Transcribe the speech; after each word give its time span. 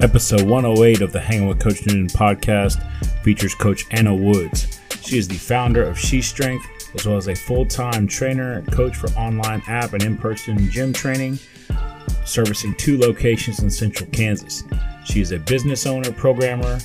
Episode 0.00 0.42
108 0.42 1.00
of 1.00 1.12
the 1.12 1.20
Hanging 1.20 1.46
with 1.46 1.60
Coach 1.60 1.86
Noonan 1.86 2.08
podcast 2.08 2.82
features 3.22 3.54
Coach 3.54 3.86
Anna 3.92 4.12
Woods. 4.12 4.80
She 5.00 5.16
is 5.16 5.28
the 5.28 5.36
founder 5.36 5.84
of 5.84 5.96
She 5.96 6.20
Strength, 6.20 6.66
as 6.96 7.06
well 7.06 7.16
as 7.16 7.28
a 7.28 7.36
full 7.36 7.64
time 7.64 8.08
trainer 8.08 8.54
and 8.54 8.72
coach 8.72 8.96
for 8.96 9.08
online 9.10 9.62
app 9.68 9.92
and 9.92 10.02
in 10.02 10.16
person 10.16 10.68
gym 10.68 10.92
training, 10.92 11.38
servicing 12.24 12.74
two 12.74 12.98
locations 12.98 13.60
in 13.60 13.70
central 13.70 14.10
Kansas. 14.10 14.64
She 15.04 15.20
is 15.20 15.30
a 15.30 15.38
business 15.38 15.86
owner, 15.86 16.10
programmer. 16.10 16.80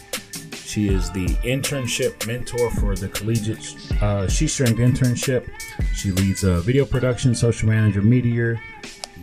She 0.71 0.87
is 0.87 1.11
the 1.11 1.27
internship 1.43 2.25
mentor 2.25 2.71
for 2.71 2.95
the 2.95 3.09
collegiate 3.09 3.75
uh, 4.01 4.25
She 4.29 4.47
Strength 4.47 4.79
internship. 4.79 5.49
She 5.93 6.11
leads 6.11 6.45
a 6.45 6.61
video 6.61 6.85
production, 6.85 7.35
social 7.35 7.67
manager, 7.67 8.01
media, 8.01 8.57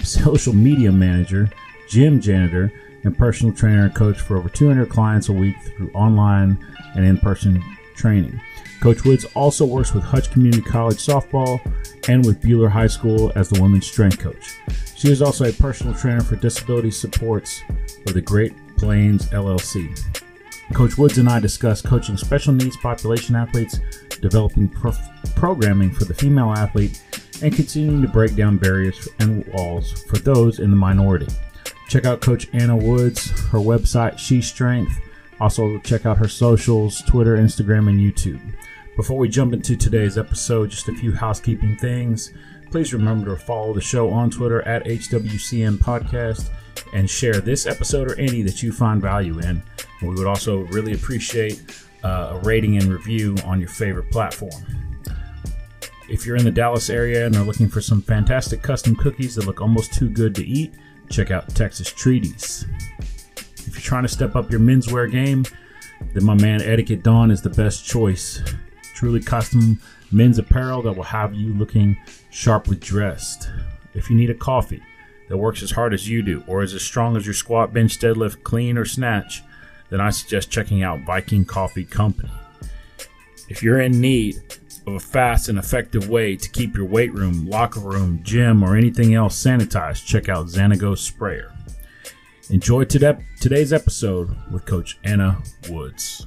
social 0.04 0.52
media 0.52 0.92
manager, 0.92 1.48
gym 1.88 2.20
janitor 2.20 2.70
and 3.02 3.16
personal 3.16 3.54
trainer 3.54 3.84
and 3.84 3.94
coach 3.94 4.20
for 4.20 4.36
over 4.36 4.50
200 4.50 4.90
clients 4.90 5.30
a 5.30 5.32
week 5.32 5.56
through 5.62 5.90
online 5.92 6.62
and 6.94 7.06
in 7.06 7.16
person 7.16 7.64
training. 7.96 8.38
Coach 8.82 9.04
Woods 9.04 9.24
also 9.34 9.64
works 9.64 9.94
with 9.94 10.04
Hutch 10.04 10.30
Community 10.30 10.60
College 10.60 10.98
softball 10.98 11.62
and 12.10 12.26
with 12.26 12.42
Buhler 12.42 12.68
High 12.68 12.88
School 12.88 13.32
as 13.36 13.48
the 13.48 13.58
women's 13.62 13.86
strength 13.86 14.18
coach. 14.18 14.58
She 14.96 15.10
is 15.10 15.22
also 15.22 15.46
a 15.46 15.52
personal 15.54 15.94
trainer 15.94 16.20
for 16.20 16.36
disability 16.36 16.90
supports 16.90 17.62
for 18.06 18.12
the 18.12 18.20
Great 18.20 18.52
Plains 18.76 19.30
LLC. 19.30 20.17
Coach 20.74 20.98
Woods 20.98 21.18
and 21.18 21.28
I 21.28 21.40
discuss 21.40 21.80
coaching 21.80 22.16
special 22.16 22.52
needs 22.52 22.76
population 22.76 23.34
athletes, 23.34 23.80
developing 24.20 24.68
pro- 24.68 24.92
programming 25.34 25.90
for 25.90 26.04
the 26.04 26.14
female 26.14 26.52
athlete, 26.52 27.02
and 27.42 27.54
continuing 27.54 28.02
to 28.02 28.08
break 28.08 28.34
down 28.34 28.58
barriers 28.58 29.08
and 29.18 29.46
walls 29.48 30.02
for 30.04 30.18
those 30.18 30.58
in 30.58 30.70
the 30.70 30.76
minority. 30.76 31.26
Check 31.88 32.04
out 32.04 32.20
Coach 32.20 32.48
Anna 32.52 32.76
Woods, 32.76 33.30
her 33.48 33.58
website, 33.58 34.18
She 34.18 34.42
Strength. 34.42 34.92
Also, 35.40 35.78
check 35.78 36.04
out 36.04 36.18
her 36.18 36.28
socials 36.28 37.00
Twitter, 37.02 37.36
Instagram, 37.36 37.88
and 37.88 37.98
YouTube. 37.98 38.40
Before 38.96 39.16
we 39.16 39.28
jump 39.28 39.52
into 39.54 39.76
today's 39.76 40.18
episode, 40.18 40.70
just 40.70 40.88
a 40.88 40.94
few 40.94 41.12
housekeeping 41.12 41.76
things. 41.76 42.32
Please 42.70 42.92
remember 42.92 43.34
to 43.34 43.42
follow 43.42 43.72
the 43.72 43.80
show 43.80 44.10
on 44.10 44.28
Twitter 44.28 44.60
at 44.62 44.84
HWCN 44.84 45.78
Podcast 45.78 46.50
and 46.92 47.08
share 47.08 47.40
this 47.40 47.66
episode 47.66 48.10
or 48.10 48.14
any 48.18 48.42
that 48.42 48.62
you 48.62 48.72
find 48.72 49.00
value 49.00 49.38
in. 49.40 49.62
We 50.02 50.08
would 50.08 50.26
also 50.26 50.60
really 50.66 50.94
appreciate 50.94 51.62
uh, 52.04 52.32
a 52.32 52.38
rating 52.40 52.76
and 52.76 52.86
review 52.86 53.36
on 53.44 53.60
your 53.60 53.68
favorite 53.68 54.10
platform. 54.10 54.64
If 56.08 56.24
you're 56.24 56.36
in 56.36 56.44
the 56.44 56.50
Dallas 56.50 56.88
area 56.88 57.26
and 57.26 57.36
are 57.36 57.44
looking 57.44 57.68
for 57.68 57.80
some 57.80 58.00
fantastic 58.00 58.62
custom 58.62 58.96
cookies 58.96 59.34
that 59.34 59.44
look 59.46 59.60
almost 59.60 59.92
too 59.92 60.08
good 60.08 60.34
to 60.36 60.46
eat, 60.46 60.74
check 61.10 61.30
out 61.30 61.54
Texas 61.54 61.92
Treaties. 61.92 62.66
If 63.36 63.74
you're 63.74 63.82
trying 63.82 64.04
to 64.04 64.08
step 64.08 64.34
up 64.34 64.50
your 64.50 64.60
menswear 64.60 65.10
game, 65.10 65.44
then 66.14 66.24
my 66.24 66.34
man 66.34 66.62
Etiquette 66.62 67.02
Dawn 67.02 67.30
is 67.30 67.42
the 67.42 67.50
best 67.50 67.84
choice. 67.84 68.42
Truly 68.94 69.20
custom 69.20 69.80
men's 70.10 70.38
apparel 70.38 70.80
that 70.82 70.92
will 70.92 71.02
have 71.02 71.34
you 71.34 71.52
looking 71.54 71.96
sharply 72.30 72.76
dressed. 72.76 73.50
If 73.94 74.08
you 74.08 74.16
need 74.16 74.30
a 74.30 74.34
coffee 74.34 74.82
that 75.28 75.36
works 75.38 75.62
as 75.62 75.70
hard 75.70 75.94
as 75.94 76.08
you 76.08 76.22
do 76.22 76.42
or 76.46 76.62
is 76.62 76.74
as 76.74 76.82
strong 76.82 77.16
as 77.16 77.26
your 77.26 77.34
squat, 77.34 77.72
bench, 77.72 77.98
deadlift, 77.98 78.42
clean, 78.42 78.76
or 78.76 78.84
snatch, 78.84 79.42
then 79.90 80.00
I 80.00 80.10
suggest 80.10 80.50
checking 80.50 80.82
out 80.82 81.06
Viking 81.06 81.44
Coffee 81.44 81.84
Company. 81.84 82.32
If 83.48 83.62
you're 83.62 83.80
in 83.80 84.00
need 84.00 84.36
of 84.86 84.94
a 84.94 85.00
fast 85.00 85.48
and 85.48 85.58
effective 85.58 86.08
way 86.08 86.36
to 86.36 86.48
keep 86.50 86.76
your 86.76 86.86
weight 86.86 87.12
room, 87.12 87.48
locker 87.48 87.80
room, 87.80 88.20
gym, 88.22 88.62
or 88.62 88.76
anything 88.76 89.14
else 89.14 89.42
sanitized, 89.42 90.04
check 90.04 90.28
out 90.28 90.46
Xanago 90.46 90.96
Sprayer. 90.96 91.52
Enjoy 92.50 92.84
today's 92.84 93.72
episode 93.72 94.34
with 94.50 94.64
Coach 94.64 94.98
Anna 95.04 95.42
Woods. 95.68 96.26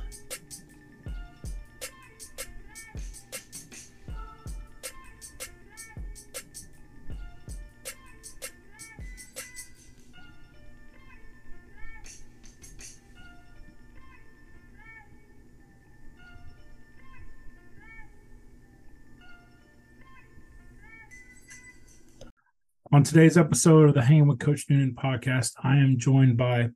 On 22.93 23.03
today's 23.03 23.37
episode 23.37 23.87
of 23.87 23.95
the 23.95 24.01
Hanging 24.01 24.27
with 24.27 24.39
Coach 24.39 24.65
Noonan 24.69 24.93
podcast, 25.01 25.53
I 25.63 25.77
am 25.77 25.97
joined 25.97 26.35
by 26.35 26.71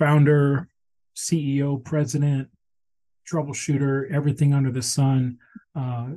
founder, 0.00 0.68
CEO, 1.14 1.84
president, 1.84 2.48
troubleshooter, 3.32 4.10
everything 4.10 4.52
under 4.52 4.72
the 4.72 4.82
sun. 4.82 5.38
Uh, 5.76 6.08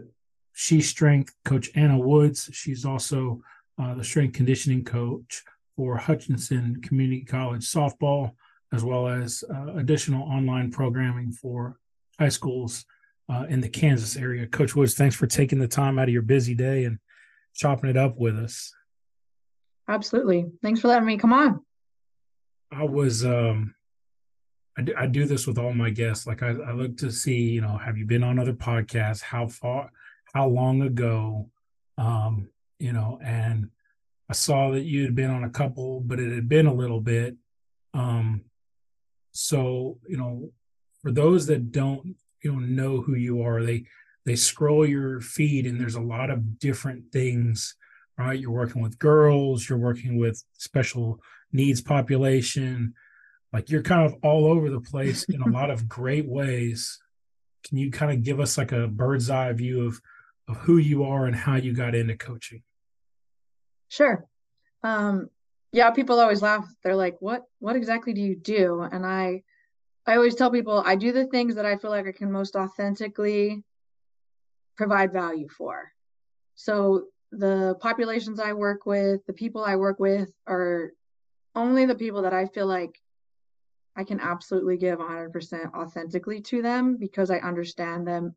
she 0.54 0.82
strength 0.82 1.36
coach 1.46 1.70
Anna 1.76 2.00
Woods. 2.00 2.50
She's 2.52 2.84
also 2.84 3.44
uh, 3.80 3.94
the 3.94 4.04
strength 4.04 4.34
conditioning 4.34 4.86
coach 4.86 5.44
for 5.76 5.98
Hutchinson 5.98 6.82
Community 6.82 7.24
College 7.24 7.64
softball, 7.64 8.32
as 8.74 8.84
well 8.84 9.08
as 9.08 9.44
uh, 9.54 9.76
additional 9.76 10.24
online 10.24 10.72
programming 10.72 11.32
for 11.32 11.78
high 12.18 12.30
schools 12.30 12.86
uh, 13.30 13.46
in 13.50 13.62
the 13.62 13.70
Kansas 13.70 14.18
area. 14.18 14.48
Coach 14.48 14.76
Woods, 14.76 14.96
thanks 14.96 15.16
for 15.16 15.28
taking 15.28 15.60
the 15.60 15.68
time 15.68 16.00
out 16.00 16.08
of 16.08 16.14
your 16.14 16.24
busy 16.24 16.56
day 16.56 16.86
and 16.86 16.98
chopping 17.54 17.90
it 17.90 17.98
up 17.98 18.18
with 18.18 18.38
us. 18.38 18.74
Absolutely. 19.88 20.46
Thanks 20.62 20.80
for 20.80 20.88
letting 20.88 21.06
me 21.06 21.18
come 21.18 21.34
on. 21.34 21.62
I 22.72 22.84
was 22.84 23.26
um 23.26 23.76
I 24.78 24.84
do, 24.84 24.94
I 24.98 25.06
do 25.06 25.26
this 25.26 25.46
with 25.46 25.58
all 25.58 25.74
my 25.74 25.90
guests. 25.90 26.26
Like 26.26 26.42
I, 26.44 26.50
I 26.50 26.72
look 26.72 26.98
to 26.98 27.12
see, 27.12 27.42
you 27.42 27.62
know, 27.62 27.78
have 27.78 27.98
you 27.98 28.06
been 28.06 28.24
on 28.24 28.40
other 28.40 28.54
podcasts? 28.54 29.22
How 29.22 29.48
far 29.48 29.92
how 30.34 30.48
long 30.48 30.82
ago? 30.82 31.50
Um, 31.98 32.50
you 32.80 32.94
know, 32.94 33.20
and 33.24 33.70
I 34.30 34.34
saw 34.34 34.72
that 34.72 34.84
you 34.84 35.04
had 35.04 35.14
been 35.14 35.30
on 35.30 35.44
a 35.44 35.50
couple, 35.50 36.00
but 36.00 36.20
it 36.20 36.34
had 36.34 36.48
been 36.48 36.68
a 36.68 36.74
little 36.74 37.02
bit. 37.02 37.36
Um 37.94 38.46
so, 39.34 39.98
you 40.08 40.18
know, 40.18 40.52
for 41.02 41.12
those 41.12 41.48
that 41.48 41.72
don't, 41.72 42.16
you 42.44 42.54
know, 42.54 42.60
know 42.60 43.02
who 43.02 43.16
you 43.16 43.42
are, 43.42 43.64
they 43.64 43.86
they 44.26 44.36
scroll 44.36 44.86
your 44.86 45.20
feed 45.20 45.66
and 45.66 45.80
there's 45.80 45.96
a 45.96 46.02
lot 46.02 46.30
of 46.30 46.60
different 46.60 47.12
things 47.12 47.76
right? 48.18 48.40
You're 48.40 48.52
working 48.52 48.82
with 48.82 49.00
girls 49.00 49.68
you're 49.68 49.78
working 49.78 50.18
with 50.18 50.44
special 50.54 51.20
needs 51.52 51.82
population. 51.82 52.94
Like 53.52 53.70
you're 53.70 53.84
kind 53.84 54.06
of 54.06 54.16
all 54.24 54.46
over 54.46 54.70
the 54.70 54.82
place 54.82 55.26
in 55.26 55.42
a 55.42 55.50
lot 55.52 55.70
of 55.70 55.88
great 55.88 56.28
ways. 56.28 57.00
Can 57.68 57.78
you 57.78 57.92
kind 57.92 58.12
of 58.12 58.24
give 58.24 58.40
us 58.40 58.58
like 58.58 58.72
a 58.72 58.88
bird's 58.88 59.30
eye 59.30 59.52
view 59.54 59.88
of 59.88 60.02
of 60.48 60.58
who 60.58 60.78
you 60.78 61.04
are 61.04 61.28
and 61.28 61.36
how 61.36 61.56
you 61.56 61.74
got 61.74 61.96
into 61.96 62.18
coaching? 62.18 62.64
Sure. 63.90 64.26
Um 64.84 65.30
yeah 65.72 65.92
people 65.92 66.20
always 66.20 66.42
laugh. 66.42 66.68
They're 66.84 66.96
like 66.96 67.18
what 67.20 67.44
what 67.60 67.76
exactly 67.76 68.14
do 68.14 68.22
you 68.22 68.36
do? 68.36 68.82
And 68.82 69.06
i 69.06 69.44
i 70.08 70.16
always 70.16 70.34
tell 70.34 70.50
people 70.50 70.82
i 70.84 70.96
do 70.96 71.12
the 71.12 71.28
things 71.28 71.54
that 71.54 71.66
i 71.66 71.78
feel 71.78 71.92
like 71.92 72.08
i 72.08 72.12
can 72.12 72.32
most 72.32 72.56
authentically 72.56 73.64
provide 74.82 75.14
value 75.14 75.48
for. 75.48 75.92
So 76.56 77.06
the 77.32 77.76
populations 77.80 78.40
I 78.40 78.54
work 78.54 78.88
with, 78.88 79.24
the 79.28 79.34
people 79.34 79.64
I 79.64 79.76
work 79.76 80.00
with 80.00 80.32
are 80.48 80.92
only 81.56 81.86
the 81.86 82.02
people 82.04 82.24
that 82.24 82.34
I 82.34 82.48
feel 82.48 82.66
like 82.66 83.00
I 83.96 84.04
can 84.04 84.20
absolutely 84.20 84.78
give 84.78 84.98
100% 84.98 85.74
authentically 85.76 86.42
to 86.42 86.64
them 86.64 86.98
because 86.98 87.30
I 87.30 87.38
understand 87.38 88.08
them. 88.08 88.36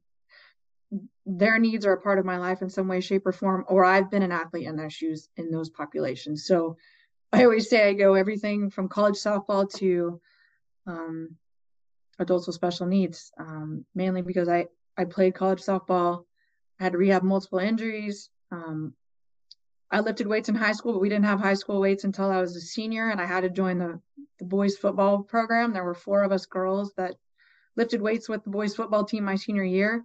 Their 1.25 1.58
needs 1.58 1.87
are 1.87 1.94
a 1.94 2.00
part 2.02 2.19
of 2.19 2.26
my 2.26 2.37
life 2.37 2.61
in 2.61 2.69
some 2.69 2.88
way, 2.88 3.00
shape, 3.00 3.26
or 3.26 3.32
form, 3.32 3.64
or 3.69 3.87
I've 3.87 4.11
been 4.11 4.23
an 4.23 4.32
athlete 4.32 4.67
in 4.67 4.76
their 4.76 4.90
shoes 4.90 5.31
in 5.38 5.50
those 5.50 5.70
populations. 5.70 6.44
So 6.44 6.76
I 7.32 7.44
always 7.44 7.70
say 7.70 7.88
I 7.88 7.94
go 7.94 8.14
everything 8.14 8.69
from 8.69 8.88
college 8.88 9.17
softball 9.17 9.73
to 9.76 10.20
um, 10.87 11.37
adults 12.19 12.47
with 12.47 12.55
special 12.56 12.87
needs, 12.87 13.32
um, 13.38 13.87
mainly 13.94 14.20
because 14.20 14.49
I, 14.49 14.67
I 14.97 15.06
played 15.06 15.35
college 15.35 15.62
softball. 15.62 16.26
I 16.81 16.85
had 16.85 16.93
to 16.93 16.99
rehab 16.99 17.23
multiple 17.23 17.59
injuries. 17.59 18.31
Um, 18.50 18.94
I 19.91 20.00
lifted 20.00 20.26
weights 20.26 20.49
in 20.49 20.55
high 20.55 20.73
school, 20.73 20.93
but 20.93 21.00
we 21.00 21.09
didn't 21.09 21.26
have 21.26 21.41
high 21.41 21.55
school 21.55 21.81
weights 21.81 22.05
until 22.05 22.31
I 22.31 22.41
was 22.41 22.56
a 22.56 22.61
senior, 22.61 23.11
and 23.11 23.21
I 23.21 23.26
had 23.26 23.43
to 23.43 23.50
join 23.50 23.79
the, 23.79 24.00
the 24.38 24.44
boys 24.44 24.76
football 24.76 25.23
program. 25.23 25.73
There 25.73 25.85
were 25.85 25.94
four 25.94 26.25
of 26.25 26.32
us 26.32 26.47
girls 26.47 26.93
that 26.97 27.15
lifted 27.76 28.03
weights 28.03 28.29
with 28.29 28.43
the 28.44 28.50
boys 28.50 28.75
football 28.75 29.05
team 29.05 29.25
my 29.25 29.37
senior 29.37 29.62
year, 29.62 30.05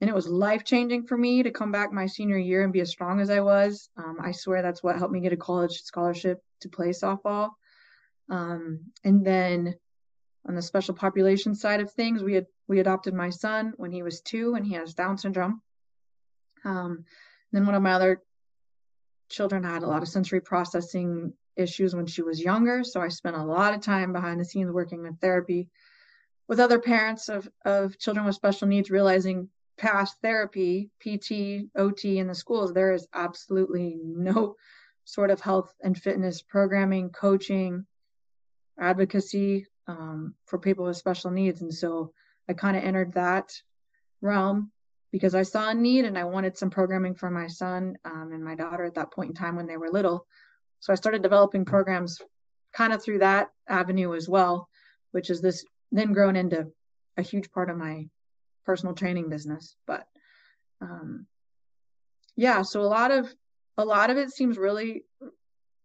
and 0.00 0.10
it 0.10 0.14
was 0.14 0.28
life 0.28 0.64
changing 0.64 1.06
for 1.06 1.16
me 1.16 1.42
to 1.42 1.50
come 1.50 1.72
back 1.72 1.92
my 1.92 2.06
senior 2.06 2.38
year 2.38 2.62
and 2.64 2.72
be 2.72 2.80
as 2.80 2.90
strong 2.90 3.20
as 3.20 3.30
I 3.30 3.40
was. 3.40 3.90
Um, 3.96 4.18
I 4.20 4.32
swear 4.32 4.62
that's 4.62 4.82
what 4.82 4.96
helped 4.96 5.12
me 5.12 5.20
get 5.20 5.32
a 5.32 5.36
college 5.36 5.82
scholarship 5.82 6.42
to 6.60 6.68
play 6.68 6.88
softball. 6.88 7.50
Um, 8.30 8.80
and 9.04 9.24
then 9.24 9.74
on 10.46 10.54
the 10.54 10.62
special 10.62 10.94
population 10.94 11.54
side 11.54 11.80
of 11.80 11.92
things, 11.92 12.22
we 12.22 12.34
had 12.34 12.46
we 12.66 12.80
adopted 12.80 13.14
my 13.14 13.30
son 13.30 13.72
when 13.76 13.92
he 13.92 14.02
was 14.02 14.20
two, 14.20 14.54
and 14.54 14.66
he 14.66 14.74
has 14.74 14.94
Down 14.94 15.16
syndrome. 15.16 15.62
Um, 16.64 17.04
then 17.52 17.66
one 17.66 17.74
of 17.74 17.82
my 17.82 17.92
other 17.92 18.22
children 19.28 19.64
had 19.64 19.82
a 19.82 19.86
lot 19.86 20.02
of 20.02 20.08
sensory 20.08 20.40
processing 20.40 21.32
issues 21.56 21.94
when 21.94 22.06
she 22.06 22.22
was 22.22 22.40
younger. 22.40 22.84
So 22.84 23.00
I 23.00 23.08
spent 23.08 23.36
a 23.36 23.42
lot 23.42 23.74
of 23.74 23.80
time 23.80 24.12
behind 24.12 24.40
the 24.40 24.44
scenes 24.44 24.70
working 24.70 25.02
with 25.02 25.20
therapy 25.20 25.68
with 26.48 26.60
other 26.60 26.78
parents 26.78 27.28
of, 27.28 27.48
of 27.64 27.98
children 27.98 28.24
with 28.24 28.34
special 28.34 28.68
needs, 28.68 28.90
realizing 28.90 29.48
past 29.76 30.16
therapy, 30.22 30.90
PT, 31.00 31.68
OT 31.76 32.18
in 32.18 32.26
the 32.26 32.34
schools, 32.34 32.72
there 32.72 32.94
is 32.94 33.06
absolutely 33.14 34.00
no 34.02 34.56
sort 35.04 35.30
of 35.30 35.40
health 35.40 35.72
and 35.82 35.96
fitness 35.96 36.42
programming, 36.42 37.10
coaching, 37.10 37.86
advocacy 38.80 39.66
um, 39.86 40.34
for 40.46 40.58
people 40.58 40.86
with 40.86 40.96
special 40.96 41.30
needs. 41.30 41.60
And 41.60 41.72
so 41.72 42.12
I 42.48 42.54
kind 42.54 42.76
of 42.76 42.82
entered 42.82 43.12
that 43.14 43.52
realm 44.20 44.72
because 45.10 45.34
I 45.34 45.42
saw 45.42 45.70
a 45.70 45.74
need 45.74 46.04
and 46.04 46.18
I 46.18 46.24
wanted 46.24 46.56
some 46.56 46.70
programming 46.70 47.14
for 47.14 47.30
my 47.30 47.46
son 47.46 47.96
um, 48.04 48.30
and 48.32 48.44
my 48.44 48.54
daughter 48.54 48.84
at 48.84 48.94
that 48.94 49.12
point 49.12 49.30
in 49.30 49.34
time 49.34 49.56
when 49.56 49.66
they 49.66 49.76
were 49.76 49.90
little. 49.90 50.26
So 50.80 50.92
I 50.92 50.96
started 50.96 51.22
developing 51.22 51.64
programs 51.64 52.20
kind 52.72 52.92
of 52.92 53.02
through 53.02 53.20
that 53.20 53.50
avenue 53.68 54.14
as 54.14 54.28
well, 54.28 54.68
which 55.12 55.30
is 55.30 55.40
this 55.40 55.64
then 55.90 56.12
grown 56.12 56.36
into 56.36 56.70
a 57.16 57.22
huge 57.22 57.50
part 57.50 57.70
of 57.70 57.76
my 57.76 58.08
personal 58.64 58.94
training 58.94 59.30
business. 59.30 59.76
But 59.86 60.06
um, 60.80 61.26
yeah, 62.36 62.62
so 62.62 62.82
a 62.82 62.84
lot 62.84 63.10
of 63.10 63.32
a 63.76 63.84
lot 63.84 64.10
of 64.10 64.16
it 64.16 64.30
seems 64.30 64.58
really 64.58 65.04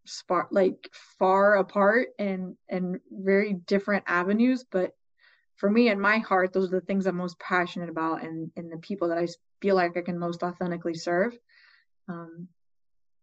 spar- 0.05 0.49
like 0.51 0.89
far 1.17 1.55
apart 1.55 2.09
and 2.19 2.55
and 2.69 2.99
very 3.09 3.53
different 3.53 4.03
avenues, 4.07 4.65
but 4.69 4.91
for 5.55 5.69
me 5.69 5.89
in 5.89 5.99
my 5.99 6.17
heart, 6.17 6.53
those 6.53 6.67
are 6.73 6.79
the 6.79 6.85
things 6.85 7.05
I'm 7.05 7.17
most 7.17 7.39
passionate 7.39 7.89
about 7.89 8.23
and 8.23 8.51
and 8.55 8.71
the 8.71 8.77
people 8.77 9.09
that 9.09 9.17
I 9.17 9.27
feel 9.61 9.75
like 9.75 9.97
I 9.97 10.01
can 10.01 10.19
most 10.19 10.43
authentically 10.43 10.95
serve. 10.95 11.37
Um, 12.09 12.47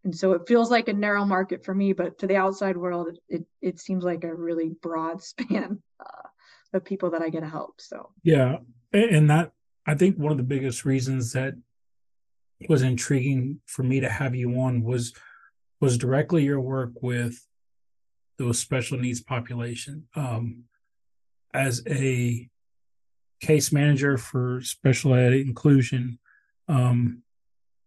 and 0.04 0.16
so 0.16 0.32
it 0.32 0.48
feels 0.48 0.70
like 0.70 0.88
a 0.88 0.94
narrow 0.94 1.26
market 1.26 1.64
for 1.64 1.74
me, 1.74 1.92
but 1.92 2.18
to 2.18 2.26
the 2.26 2.36
outside 2.36 2.76
world, 2.76 3.18
it 3.28 3.44
it 3.60 3.80
seems 3.80 4.04
like 4.04 4.24
a 4.24 4.34
really 4.34 4.70
broad 4.80 5.22
span 5.30 5.82
uh, 5.98 6.28
of 6.72 6.84
people 6.84 7.10
that 7.10 7.22
I 7.22 7.28
get 7.28 7.40
to 7.40 7.48
help. 7.48 7.80
So 7.80 8.10
yeah, 8.22 8.58
and 8.92 9.28
that 9.30 9.52
I 9.86 9.94
think 9.94 10.16
one 10.16 10.32
of 10.32 10.38
the 10.38 10.44
biggest 10.44 10.84
reasons 10.84 11.32
that 11.32 11.54
was 12.68 12.82
intriguing 12.82 13.60
for 13.66 13.82
me 13.82 14.00
to 14.00 14.08
have 14.08 14.34
you 14.34 14.58
on 14.60 14.82
was 14.82 15.12
was 15.80 15.96
directly 15.96 16.44
your 16.44 16.60
work 16.60 16.92
with 17.02 17.46
those 18.38 18.58
special 18.58 18.98
needs 18.98 19.20
population. 19.20 20.06
Um, 20.14 20.64
as 21.52 21.82
a 21.88 22.48
case 23.40 23.72
manager 23.72 24.16
for 24.16 24.60
special 24.62 25.14
ed 25.14 25.32
inclusion, 25.32 26.18
um, 26.68 27.22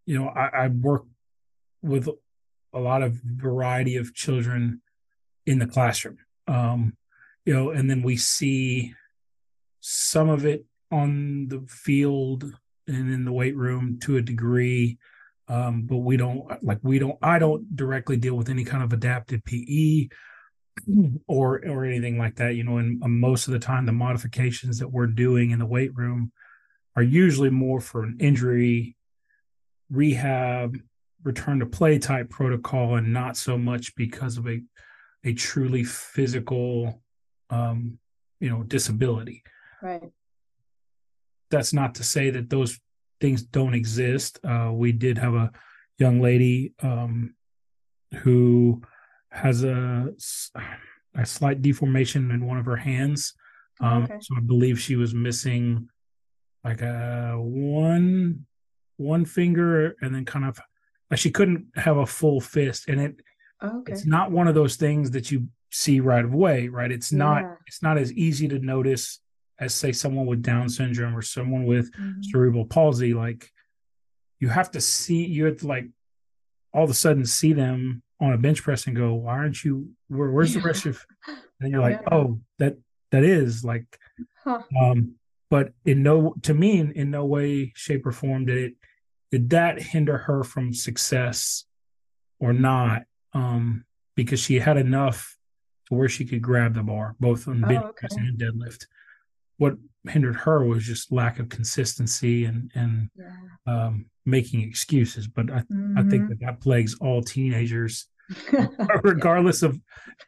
you 0.05 0.19
know, 0.19 0.27
I, 0.27 0.65
I 0.65 0.67
work 0.67 1.05
with 1.81 2.09
a 2.73 2.79
lot 2.79 3.03
of 3.03 3.13
variety 3.23 3.97
of 3.97 4.13
children 4.13 4.81
in 5.45 5.59
the 5.59 5.67
classroom. 5.67 6.17
Um, 6.47 6.97
you 7.45 7.53
know, 7.53 7.69
and 7.71 7.89
then 7.89 8.01
we 8.01 8.17
see 8.17 8.93
some 9.79 10.29
of 10.29 10.45
it 10.45 10.65
on 10.91 11.47
the 11.49 11.61
field 11.67 12.51
and 12.87 13.13
in 13.13 13.25
the 13.25 13.31
weight 13.31 13.55
room 13.55 13.99
to 14.01 14.17
a 14.17 14.21
degree. 14.21 14.97
Um, 15.47 15.83
but 15.83 15.97
we 15.97 16.15
don't 16.15 16.63
like 16.63 16.79
we 16.83 16.99
don't 16.99 17.17
I 17.21 17.37
don't 17.37 17.75
directly 17.75 18.15
deal 18.15 18.35
with 18.35 18.49
any 18.49 18.63
kind 18.63 18.81
of 18.81 18.93
adapted 18.93 19.43
PE 19.43 20.07
or 21.27 21.61
or 21.65 21.85
anything 21.85 22.17
like 22.17 22.35
that. 22.35 22.55
You 22.55 22.63
know, 22.63 22.77
and 22.77 22.99
most 22.99 23.47
of 23.47 23.53
the 23.53 23.59
time 23.59 23.85
the 23.85 23.91
modifications 23.91 24.79
that 24.79 24.89
we're 24.89 25.07
doing 25.07 25.51
in 25.51 25.59
the 25.59 25.65
weight 25.65 25.95
room 25.95 26.31
are 26.95 27.03
usually 27.03 27.49
more 27.49 27.81
for 27.81 28.03
an 28.03 28.17
injury, 28.19 28.95
rehab, 29.89 30.77
return 31.23 31.59
to 31.59 31.65
play 31.65 31.97
type 31.99 32.29
protocol, 32.29 32.95
and 32.95 33.13
not 33.13 33.37
so 33.37 33.57
much 33.57 33.95
because 33.95 34.37
of 34.37 34.47
a 34.47 34.61
a 35.23 35.33
truly 35.33 35.83
physical 35.83 37.01
um, 37.49 37.99
you 38.39 38.49
know 38.49 38.63
disability. 38.63 39.43
Right. 39.81 40.11
That's 41.49 41.73
not 41.73 41.95
to 41.95 42.03
say 42.03 42.29
that 42.31 42.49
those 42.49 42.79
things 43.21 43.43
don't 43.43 43.73
exist. 43.73 44.39
Uh, 44.43 44.71
we 44.73 44.91
did 44.91 45.17
have 45.17 45.33
a 45.33 45.51
young 45.97 46.19
lady 46.19 46.73
um, 46.81 47.35
who 48.17 48.81
has 49.33 49.63
a 49.63 50.09
a 51.15 51.25
slight 51.25 51.61
deformation 51.61 52.31
in 52.31 52.45
one 52.45 52.57
of 52.57 52.65
her 52.65 52.75
hands. 52.75 53.33
Um, 53.79 54.03
okay. 54.03 54.17
So 54.21 54.35
I 54.37 54.39
believe 54.39 54.79
she 54.79 54.95
was 54.95 55.13
missing 55.13 55.89
like 56.63 56.81
a 56.81 57.35
one 57.37 58.45
one 58.97 59.25
finger, 59.25 59.95
and 60.01 60.13
then 60.13 60.25
kind 60.25 60.45
of 60.45 60.59
like 61.09 61.19
she 61.19 61.31
couldn't 61.31 61.65
have 61.75 61.97
a 61.97 62.05
full 62.05 62.39
fist, 62.39 62.87
and 62.87 63.01
it 63.01 63.15
okay. 63.61 63.91
it's 63.91 64.05
not 64.05 64.31
one 64.31 64.47
of 64.47 64.55
those 64.55 64.75
things 64.75 65.11
that 65.11 65.31
you 65.31 65.47
see 65.71 65.99
right 65.99 66.23
away, 66.23 66.67
right? 66.67 66.91
It's 66.91 67.11
yeah. 67.11 67.17
not 67.17 67.57
it's 67.65 67.81
not 67.81 67.97
as 67.97 68.13
easy 68.13 68.47
to 68.49 68.59
notice 68.59 69.19
as 69.59 69.73
say 69.73 69.91
someone 69.91 70.27
with 70.27 70.43
Down 70.43 70.69
syndrome 70.69 71.15
or 71.15 71.21
someone 71.21 71.65
with 71.65 71.91
mm-hmm. 71.93 72.21
cerebral 72.21 72.65
palsy. 72.65 73.13
Like 73.13 73.51
you 74.39 74.49
have 74.49 74.69
to 74.71 74.81
see 74.81 75.25
you 75.25 75.45
have 75.45 75.57
to 75.57 75.67
like 75.67 75.87
all 76.73 76.83
of 76.83 76.89
a 76.89 76.93
sudden 76.93 77.25
see 77.25 77.53
them 77.53 78.02
on 78.19 78.33
a 78.33 78.37
bench 78.37 78.63
press 78.63 78.87
and 78.87 78.95
go, 78.95 79.13
why 79.13 79.33
aren't 79.33 79.63
you 79.63 79.89
where, 80.07 80.31
where's 80.31 80.53
the 80.53 80.61
rest 80.61 80.85
of 80.85 81.03
and 81.59 81.71
you're 81.71 81.81
like, 81.81 82.01
yeah. 82.01 82.13
oh, 82.17 82.39
that 82.59 82.77
that 83.11 83.23
is 83.23 83.63
like 83.63 83.99
huh. 84.43 84.61
um 84.79 85.15
but 85.49 85.71
in 85.85 86.01
no 86.01 86.33
to 86.43 86.53
me 86.53 86.79
in, 86.79 86.91
in 86.93 87.11
no 87.11 87.25
way, 87.25 87.71
shape, 87.75 88.05
or 88.05 88.11
form 88.11 88.45
did 88.45 88.57
it 88.57 88.73
did 89.31 89.49
that 89.49 89.81
hinder 89.81 90.17
her 90.17 90.43
from 90.43 90.73
success 90.73 91.65
or 92.39 92.53
not. 92.53 93.03
Um 93.33 93.85
because 94.15 94.39
she 94.39 94.59
had 94.59 94.77
enough 94.77 95.37
to 95.87 95.95
where 95.95 96.09
she 96.09 96.23
could 96.23 96.41
grab 96.41 96.75
the 96.75 96.83
bar, 96.83 97.15
both 97.19 97.47
on 97.47 97.61
bench 97.61 97.81
oh, 97.83 97.87
okay. 97.87 97.97
press 97.97 98.15
and 98.15 98.39
deadlift 98.39 98.85
what 99.57 99.75
hindered 100.07 100.35
her 100.35 100.65
was 100.65 100.83
just 100.83 101.11
lack 101.11 101.39
of 101.39 101.49
consistency 101.49 102.45
and 102.45 102.71
and 102.75 103.09
yeah. 103.15 103.35
um, 103.67 104.05
making 104.25 104.61
excuses. 104.61 105.27
But 105.27 105.51
I, 105.51 105.59
mm-hmm. 105.59 105.97
I 105.97 106.01
think 106.03 106.23
mm-hmm. 106.23 106.29
that 106.29 106.39
that 106.41 106.61
plagues 106.61 106.95
all 106.99 107.21
teenagers, 107.21 108.07
regardless 109.03 109.63
of 109.63 109.79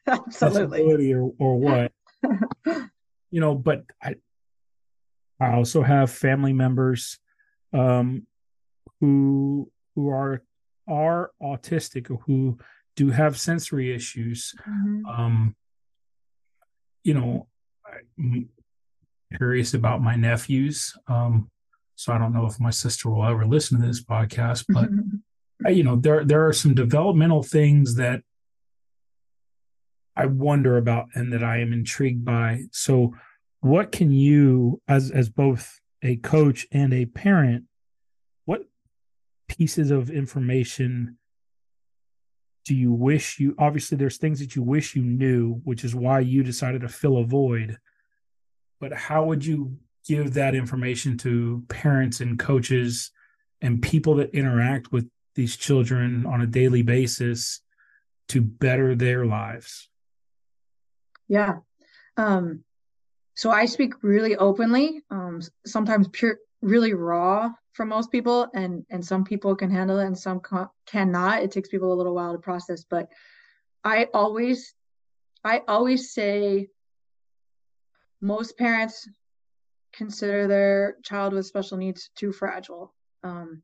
absolutely 0.07 1.13
or, 1.13 1.31
or 1.39 1.59
what. 1.59 1.91
you 3.31 3.41
know, 3.41 3.55
but 3.55 3.83
I 4.01 4.15
I 5.39 5.53
also 5.53 5.81
have 5.81 6.09
family 6.11 6.53
members 6.53 7.19
um, 7.73 8.25
who 9.01 9.71
who 9.95 10.09
are 10.09 10.41
are 10.87 11.31
autistic 11.41 12.09
or 12.09 12.17
who 12.25 12.57
do 12.95 13.09
have 13.09 13.37
sensory 13.37 13.93
issues. 13.93 14.53
Mm-hmm. 14.67 15.05
Um, 15.05 15.55
you 17.03 17.13
know, 17.13 17.47
curious 19.35 19.73
about 19.73 20.01
my 20.01 20.15
nephews. 20.15 20.93
Um, 21.07 21.49
so 21.95 22.13
I 22.13 22.17
don't 22.17 22.33
know 22.33 22.45
if 22.45 22.59
my 22.59 22.69
sister 22.69 23.09
will 23.09 23.25
ever 23.25 23.45
listen 23.45 23.79
to 23.79 23.87
this 23.87 24.03
podcast, 24.03 24.65
but 24.69 24.89
you 25.73 25.83
know, 25.83 25.95
there 25.95 26.23
there 26.23 26.45
are 26.47 26.53
some 26.53 26.73
developmental 26.73 27.43
things 27.43 27.95
that 27.95 28.21
I 30.15 30.25
wonder 30.27 30.77
about 30.77 31.07
and 31.13 31.31
that 31.33 31.43
I 31.43 31.59
am 31.59 31.73
intrigued 31.73 32.23
by. 32.23 32.63
So, 32.71 33.13
what 33.61 33.91
can 33.91 34.11
you, 34.11 34.81
as 34.87 35.11
as 35.11 35.29
both 35.29 35.79
a 36.01 36.17
coach 36.17 36.67
and 36.71 36.93
a 36.93 37.05
parent, 37.05 37.65
what 38.45 38.61
pieces 39.47 39.91
of 39.91 40.09
information 40.09 41.17
do 42.65 42.75
you 42.75 42.91
wish 42.91 43.39
you? 43.39 43.55
Obviously, 43.57 43.97
there's 43.97 44.17
things 44.17 44.39
that 44.39 44.55
you 44.55 44.63
wish 44.63 44.95
you 44.95 45.03
knew, 45.03 45.61
which 45.63 45.83
is 45.83 45.95
why 45.95 46.19
you 46.19 46.43
decided 46.43 46.81
to 46.81 46.89
fill 46.89 47.17
a 47.17 47.25
void 47.25 47.77
but 48.79 48.93
how 48.93 49.25
would 49.25 49.45
you 49.45 49.77
give 50.07 50.33
that 50.33 50.55
information 50.55 51.17
to 51.17 51.63
parents 51.67 52.21
and 52.21 52.37
coaches 52.37 53.11
and 53.61 53.81
people 53.81 54.15
that 54.15 54.35
interact 54.35 54.91
with 54.91 55.09
these 55.33 55.55
children 55.57 56.25
on 56.25 56.41
a 56.41 56.47
daily 56.47 56.81
basis 56.81 57.61
to 58.29 58.41
better 58.41 58.95
their 58.95 59.25
lives? 59.25 59.89
Yeah. 61.27 61.57
Um 62.17 62.63
so 63.35 63.51
i 63.51 63.65
speak 63.65 63.93
really 64.01 64.35
openly 64.37 65.01
um 65.11 65.41
sometimes 65.65 66.07
pure 66.09 66.37
really 66.61 66.93
raw 66.93 67.51
for 67.73 67.85
most 67.85 68.11
people 68.11 68.47
and 68.53 68.85
and 68.89 69.05
some 69.05 69.23
people 69.23 69.55
can 69.55 69.69
handle 69.69 69.99
it 69.99 70.07
and 70.07 70.17
some 70.17 70.39
ca- 70.39 70.69
cannot. 70.87 71.43
It 71.43 71.51
takes 71.51 71.69
people 71.69 71.93
a 71.93 71.95
little 71.95 72.15
while 72.15 72.31
to 72.31 72.39
process 72.39 72.85
but 72.89 73.09
i 73.83 74.07
always 74.13 74.73
i 75.43 75.61
always 75.67 76.13
say 76.13 76.69
most 78.21 78.57
parents 78.57 79.07
consider 79.93 80.47
their 80.47 80.97
child 81.03 81.33
with 81.33 81.45
special 81.45 81.77
needs 81.77 82.09
too 82.15 82.31
fragile. 82.31 82.93
Um, 83.23 83.61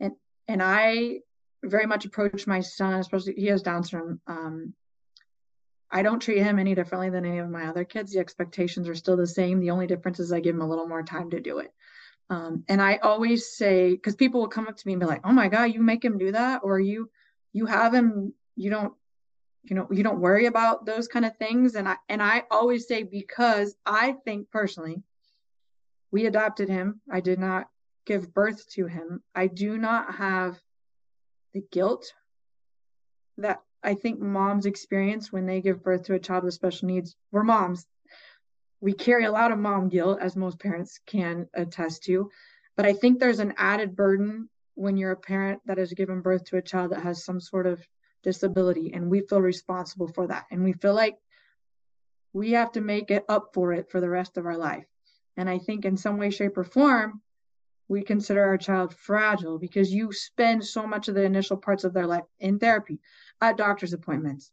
and 0.00 0.12
and 0.48 0.62
I 0.62 1.20
very 1.64 1.86
much 1.86 2.04
approach 2.04 2.46
my 2.46 2.60
son, 2.60 2.94
especially 2.94 3.34
he 3.34 3.46
has 3.46 3.62
Down 3.62 3.84
syndrome. 3.84 4.20
Um, 4.26 4.74
I 5.90 6.02
don't 6.02 6.20
treat 6.20 6.42
him 6.42 6.58
any 6.58 6.74
differently 6.74 7.10
than 7.10 7.26
any 7.26 7.38
of 7.38 7.50
my 7.50 7.66
other 7.66 7.84
kids. 7.84 8.12
The 8.12 8.18
expectations 8.20 8.88
are 8.88 8.94
still 8.94 9.16
the 9.16 9.26
same. 9.26 9.60
The 9.60 9.70
only 9.70 9.86
difference 9.86 10.20
is 10.20 10.32
I 10.32 10.40
give 10.40 10.54
him 10.54 10.62
a 10.62 10.68
little 10.68 10.88
more 10.88 11.02
time 11.02 11.30
to 11.30 11.40
do 11.40 11.58
it. 11.58 11.70
Um, 12.30 12.64
and 12.68 12.80
I 12.80 12.96
always 12.96 13.54
say, 13.54 13.90
because 13.90 14.16
people 14.16 14.40
will 14.40 14.48
come 14.48 14.66
up 14.66 14.76
to 14.76 14.86
me 14.86 14.94
and 14.94 15.00
be 15.00 15.06
like, 15.06 15.20
"Oh 15.24 15.32
my 15.32 15.48
God, 15.48 15.64
you 15.64 15.82
make 15.82 16.02
him 16.02 16.16
do 16.16 16.32
that," 16.32 16.62
or 16.64 16.80
"You, 16.80 17.10
you 17.52 17.66
have 17.66 17.92
him. 17.92 18.32
You 18.56 18.70
don't, 18.70 18.94
you 19.64 19.76
know, 19.76 19.86
you 19.90 20.02
don't 20.02 20.20
worry 20.20 20.46
about 20.46 20.86
those 20.86 21.08
kind 21.08 21.24
of 21.24 21.36
things." 21.36 21.74
And 21.74 21.88
I 21.88 21.96
and 22.08 22.22
I 22.22 22.44
always 22.50 22.86
say 22.86 23.02
because 23.02 23.76
I 23.86 24.12
think 24.24 24.50
personally, 24.50 25.02
we 26.10 26.26
adopted 26.26 26.68
him. 26.68 27.00
I 27.10 27.20
did 27.20 27.38
not 27.38 27.68
give 28.04 28.34
birth 28.34 28.68
to 28.70 28.86
him. 28.86 29.22
I 29.34 29.46
do 29.46 29.78
not 29.78 30.14
have 30.16 30.60
the 31.54 31.62
guilt 31.70 32.12
that 33.38 33.60
I 33.82 33.94
think 33.94 34.20
moms 34.20 34.66
experience 34.66 35.32
when 35.32 35.46
they 35.46 35.60
give 35.60 35.82
birth 35.82 36.04
to 36.04 36.14
a 36.14 36.18
child 36.18 36.44
with 36.44 36.54
special 36.54 36.88
needs. 36.88 37.16
We're 37.30 37.44
moms 37.44 37.86
we 38.82 38.92
carry 38.92 39.24
a 39.24 39.32
lot 39.32 39.52
of 39.52 39.58
mom 39.58 39.88
guilt, 39.88 40.18
as 40.20 40.36
most 40.36 40.58
parents 40.58 40.98
can 41.06 41.48
attest 41.54 42.02
to. 42.02 42.28
But 42.76 42.84
I 42.84 42.92
think 42.92 43.18
there's 43.20 43.38
an 43.38 43.54
added 43.56 43.94
burden 43.94 44.50
when 44.74 44.96
you're 44.96 45.12
a 45.12 45.16
parent 45.16 45.62
that 45.66 45.78
has 45.78 45.92
given 45.92 46.20
birth 46.20 46.44
to 46.46 46.56
a 46.56 46.62
child 46.62 46.90
that 46.90 47.02
has 47.02 47.24
some 47.24 47.40
sort 47.40 47.68
of 47.68 47.80
disability, 48.22 48.92
and 48.92 49.10
we 49.10 49.20
feel 49.20 49.40
responsible 49.40 50.08
for 50.08 50.26
that. 50.26 50.46
And 50.50 50.64
we 50.64 50.72
feel 50.72 50.94
like 50.94 51.16
we 52.32 52.52
have 52.52 52.72
to 52.72 52.80
make 52.80 53.10
it 53.10 53.24
up 53.28 53.50
for 53.52 53.72
it 53.72 53.90
for 53.90 54.00
the 54.00 54.08
rest 54.08 54.36
of 54.36 54.46
our 54.46 54.56
life. 54.56 54.86
And 55.36 55.48
I 55.48 55.58
think 55.58 55.84
in 55.84 55.96
some 55.96 56.18
way, 56.18 56.30
shape, 56.30 56.56
or 56.56 56.64
form, 56.64 57.20
we 57.88 58.02
consider 58.02 58.42
our 58.42 58.56
child 58.56 58.94
fragile 58.94 59.58
because 59.58 59.92
you 59.92 60.12
spend 60.12 60.64
so 60.64 60.86
much 60.86 61.08
of 61.08 61.14
the 61.14 61.24
initial 61.24 61.56
parts 61.56 61.84
of 61.84 61.92
their 61.92 62.06
life 62.06 62.24
in 62.40 62.58
therapy, 62.58 62.98
at 63.40 63.56
doctor's 63.56 63.92
appointments, 63.92 64.50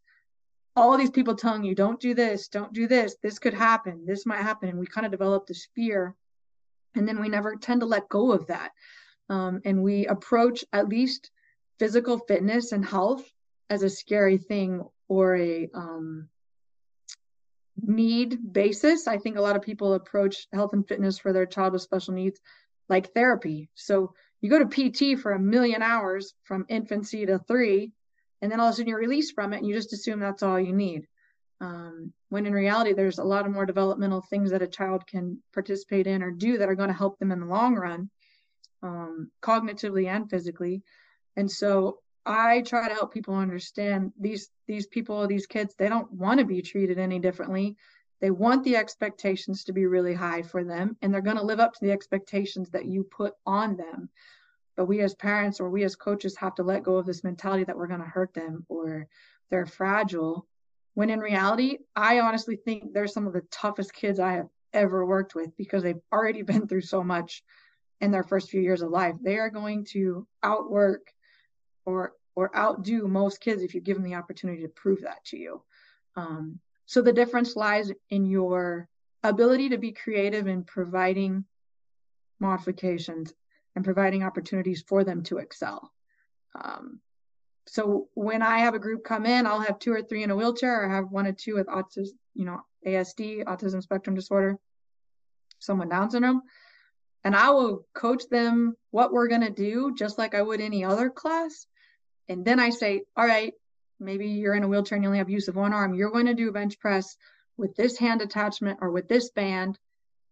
all 0.76 0.98
these 0.98 1.12
people 1.12 1.36
telling 1.36 1.64
you, 1.64 1.76
don't 1.76 2.00
do 2.00 2.14
this, 2.14 2.48
don't 2.48 2.74
do 2.74 2.88
this, 2.88 3.16
this 3.22 3.40
could 3.40 3.54
happen, 3.54 4.06
this 4.06 4.26
might 4.26 4.42
happen. 4.42 4.70
And 4.70 4.80
we 4.80 4.86
kind 4.88 5.06
of 5.06 5.12
develop 5.12 5.46
this 5.46 5.68
fear. 5.76 6.16
And 6.96 7.08
then 7.08 7.22
we 7.22 7.30
never 7.30 7.56
tend 7.56 7.82
to 7.82 7.86
let 7.86 8.10
go 8.10 8.32
of 8.32 8.48
that. 8.48 8.72
Um, 9.30 9.62
and 9.64 9.84
we 9.84 10.08
approach 10.08 10.66
at 10.74 10.90
least 10.90 11.32
physical 11.78 12.18
fitness 12.18 12.72
and 12.72 12.84
health 12.84 13.30
as 13.70 13.84
a 13.84 13.90
scary 13.90 14.38
thing 14.38 14.84
or 15.08 15.36
a 15.36 15.70
um, 15.74 16.30
need 17.82 18.54
basis. 18.54 19.08
I 19.08 19.18
think 19.18 19.38
a 19.38 19.42
lot 19.42 19.56
of 19.56 19.62
people 19.62 19.94
approach 19.94 20.48
health 20.54 20.74
and 20.74 20.88
fitness 20.88 21.20
for 21.20 21.34
their 21.34 21.46
child 21.46 21.74
with 21.74 21.82
special 21.82 22.14
needs 22.14 22.40
like 22.88 23.14
therapy. 23.14 23.70
So 23.76 24.14
you 24.42 24.50
go 24.50 24.64
to 24.64 24.66
PT 25.16 25.20
for 25.20 25.32
a 25.32 25.40
million 25.40 25.82
hours 25.82 26.34
from 26.44 26.66
infancy 26.70 27.26
to 27.26 27.40
three, 27.40 27.92
and 28.42 28.52
then 28.52 28.60
all 28.60 28.68
of 28.68 28.74
a 28.74 28.76
sudden 28.78 28.90
you're 28.90 29.00
released 29.00 29.36
from 29.36 29.54
it 29.54 29.58
and 29.58 29.68
you 29.68 29.74
just 29.74 29.94
assume 29.94 30.20
that's 30.20 30.44
all 30.44 30.60
you 30.60 30.74
need 30.74 31.08
um, 31.62 32.14
when 32.30 32.46
in 32.46 32.54
reality 32.54 32.94
there's 32.94 33.20
a 33.20 33.24
lot 33.24 33.46
of 33.46 33.52
more 33.52 33.66
developmental 33.66 34.22
things 34.22 34.52
that 34.52 34.62
a 34.62 34.68
child 34.68 35.06
can 35.08 35.42
participate 35.54 36.08
in 36.08 36.24
or 36.24 36.32
do 36.32 36.58
that 36.58 36.70
are 36.70 36.76
going 36.76 36.90
to 36.90 36.96
help 36.96 37.20
them 37.20 37.32
in 37.32 37.40
the 37.40 37.46
long 37.46 37.76
run 37.76 38.10
um, 38.82 39.30
cognitively 39.42 40.08
and 40.08 40.30
physically 40.30 40.82
and 41.36 41.50
so 41.50 42.00
i 42.30 42.62
try 42.62 42.88
to 42.88 42.94
help 42.94 43.14
people 43.14 43.36
understand 43.36 44.12
these 44.20 44.50
these 44.68 44.88
people 44.88 45.28
these 45.28 45.46
kids 45.46 45.76
they 45.78 45.90
don't 45.90 46.12
want 46.14 46.40
to 46.40 46.46
be 46.46 46.62
treated 46.62 46.98
any 46.98 47.20
differently 47.20 47.76
they 48.22 48.32
want 48.32 48.64
the 48.64 48.76
expectations 48.76 49.64
to 49.64 49.74
be 49.74 49.86
really 49.86 50.14
high 50.14 50.42
for 50.42 50.64
them 50.64 50.96
and 51.02 51.14
they're 51.14 51.22
going 51.22 51.38
to 51.38 51.44
live 51.44 51.60
up 51.60 51.74
to 51.74 51.86
the 51.86 51.92
expectations 51.92 52.70
that 52.70 52.86
you 52.86 53.04
put 53.04 53.34
on 53.46 53.76
them 53.76 54.10
but 54.80 54.86
we 54.86 55.02
as 55.02 55.14
parents 55.14 55.60
or 55.60 55.70
we 55.70 55.84
as 55.84 55.98
coaches 55.98 56.38
have 56.38 56.56
to 56.56 56.64
let 56.64 56.84
go 56.84 56.96
of 56.96 57.06
this 57.06 57.22
mentality 57.22 57.66
that 57.66 57.76
we're 57.76 57.86
going 57.86 58.00
to 58.00 58.06
hurt 58.06 58.34
them 58.34 58.66
or 58.70 59.10
they're 59.50 59.66
fragile. 59.66 60.48
When 60.94 61.10
in 61.10 61.20
reality, 61.20 61.80
I 61.98 62.22
honestly 62.22 62.56
think 62.56 62.94
they're 62.94 63.06
some 63.06 63.28
of 63.28 63.34
the 63.34 63.44
toughest 63.52 63.94
kids 63.94 64.22
I 64.22 64.32
have 64.32 64.48
ever 64.72 65.06
worked 65.06 65.36
with 65.36 65.56
because 65.58 65.84
they've 65.84 66.00
already 66.14 66.42
been 66.44 66.66
through 66.66 66.84
so 66.84 67.04
much 67.04 67.44
in 68.00 68.12
their 68.12 68.24
first 68.24 68.50
few 68.50 68.62
years 68.62 68.82
of 68.82 68.90
life. 68.90 69.16
They 69.22 69.38
are 69.38 69.50
going 69.50 69.84
to 69.92 70.26
outwork 70.44 71.12
or 71.86 72.14
or 72.40 72.56
outdo 72.56 73.06
most 73.06 73.42
kids 73.42 73.62
if 73.62 73.76
you 73.76 73.82
give 73.82 73.98
them 73.98 74.06
the 74.06 74.16
opportunity 74.16 74.62
to 74.62 74.70
prove 74.70 75.02
that 75.02 75.24
to 75.26 75.38
you. 75.38 75.62
Um, 76.16 76.60
so 76.86 77.02
the 77.02 77.12
difference 77.12 77.58
lies 77.58 77.92
in 78.10 78.26
your 78.26 78.88
ability 79.24 79.70
to 79.70 79.78
be 79.78 79.92
creative 79.92 80.48
in 80.48 80.64
providing 80.64 81.44
modifications 82.40 83.34
and 83.76 83.84
providing 83.84 84.24
opportunities 84.24 84.82
for 84.88 85.04
them 85.04 85.22
to 85.24 85.40
excel. 85.40 85.92
Um, 86.56 87.02
so 87.68 88.08
when 88.14 88.42
I 88.42 88.60
have 88.60 88.74
a 88.74 88.80
group 88.80 89.04
come 89.04 89.26
in, 89.26 89.46
I'll 89.46 89.60
have 89.60 89.78
two 89.78 89.92
or 89.92 90.02
three 90.02 90.24
in 90.24 90.32
a 90.32 90.36
wheelchair, 90.36 90.84
or 90.84 90.90
have 90.90 91.12
one 91.12 91.28
or 91.28 91.34
two 91.34 91.56
with 91.56 91.68
autism, 91.68 92.14
you 92.36 92.46
know, 92.46 92.62
ASD, 92.88 93.44
autism 93.44 93.84
spectrum 93.84 94.16
disorder, 94.16 94.58
someone 95.60 95.90
Down 95.90 96.10
syndrome, 96.10 96.42
and 97.26 97.36
I 97.36 97.50
will 97.50 97.86
coach 97.94 98.24
them 98.30 98.76
what 98.92 99.12
we're 99.12 99.28
going 99.28 99.42
to 99.42 99.50
do, 99.50 99.94
just 99.94 100.18
like 100.18 100.34
I 100.34 100.42
would 100.42 100.62
any 100.62 100.86
other 100.86 101.10
class. 101.10 101.68
And 102.30 102.46
then 102.46 102.60
I 102.60 102.70
say, 102.70 103.02
all 103.18 103.26
right, 103.26 103.54
maybe 104.00 104.28
you're 104.28 104.56
in 104.56 104.64
a 104.64 104.68
wheelchair 104.68 104.96
and 104.96 105.04
you 105.04 105.10
only 105.10 105.18
have 105.18 105.30
use 105.30 105.48
of 105.48 105.56
one 105.56 105.74
arm. 105.74 105.94
You're 105.96 106.12
going 106.12 106.28
to 106.28 106.34
do 106.34 106.50
a 106.50 106.54
bench 106.54 106.80
press 106.80 107.18
with 107.58 107.76
this 107.76 107.98
hand 107.98 108.22
attachment 108.22 108.80
or 108.82 108.92
with 108.92 109.08
this 109.08 109.32
band. 109.32 109.78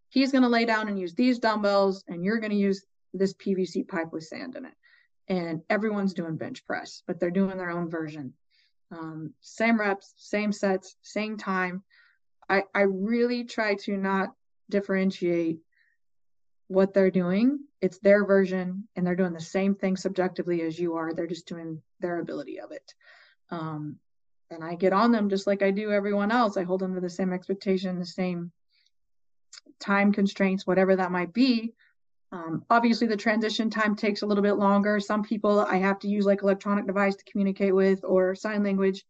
He's 0.09 0.31
going 0.31 0.43
to 0.43 0.47
lay 0.49 0.65
down 0.65 0.87
and 0.87 0.97
use 0.97 1.13
these 1.13 1.39
dumbbells, 1.39 2.05
and 2.07 2.23
you're 2.23 2.39
going 2.39 2.51
to 2.51 2.57
use 2.57 2.85
this 3.13 3.33
PVC 3.33 3.85
pipe 3.87 4.13
with 4.13 4.23
sand 4.23 4.55
in 4.55 4.65
it. 4.65 4.73
And 5.27 5.61
everyone's 5.69 6.13
doing 6.13 6.37
bench 6.37 6.65
press, 6.65 7.03
but 7.05 7.19
they're 7.19 7.31
doing 7.31 7.57
their 7.57 7.71
own 7.71 7.89
version. 7.89 8.33
Um, 8.91 9.33
same 9.41 9.77
reps, 9.77 10.13
same 10.15 10.53
sets, 10.53 10.95
same 11.01 11.37
time. 11.37 11.83
I, 12.49 12.63
I 12.73 12.81
really 12.83 13.43
try 13.43 13.75
to 13.75 13.97
not 13.97 14.29
differentiate 14.69 15.59
what 16.67 16.93
they're 16.93 17.11
doing. 17.11 17.59
It's 17.81 17.99
their 17.99 18.25
version, 18.25 18.87
and 18.95 19.05
they're 19.05 19.15
doing 19.15 19.33
the 19.33 19.41
same 19.41 19.75
thing 19.75 19.97
subjectively 19.97 20.61
as 20.61 20.79
you 20.79 20.95
are. 20.95 21.13
They're 21.13 21.27
just 21.27 21.47
doing 21.47 21.81
their 21.99 22.19
ability 22.19 22.59
of 22.59 22.71
it. 22.71 22.93
Um, 23.49 23.97
and 24.49 24.63
I 24.63 24.75
get 24.75 24.93
on 24.93 25.11
them 25.11 25.29
just 25.29 25.47
like 25.47 25.61
I 25.61 25.71
do 25.71 25.91
everyone 25.91 26.31
else. 26.31 26.57
I 26.57 26.63
hold 26.63 26.81
them 26.81 26.95
to 26.95 27.01
the 27.01 27.09
same 27.09 27.33
expectation, 27.33 27.99
the 27.99 28.05
same 28.05 28.51
time 29.79 30.11
constraints, 30.11 30.65
whatever 30.65 30.95
that 30.95 31.11
might 31.11 31.33
be. 31.33 31.73
Um, 32.31 32.63
obviously, 32.69 33.07
the 33.07 33.17
transition 33.17 33.69
time 33.69 33.95
takes 33.95 34.21
a 34.21 34.25
little 34.25 34.43
bit 34.43 34.53
longer. 34.53 34.99
Some 34.99 35.23
people 35.23 35.61
I 35.61 35.77
have 35.77 35.99
to 35.99 36.09
use 36.09 36.25
like 36.25 36.43
electronic 36.43 36.85
device 36.85 37.15
to 37.15 37.31
communicate 37.31 37.73
with 37.73 38.03
or 38.03 38.35
sign 38.35 38.63
language, 38.63 39.05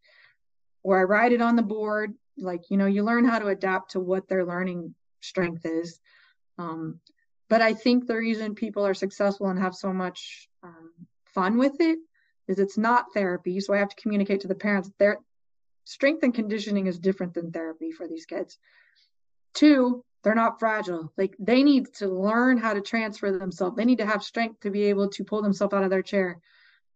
or 0.82 1.00
I 1.00 1.04
write 1.04 1.32
it 1.32 1.40
on 1.40 1.56
the 1.56 1.62
board. 1.62 2.14
Like, 2.36 2.70
you 2.70 2.76
know, 2.76 2.86
you 2.86 3.02
learn 3.02 3.24
how 3.24 3.38
to 3.40 3.48
adapt 3.48 3.92
to 3.92 4.00
what 4.00 4.28
their 4.28 4.44
learning 4.44 4.94
strength 5.20 5.66
is. 5.66 5.98
Um, 6.58 7.00
but 7.48 7.62
I 7.62 7.74
think 7.74 8.06
the 8.06 8.16
reason 8.16 8.54
people 8.54 8.86
are 8.86 8.94
successful 8.94 9.48
and 9.48 9.58
have 9.58 9.74
so 9.74 9.92
much 9.92 10.48
um, 10.62 10.92
fun 11.26 11.58
with 11.58 11.80
it 11.80 11.98
is 12.48 12.58
it's 12.58 12.78
not 12.78 13.12
therapy. 13.14 13.60
So 13.60 13.74
I 13.74 13.78
have 13.78 13.90
to 13.90 14.02
communicate 14.02 14.40
to 14.40 14.48
the 14.48 14.54
parents 14.54 14.90
their 14.98 15.18
strength 15.84 16.22
and 16.22 16.34
conditioning 16.34 16.86
is 16.86 16.98
different 16.98 17.34
than 17.34 17.52
therapy 17.52 17.92
for 17.92 18.08
these 18.08 18.26
kids. 18.26 18.58
Two, 19.54 20.04
they're 20.24 20.34
not 20.34 20.58
fragile. 20.58 21.12
Like 21.16 21.34
they 21.38 21.62
need 21.62 21.92
to 21.94 22.08
learn 22.08 22.58
how 22.58 22.74
to 22.74 22.80
transfer 22.80 23.30
themselves. 23.30 23.76
They 23.76 23.84
need 23.84 23.98
to 23.98 24.06
have 24.06 24.22
strength 24.22 24.60
to 24.60 24.70
be 24.70 24.84
able 24.84 25.08
to 25.10 25.24
pull 25.24 25.42
themselves 25.42 25.74
out 25.74 25.84
of 25.84 25.90
their 25.90 26.02
chair. 26.02 26.40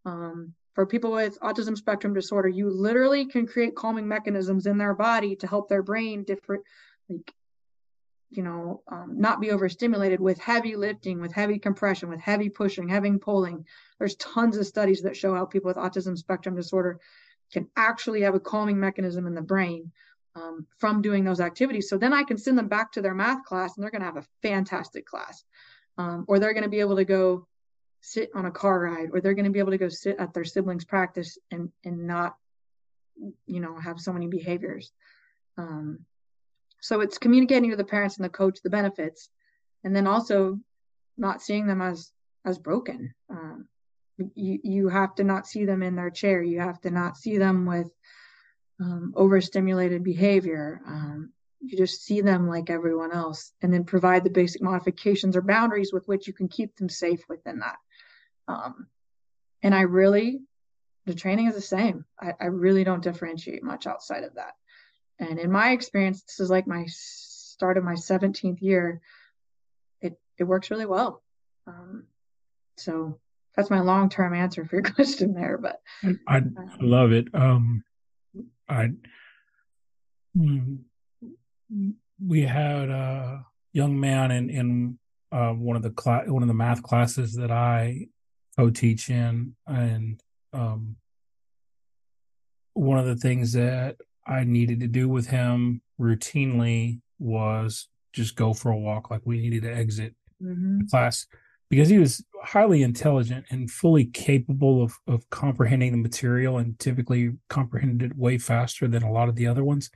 Um, 0.04 0.54
for 0.74 0.86
people 0.86 1.12
with 1.12 1.38
autism 1.40 1.76
spectrum 1.76 2.14
disorder, 2.14 2.48
you 2.48 2.70
literally 2.70 3.26
can 3.26 3.46
create 3.46 3.76
calming 3.76 4.08
mechanisms 4.08 4.66
in 4.66 4.78
their 4.78 4.94
body 4.94 5.36
to 5.36 5.46
help 5.46 5.68
their 5.68 5.82
brain 5.82 6.24
different, 6.24 6.64
like, 7.08 7.32
you 8.32 8.42
know, 8.42 8.82
um, 8.88 9.14
not 9.18 9.40
be 9.40 9.50
overstimulated 9.50 10.18
with 10.18 10.38
heavy 10.38 10.74
lifting, 10.74 11.20
with 11.20 11.32
heavy 11.32 11.58
compression, 11.58 12.08
with 12.08 12.20
heavy 12.20 12.48
pushing, 12.48 12.88
heavy 12.88 13.18
pulling. 13.18 13.66
There's 13.98 14.16
tons 14.16 14.56
of 14.56 14.66
studies 14.66 15.02
that 15.02 15.16
show 15.16 15.34
how 15.34 15.44
people 15.44 15.68
with 15.68 15.76
autism 15.76 16.16
spectrum 16.16 16.56
disorder 16.56 16.98
can 17.52 17.68
actually 17.76 18.22
have 18.22 18.34
a 18.34 18.40
calming 18.40 18.80
mechanism 18.80 19.26
in 19.26 19.34
the 19.34 19.42
brain 19.42 19.92
um, 20.34 20.66
from 20.78 21.02
doing 21.02 21.24
those 21.24 21.40
activities. 21.40 21.90
So 21.90 21.98
then 21.98 22.14
I 22.14 22.22
can 22.22 22.38
send 22.38 22.56
them 22.56 22.68
back 22.68 22.92
to 22.92 23.02
their 23.02 23.14
math 23.14 23.44
class 23.44 23.76
and 23.76 23.84
they're 23.84 23.90
going 23.90 24.00
to 24.00 24.06
have 24.06 24.16
a 24.16 24.26
fantastic 24.40 25.04
class. 25.04 25.44
Um, 25.98 26.24
or 26.26 26.38
they're 26.38 26.54
going 26.54 26.64
to 26.64 26.70
be 26.70 26.80
able 26.80 26.96
to 26.96 27.04
go 27.04 27.46
sit 28.00 28.30
on 28.34 28.46
a 28.46 28.50
car 28.50 28.80
ride, 28.80 29.10
or 29.12 29.20
they're 29.20 29.34
going 29.34 29.44
to 29.44 29.50
be 29.50 29.58
able 29.58 29.72
to 29.72 29.78
go 29.78 29.90
sit 29.90 30.16
at 30.18 30.32
their 30.32 30.44
siblings' 30.44 30.86
practice 30.86 31.38
and, 31.50 31.70
and 31.84 32.06
not, 32.06 32.34
you 33.46 33.60
know, 33.60 33.78
have 33.78 34.00
so 34.00 34.12
many 34.12 34.26
behaviors. 34.26 34.90
Um, 35.58 36.06
so 36.82 37.00
it's 37.00 37.16
communicating 37.16 37.70
to 37.70 37.76
the 37.76 37.84
parents 37.84 38.16
and 38.16 38.24
the 38.24 38.28
coach 38.28 38.58
the 38.62 38.68
benefits, 38.68 39.30
and 39.84 39.94
then 39.94 40.06
also 40.08 40.58
not 41.16 41.40
seeing 41.40 41.66
them 41.66 41.80
as 41.80 42.10
as 42.44 42.58
broken. 42.58 43.14
Um, 43.30 43.68
you 44.34 44.58
you 44.64 44.88
have 44.88 45.14
to 45.14 45.24
not 45.24 45.46
see 45.46 45.64
them 45.64 45.82
in 45.82 45.94
their 45.94 46.10
chair. 46.10 46.42
You 46.42 46.60
have 46.60 46.80
to 46.80 46.90
not 46.90 47.16
see 47.16 47.38
them 47.38 47.66
with 47.66 47.88
um, 48.80 49.14
overstimulated 49.16 50.02
behavior. 50.02 50.80
Um, 50.84 51.32
you 51.60 51.78
just 51.78 52.02
see 52.02 52.20
them 52.20 52.48
like 52.48 52.68
everyone 52.68 53.12
else 53.12 53.52
and 53.62 53.72
then 53.72 53.84
provide 53.84 54.24
the 54.24 54.30
basic 54.30 54.60
modifications 54.60 55.36
or 55.36 55.42
boundaries 55.42 55.92
with 55.92 56.06
which 56.08 56.26
you 56.26 56.32
can 56.32 56.48
keep 56.48 56.74
them 56.74 56.88
safe 56.88 57.22
within 57.28 57.60
that. 57.60 57.76
Um, 58.48 58.88
and 59.62 59.72
I 59.72 59.82
really, 59.82 60.40
the 61.06 61.14
training 61.14 61.46
is 61.46 61.54
the 61.54 61.60
same. 61.60 62.04
I, 62.20 62.32
I 62.40 62.46
really 62.46 62.82
don't 62.82 63.04
differentiate 63.04 63.62
much 63.62 63.86
outside 63.86 64.24
of 64.24 64.34
that. 64.34 64.54
And 65.18 65.38
in 65.38 65.50
my 65.50 65.72
experience, 65.72 66.22
this 66.22 66.40
is 66.40 66.50
like 66.50 66.66
my 66.66 66.86
start 66.88 67.76
of 67.76 67.84
my 67.84 67.94
17th 67.94 68.60
year. 68.60 69.00
It, 70.00 70.18
it 70.38 70.44
works 70.44 70.70
really 70.70 70.86
well. 70.86 71.22
Um, 71.66 72.04
so 72.76 73.18
that's 73.56 73.70
my 73.70 73.80
long 73.80 74.08
term 74.08 74.34
answer 74.34 74.64
for 74.64 74.76
your 74.76 74.82
question 74.94 75.34
there. 75.34 75.58
But 75.58 75.80
I, 76.02 76.14
I 76.28 76.38
uh, 76.38 76.42
love 76.80 77.12
it. 77.12 77.28
Um, 77.34 77.84
I 78.68 78.90
hmm, 80.36 80.76
we 82.24 82.42
had 82.42 82.88
a 82.88 83.44
young 83.72 83.98
man 83.98 84.30
in 84.30 84.50
in 84.50 84.98
uh, 85.30 85.52
one 85.52 85.76
of 85.76 85.82
the 85.82 85.90
class 85.90 86.28
one 86.28 86.42
of 86.42 86.48
the 86.48 86.54
math 86.54 86.82
classes 86.82 87.34
that 87.34 87.50
I 87.50 88.08
co-teach 88.58 89.10
in, 89.10 89.54
and 89.66 90.20
um, 90.52 90.96
one 92.74 92.98
of 92.98 93.06
the 93.06 93.16
things 93.16 93.52
that 93.52 93.96
I 94.26 94.44
needed 94.44 94.80
to 94.80 94.88
do 94.88 95.08
with 95.08 95.26
him 95.26 95.82
routinely 96.00 97.00
was 97.18 97.88
just 98.12 98.36
go 98.36 98.52
for 98.52 98.70
a 98.70 98.76
walk. 98.76 99.10
Like 99.10 99.22
we 99.24 99.40
needed 99.40 99.62
to 99.62 99.74
exit 99.74 100.14
mm-hmm. 100.42 100.86
class 100.90 101.26
because 101.70 101.88
he 101.88 101.98
was 101.98 102.24
highly 102.42 102.82
intelligent 102.82 103.46
and 103.50 103.70
fully 103.70 104.04
capable 104.04 104.82
of, 104.82 104.94
of 105.06 105.28
comprehending 105.30 105.92
the 105.92 105.98
material 105.98 106.58
and 106.58 106.78
typically 106.78 107.32
comprehended 107.48 108.10
it 108.10 108.16
way 108.16 108.36
faster 108.36 108.86
than 108.86 109.02
a 109.02 109.10
lot 109.10 109.28
of 109.28 109.36
the 109.36 109.46
other 109.46 109.64
ones. 109.64 109.90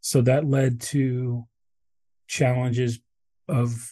So 0.00 0.20
that 0.22 0.44
led 0.44 0.80
to 0.82 1.46
challenges 2.26 3.00
of 3.48 3.90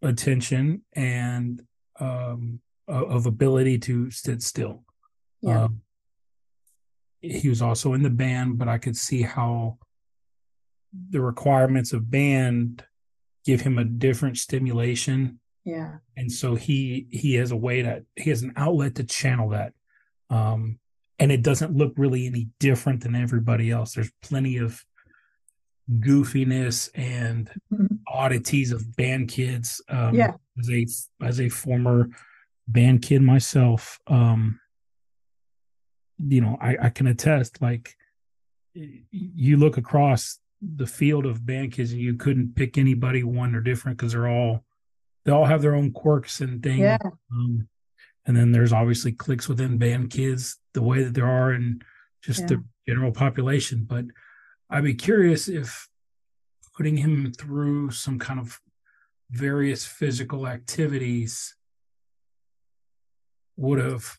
attention 0.00 0.82
and 0.92 1.62
um, 1.98 2.60
of 2.88 3.26
ability 3.26 3.78
to 3.78 4.10
sit 4.10 4.42
still. 4.42 4.84
Yeah. 5.40 5.64
Um, 5.64 5.82
he 7.22 7.48
was 7.48 7.62
also 7.62 7.94
in 7.94 8.02
the 8.02 8.10
band, 8.10 8.58
but 8.58 8.68
I 8.68 8.78
could 8.78 8.96
see 8.96 9.22
how 9.22 9.78
the 11.10 11.20
requirements 11.20 11.92
of 11.92 12.10
band 12.10 12.84
give 13.44 13.60
him 13.60 13.78
a 13.78 13.84
different 13.84 14.38
stimulation. 14.38 15.40
Yeah. 15.64 15.98
And 16.16 16.30
so 16.30 16.56
he 16.56 17.06
he 17.10 17.34
has 17.36 17.52
a 17.52 17.56
way 17.56 17.82
that 17.82 18.02
he 18.16 18.30
has 18.30 18.42
an 18.42 18.52
outlet 18.56 18.96
to 18.96 19.04
channel 19.04 19.50
that. 19.50 19.72
Um 20.28 20.78
and 21.18 21.30
it 21.30 21.42
doesn't 21.42 21.76
look 21.76 21.92
really 21.96 22.26
any 22.26 22.48
different 22.58 23.02
than 23.02 23.14
everybody 23.14 23.70
else. 23.70 23.94
There's 23.94 24.10
plenty 24.22 24.56
of 24.56 24.84
goofiness 25.90 26.90
and 26.94 27.48
mm-hmm. 27.72 27.86
oddities 28.08 28.72
of 28.72 28.96
band 28.96 29.28
kids. 29.28 29.80
Um 29.88 30.14
yeah. 30.14 30.32
as 30.58 30.70
a 30.70 30.86
as 31.24 31.40
a 31.40 31.48
former 31.48 32.10
band 32.66 33.02
kid 33.02 33.22
myself, 33.22 34.00
um 34.08 34.58
you 36.18 36.40
know, 36.40 36.56
I, 36.60 36.76
I 36.82 36.88
can 36.90 37.06
attest 37.06 37.60
like 37.60 37.96
you 38.74 39.56
look 39.56 39.76
across 39.76 40.38
the 40.60 40.86
field 40.86 41.26
of 41.26 41.44
band 41.44 41.72
kids 41.72 41.92
and 41.92 42.00
you 42.00 42.14
couldn't 42.14 42.54
pick 42.54 42.78
anybody 42.78 43.22
one 43.22 43.54
or 43.54 43.60
different 43.60 43.98
because 43.98 44.12
they're 44.12 44.28
all 44.28 44.64
they 45.24 45.32
all 45.32 45.44
have 45.44 45.62
their 45.62 45.74
own 45.74 45.92
quirks 45.92 46.40
and 46.40 46.62
things. 46.62 46.80
Yeah. 46.80 46.98
Um, 47.32 47.68
and 48.26 48.36
then 48.36 48.52
there's 48.52 48.72
obviously 48.72 49.12
cliques 49.12 49.48
within 49.48 49.78
band 49.78 50.10
kids 50.10 50.58
the 50.74 50.82
way 50.82 51.02
that 51.02 51.14
there 51.14 51.28
are 51.28 51.50
and 51.50 51.82
just 52.22 52.40
yeah. 52.40 52.46
the 52.46 52.64
general 52.88 53.12
population. 53.12 53.84
But 53.88 54.06
I'd 54.70 54.84
be 54.84 54.94
curious 54.94 55.48
if 55.48 55.88
putting 56.76 56.96
him 56.96 57.32
through 57.32 57.90
some 57.90 58.18
kind 58.18 58.40
of 58.40 58.60
various 59.30 59.84
physical 59.84 60.46
activities 60.46 61.54
would 63.56 63.78
have 63.78 64.18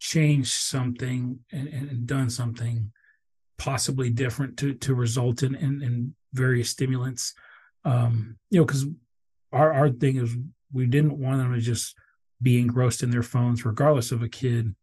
changed 0.00 0.50
something 0.50 1.38
and, 1.52 1.68
and 1.68 2.06
done 2.06 2.30
something 2.30 2.90
possibly 3.58 4.08
different 4.08 4.56
to 4.56 4.72
to 4.74 4.94
result 4.94 5.42
in 5.42 5.54
in, 5.54 5.82
in 5.82 6.14
various 6.32 6.70
stimulants. 6.70 7.34
Um, 7.84 8.36
you 8.50 8.58
know, 8.58 8.64
because 8.64 8.86
our 9.52 9.72
our 9.72 9.90
thing 9.90 10.16
is 10.16 10.34
we 10.72 10.86
didn't 10.86 11.18
want 11.18 11.38
them 11.38 11.52
to 11.52 11.60
just 11.60 11.94
be 12.42 12.58
engrossed 12.58 13.02
in 13.02 13.10
their 13.10 13.22
phones, 13.22 13.64
regardless 13.64 14.12
of 14.12 14.22
a 14.22 14.28
kid. 14.28 14.74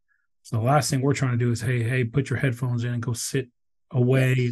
So 0.44 0.58
the 0.58 0.64
last 0.64 0.90
thing 0.90 1.02
we're 1.02 1.14
trying 1.14 1.32
to 1.32 1.44
do 1.44 1.52
is, 1.52 1.60
hey, 1.60 1.84
hey, 1.84 2.04
put 2.04 2.30
your 2.30 2.40
headphones 2.40 2.84
in 2.84 2.94
and 2.94 3.04
go 3.04 3.14
sit 3.14 3.50
away. 3.92 4.52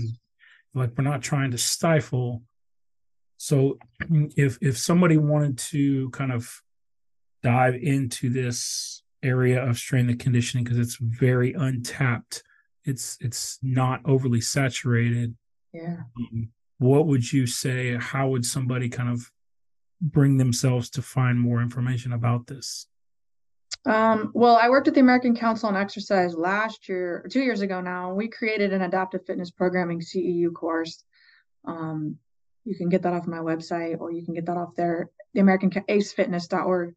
Like 0.73 0.91
we're 0.97 1.03
not 1.03 1.21
trying 1.21 1.51
to 1.51 1.57
stifle. 1.57 2.41
So 3.37 3.77
if 4.09 4.57
if 4.61 4.77
somebody 4.77 5.17
wanted 5.17 5.59
to 5.69 6.09
kind 6.09 6.31
of 6.31 6.61
dive 7.43 7.75
into 7.75 8.29
this 8.29 9.03
area 9.25 9.63
of 9.63 9.77
strength 9.77 10.09
and 10.09 10.19
conditioning 10.19 10.63
because 10.63 10.79
it's 10.79 10.97
very 10.99 11.53
untapped. 11.53 12.43
It's 12.83 13.17
it's 13.19 13.59
not 13.61 14.01
overly 14.05 14.41
saturated. 14.41 15.35
Yeah. 15.73 15.97
Um, 16.17 16.49
what 16.77 17.07
would 17.07 17.31
you 17.31 17.47
say 17.47 17.95
how 17.95 18.29
would 18.29 18.45
somebody 18.45 18.89
kind 18.89 19.09
of 19.09 19.31
bring 20.01 20.37
themselves 20.37 20.89
to 20.91 21.01
find 21.01 21.39
more 21.39 21.61
information 21.61 22.13
about 22.13 22.47
this? 22.47 22.87
Um, 23.85 24.31
well 24.33 24.57
i 24.61 24.67
worked 24.69 24.87
at 24.87 24.95
the 24.95 24.99
american 24.99 25.35
council 25.35 25.69
on 25.69 25.75
exercise 25.75 26.35
last 26.35 26.89
year 26.89 27.25
two 27.29 27.41
years 27.41 27.61
ago 27.61 27.81
now. 27.81 28.13
We 28.13 28.27
created 28.27 28.73
an 28.73 28.81
adaptive 28.81 29.25
fitness 29.25 29.51
programming 29.51 29.99
ceu 30.01 30.53
course. 30.53 31.03
Um, 31.65 32.17
you 32.63 32.75
can 32.75 32.89
get 32.89 33.03
that 33.03 33.13
off 33.13 33.27
my 33.27 33.37
website 33.37 33.99
or 33.99 34.11
you 34.11 34.25
can 34.25 34.33
get 34.33 34.45
that 34.47 34.57
off 34.57 34.75
there 34.75 35.09
the 35.33 35.39
american 35.39 35.69
acefitness.org 35.69 36.95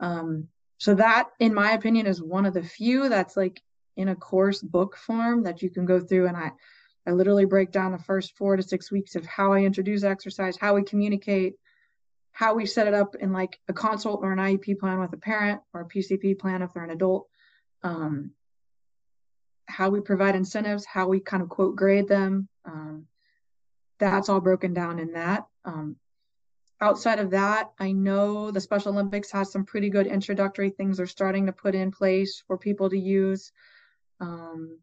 um, 0.00 0.48
so 0.80 0.94
that 0.94 1.28
in 1.38 1.54
my 1.54 1.72
opinion 1.72 2.06
is 2.06 2.22
one 2.22 2.46
of 2.46 2.54
the 2.54 2.62
few 2.62 3.08
that's 3.08 3.36
like 3.36 3.60
in 3.96 4.08
a 4.08 4.16
course 4.16 4.62
book 4.62 4.96
form 4.96 5.44
that 5.44 5.62
you 5.62 5.70
can 5.70 5.84
go 5.84 6.00
through 6.00 6.26
and 6.26 6.36
I 6.36 6.50
I 7.06 7.12
literally 7.12 7.44
break 7.44 7.70
down 7.70 7.92
the 7.92 7.98
first 7.98 8.36
4 8.36 8.56
to 8.56 8.62
6 8.62 8.92
weeks 8.92 9.14
of 9.14 9.24
how 9.24 9.52
I 9.52 9.60
introduce 9.60 10.04
exercise, 10.04 10.56
how 10.58 10.74
we 10.74 10.82
communicate, 10.82 11.54
how 12.32 12.54
we 12.54 12.66
set 12.66 12.86
it 12.86 12.94
up 12.94 13.14
in 13.14 13.32
like 13.32 13.58
a 13.68 13.72
consult 13.72 14.20
or 14.22 14.32
an 14.32 14.38
IEP 14.38 14.78
plan 14.78 15.00
with 15.00 15.12
a 15.12 15.16
parent 15.16 15.60
or 15.72 15.80
a 15.80 15.88
PCP 15.88 16.38
plan 16.38 16.62
if 16.62 16.72
they're 16.72 16.84
an 16.84 16.90
adult. 16.90 17.26
Um, 17.82 18.32
how 19.66 19.88
we 19.88 20.00
provide 20.00 20.34
incentives, 20.34 20.84
how 20.84 21.08
we 21.08 21.20
kind 21.20 21.42
of 21.42 21.48
quote 21.48 21.74
grade 21.74 22.06
them. 22.06 22.48
Um, 22.66 23.06
that's 23.98 24.28
all 24.28 24.40
broken 24.40 24.74
down 24.74 24.98
in 24.98 25.12
that. 25.12 25.46
Um, 25.64 25.96
outside 26.80 27.18
of 27.18 27.30
that, 27.30 27.70
I 27.78 27.92
know 27.92 28.50
the 28.50 28.60
Special 28.60 28.92
Olympics 28.92 29.30
has 29.32 29.52
some 29.52 29.64
pretty 29.64 29.90
good 29.90 30.06
introductory 30.06 30.70
things 30.70 30.96
they're 30.96 31.06
starting 31.06 31.46
to 31.46 31.52
put 31.52 31.74
in 31.74 31.90
place 31.90 32.42
for 32.46 32.56
people 32.56 32.88
to 32.90 32.98
use. 32.98 33.52
Um, 34.20 34.78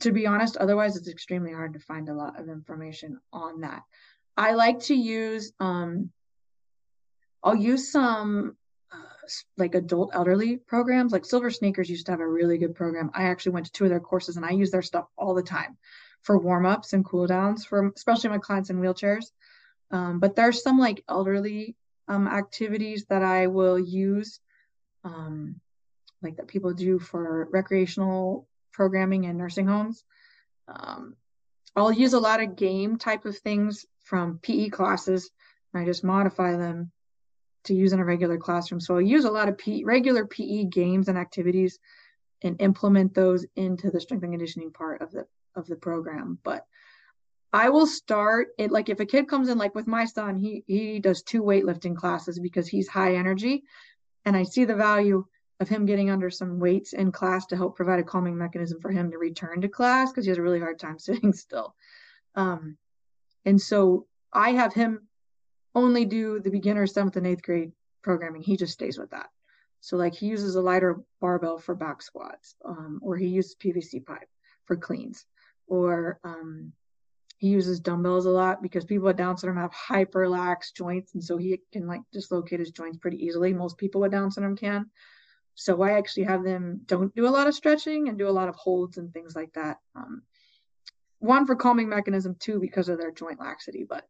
to 0.00 0.10
be 0.10 0.26
honest, 0.26 0.56
otherwise 0.56 0.96
it's 0.96 1.08
extremely 1.08 1.52
hard 1.52 1.74
to 1.74 1.78
find 1.78 2.08
a 2.08 2.14
lot 2.14 2.40
of 2.40 2.48
information 2.48 3.20
on 3.32 3.60
that. 3.60 3.82
I 4.36 4.52
like 4.52 4.80
to 4.80 4.94
use, 4.94 5.52
um, 5.60 6.10
I'll 7.44 7.54
use 7.54 7.92
some 7.92 8.56
uh, 8.92 9.28
like 9.56 9.76
adult 9.76 10.10
elderly 10.12 10.56
programs. 10.56 11.12
Like 11.12 11.24
Silver 11.24 11.50
Sneakers 11.50 11.88
used 11.88 12.06
to 12.06 12.12
have 12.12 12.20
a 12.20 12.28
really 12.28 12.58
good 12.58 12.74
program. 12.74 13.12
I 13.14 13.24
actually 13.24 13.52
went 13.52 13.66
to 13.66 13.72
two 13.72 13.84
of 13.84 13.90
their 13.90 14.00
courses 14.00 14.36
and 14.36 14.44
I 14.44 14.50
use 14.50 14.72
their 14.72 14.82
stuff 14.82 15.06
all 15.16 15.34
the 15.34 15.42
time 15.42 15.76
for 16.24 16.38
warm 16.38 16.66
ups 16.66 16.92
and 16.92 17.04
cool 17.04 17.26
downs 17.26 17.64
for 17.64 17.92
especially 17.94 18.30
my 18.30 18.38
clients 18.38 18.70
in 18.70 18.80
wheelchairs. 18.80 19.26
Um, 19.90 20.18
but 20.18 20.34
there's 20.34 20.62
some 20.62 20.78
like 20.78 21.04
elderly 21.08 21.76
um, 22.08 22.26
activities 22.26 23.04
that 23.10 23.22
I 23.22 23.46
will 23.46 23.78
use. 23.78 24.40
Um, 25.04 25.60
like 26.22 26.36
that 26.36 26.48
people 26.48 26.72
do 26.72 26.98
for 26.98 27.48
recreational 27.52 28.48
programming 28.72 29.24
in 29.24 29.36
nursing 29.36 29.66
homes. 29.66 30.02
Um, 30.66 31.14
I'll 31.76 31.92
use 31.92 32.14
a 32.14 32.20
lot 32.20 32.42
of 32.42 32.56
game 32.56 32.96
type 32.96 33.26
of 33.26 33.36
things 33.36 33.84
from 34.02 34.38
PE 34.42 34.70
classes. 34.70 35.30
I 35.74 35.84
just 35.84 36.04
modify 36.04 36.56
them 36.56 36.90
to 37.64 37.74
use 37.74 37.92
in 37.92 38.00
a 38.00 38.04
regular 38.04 38.38
classroom. 38.38 38.80
So 38.80 38.94
I'll 38.94 39.00
use 39.00 39.24
a 39.24 39.30
lot 39.30 39.48
of 39.48 39.58
PE, 39.58 39.82
regular 39.82 40.24
PE 40.24 40.64
games 40.64 41.08
and 41.08 41.18
activities 41.18 41.78
and 42.42 42.60
implement 42.60 43.14
those 43.14 43.44
into 43.56 43.90
the 43.90 44.00
strength 44.00 44.22
and 44.22 44.32
conditioning 44.32 44.70
part 44.70 45.02
of 45.02 45.10
the 45.10 45.26
of 45.54 45.66
the 45.66 45.76
program. 45.76 46.38
But 46.42 46.66
I 47.52 47.68
will 47.68 47.86
start 47.86 48.48
it 48.58 48.70
like 48.70 48.88
if 48.88 49.00
a 49.00 49.06
kid 49.06 49.28
comes 49.28 49.48
in 49.48 49.58
like 49.58 49.74
with 49.74 49.86
my 49.86 50.04
son, 50.04 50.36
he 50.36 50.64
he 50.66 50.98
does 50.98 51.22
two 51.22 51.42
weightlifting 51.42 51.96
classes 51.96 52.38
because 52.38 52.66
he's 52.66 52.88
high 52.88 53.14
energy 53.14 53.64
and 54.24 54.36
I 54.36 54.42
see 54.42 54.64
the 54.64 54.74
value 54.74 55.24
of 55.60 55.68
him 55.68 55.86
getting 55.86 56.10
under 56.10 56.30
some 56.30 56.58
weights 56.58 56.92
in 56.92 57.12
class 57.12 57.46
to 57.46 57.56
help 57.56 57.76
provide 57.76 58.00
a 58.00 58.04
calming 58.04 58.36
mechanism 58.36 58.80
for 58.80 58.90
him 58.90 59.10
to 59.10 59.18
return 59.18 59.60
to 59.60 59.68
class 59.68 60.10
because 60.10 60.24
he 60.24 60.30
has 60.30 60.38
a 60.38 60.42
really 60.42 60.60
hard 60.60 60.78
time 60.78 60.98
sitting 60.98 61.32
still. 61.32 61.74
Um, 62.34 62.76
and 63.44 63.60
so 63.60 64.06
I 64.32 64.50
have 64.50 64.74
him 64.74 65.06
only 65.74 66.04
do 66.04 66.40
the 66.40 66.50
beginner 66.50 66.86
seventh 66.86 67.16
and 67.16 67.26
eighth 67.26 67.42
grade 67.42 67.72
programming. 68.02 68.42
He 68.42 68.56
just 68.56 68.72
stays 68.72 68.98
with 68.98 69.10
that. 69.10 69.28
So 69.80 69.96
like 69.96 70.14
he 70.14 70.26
uses 70.26 70.54
a 70.54 70.62
lighter 70.62 71.00
barbell 71.20 71.58
for 71.58 71.74
back 71.74 72.00
squats, 72.00 72.54
um, 72.64 73.00
or 73.02 73.16
he 73.16 73.26
uses 73.26 73.56
PVC 73.56 74.04
pipe 74.04 74.28
for 74.64 74.76
cleans, 74.76 75.26
or 75.66 76.20
um, 76.24 76.72
he 77.38 77.48
uses 77.48 77.80
dumbbells 77.80 78.26
a 78.26 78.30
lot 78.30 78.62
because 78.62 78.84
people 78.84 79.06
with 79.06 79.16
Down 79.16 79.36
syndrome 79.36 79.58
have 79.58 79.72
hyperlax 79.72 80.72
joints, 80.74 81.14
and 81.14 81.22
so 81.22 81.36
he 81.36 81.60
can 81.72 81.86
like 81.86 82.02
dislocate 82.12 82.60
his 82.60 82.70
joints 82.70 82.98
pretty 82.98 83.24
easily. 83.24 83.52
Most 83.52 83.76
people 83.78 84.00
with 84.00 84.12
Down 84.12 84.30
syndrome 84.30 84.56
can. 84.56 84.90
So 85.54 85.82
I 85.82 85.92
actually 85.92 86.24
have 86.24 86.42
them 86.42 86.80
don't 86.86 87.14
do 87.14 87.28
a 87.28 87.30
lot 87.30 87.46
of 87.46 87.54
stretching 87.54 88.08
and 88.08 88.18
do 88.18 88.28
a 88.28 88.30
lot 88.30 88.48
of 88.48 88.56
holds 88.56 88.98
and 88.98 89.12
things 89.12 89.36
like 89.36 89.52
that. 89.52 89.78
Um, 89.94 90.22
one 91.18 91.46
for 91.46 91.54
calming 91.54 91.88
mechanism, 91.88 92.36
two 92.38 92.58
because 92.58 92.88
of 92.88 92.98
their 92.98 93.12
joint 93.12 93.40
laxity. 93.40 93.84
But 93.88 94.06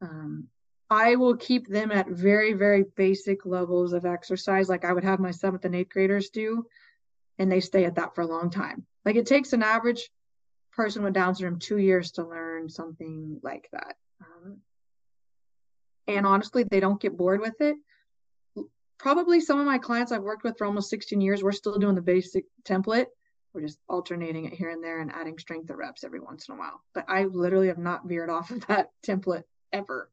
um, 0.00 0.48
I 0.88 1.16
will 1.16 1.36
keep 1.36 1.68
them 1.68 1.92
at 1.92 2.08
very, 2.08 2.54
very 2.54 2.84
basic 2.96 3.46
levels 3.46 3.92
of 3.92 4.04
exercise, 4.04 4.68
like 4.68 4.84
I 4.84 4.92
would 4.92 5.04
have 5.04 5.20
my 5.20 5.30
seventh 5.30 5.64
and 5.64 5.74
eighth 5.74 5.90
graders 5.90 6.30
do, 6.30 6.66
and 7.38 7.50
they 7.50 7.60
stay 7.60 7.84
at 7.84 7.94
that 7.96 8.14
for 8.14 8.22
a 8.22 8.26
long 8.26 8.50
time. 8.50 8.86
Like 9.04 9.16
it 9.16 9.26
takes 9.26 9.52
an 9.52 9.62
average 9.62 10.10
person 10.72 11.02
with 11.02 11.14
Down 11.14 11.34
syndrome 11.34 11.58
two 11.58 11.78
years 11.78 12.12
to 12.12 12.26
learn 12.26 12.68
something 12.68 13.40
like 13.42 13.68
that. 13.72 13.96
Um, 14.20 14.58
and 16.06 16.26
honestly, 16.26 16.64
they 16.64 16.80
don't 16.80 17.00
get 17.00 17.16
bored 17.16 17.40
with 17.40 17.60
it. 17.60 17.76
Probably 18.98 19.40
some 19.40 19.58
of 19.58 19.66
my 19.66 19.78
clients 19.78 20.12
I've 20.12 20.22
worked 20.22 20.44
with 20.44 20.58
for 20.58 20.66
almost 20.66 20.90
16 20.90 21.20
years, 21.20 21.42
we're 21.42 21.52
still 21.52 21.78
doing 21.78 21.94
the 21.94 22.02
basic 22.02 22.44
template. 22.64 23.06
We're 23.52 23.62
just 23.62 23.78
alternating 23.88 24.44
it 24.44 24.52
here 24.52 24.70
and 24.70 24.82
there 24.82 25.00
and 25.00 25.10
adding 25.12 25.38
strength 25.38 25.70
of 25.70 25.78
reps 25.78 26.04
every 26.04 26.20
once 26.20 26.48
in 26.48 26.54
a 26.54 26.58
while. 26.58 26.82
But 26.94 27.06
I 27.08 27.24
literally 27.24 27.68
have 27.68 27.78
not 27.78 28.06
veered 28.06 28.30
off 28.30 28.50
of 28.50 28.66
that 28.66 28.90
template 29.06 29.44
ever 29.72 30.10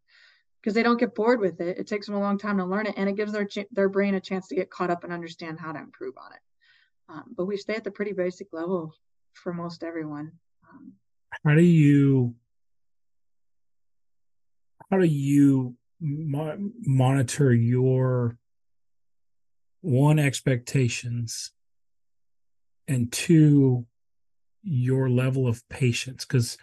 because 0.62 0.74
they 0.74 0.84
don't 0.84 1.00
get 1.00 1.16
bored 1.16 1.40
with 1.40 1.62
it. 1.62 1.78
It 1.78 1.88
takes 1.88 2.08
them 2.08 2.16
a 2.16 2.20
long 2.20 2.38
time 2.38 2.58
to 2.58 2.66
learn 2.66 2.88
it, 2.88 2.96
and 2.98 3.08
it 3.08 3.16
gives 3.16 3.32
their 3.32 3.46
ch- 3.46 3.68
their 3.72 3.90
brain 3.90 4.16
a 4.16 4.20
chance 4.20 4.48
to 4.48 4.56
get 4.56 4.70
caught 4.70 4.90
up 4.90 5.04
and 5.04 5.14
understand 5.14 5.60
how 5.60 5.72
to 5.72 5.80
improve 5.80 6.16
on 6.18 6.34
it. 6.34 6.40
Um, 7.10 7.24
but 7.36 7.46
we 7.46 7.58
stay 7.58 7.76
at 7.76 7.84
the 7.84 7.92
pretty 7.92 8.14
basic 8.14 8.48
level 8.52 8.94
for 9.34 9.54
most 9.54 9.84
everyone. 9.84 10.34
How 11.46 11.56
do 11.56 11.62
you 11.62 12.36
how 14.90 14.98
do 14.98 15.06
you 15.06 15.76
mo- 16.00 16.72
monitor 16.86 17.54
your 17.54 18.38
one 19.82 20.20
expectations 20.20 21.52
and 22.88 23.12
two 23.12 23.86
your 24.64 25.10
level 25.10 25.48
of 25.48 25.68
patience? 25.70 26.26
Because 26.26 26.58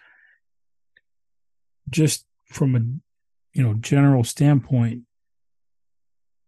just 1.91 2.27
from 2.47 2.75
a 2.75 2.81
you 3.53 3.63
know 3.63 3.75
general 3.75 4.25
standpoint 4.25 5.03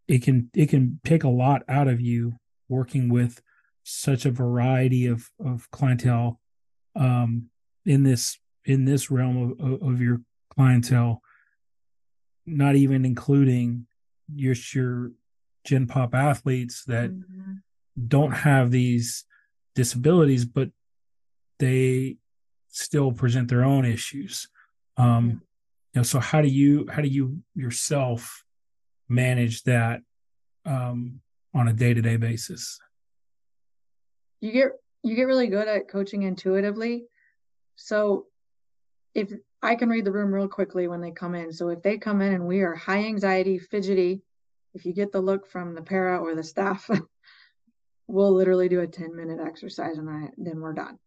it 0.09 0.23
can 0.23 0.51
it 0.55 0.69
can 0.69 1.01
take 1.05 1.25
a 1.25 1.29
lot 1.29 1.63
out 1.69 1.89
of 1.89 2.01
you 2.01 2.37
working 2.69 3.09
with 3.09 3.43
such 3.83 4.25
a 4.25 4.31
variety 4.31 5.07
of 5.07 5.31
of 5.45 5.71
clientele 5.71 6.41
um 6.99 7.49
in 7.85 8.03
this 8.03 8.39
in 8.65 8.85
this 8.85 9.11
realm 9.11 9.57
of, 9.61 9.83
of 9.83 10.01
your 10.01 10.21
clientele 10.55 11.23
not 12.47 12.77
even 12.77 13.05
including 13.05 13.87
your 14.35 14.55
your 14.73 15.11
gen 15.65 15.87
pop 15.87 16.15
athletes 16.15 16.85
that 16.85 17.11
mm-hmm. 17.11 17.55
don't 18.07 18.33
have 18.33 18.71
these 18.71 19.25
disabilities 19.75 20.45
but 20.45 20.71
they 21.59 22.17
still 22.69 23.11
present 23.11 23.49
their 23.49 23.65
own 23.65 23.85
issues. 23.85 24.49
Um 24.97 25.43
you 25.93 26.01
know 26.01 26.03
so 26.03 26.21
how 26.21 26.41
do 26.41 26.49
you 26.49 26.87
how 26.91 27.03
do 27.03 27.09
you 27.09 27.43
yourself 27.55 28.45
manage 29.09 29.63
that 29.65 30.01
um, 30.65 31.21
on 31.55 31.69
a 31.69 31.73
day-to-day 31.73 32.17
basis? 32.17 32.81
You 34.41 34.53
get 34.53 34.69
you 35.07 35.15
get 35.15 35.25
really 35.25 35.47
good 35.47 35.69
at 35.69 35.89
coaching 35.89 36.23
intuitively 36.23 37.05
so 37.77 38.27
if 39.15 39.33
i 39.63 39.75
can 39.75 39.89
read 39.89 40.05
the 40.05 40.13
room 40.13 40.35
real 40.35 40.49
quickly 40.49 40.89
when 40.89 41.01
they 41.01 41.11
come 41.11 41.35
in 41.35 41.53
so 41.53 41.69
if 41.69 41.83
they 41.83 41.97
come 41.99 42.21
in 42.21 42.33
and 42.33 42.47
we 42.47 42.61
are 42.61 42.75
high 42.75 43.05
anxiety 43.05 43.59
fidgety 43.59 44.23
if 44.75 44.85
you 44.85 44.93
get 44.93 45.13
the 45.13 45.21
look 45.21 45.47
from 45.47 45.75
the 45.75 45.83
para 45.83 46.19
or 46.19 46.35
the 46.35 46.43
staff 46.43 46.89
we'll 48.09 48.35
literally 48.35 48.69
do 48.69 48.81
a 48.81 48.87
10 48.87 49.15
minute 49.17 49.41
exercise 49.45 49.99
and 49.99 50.09
I, 50.09 50.31
then 50.37 50.61
we're 50.61 50.75
done 50.75 50.99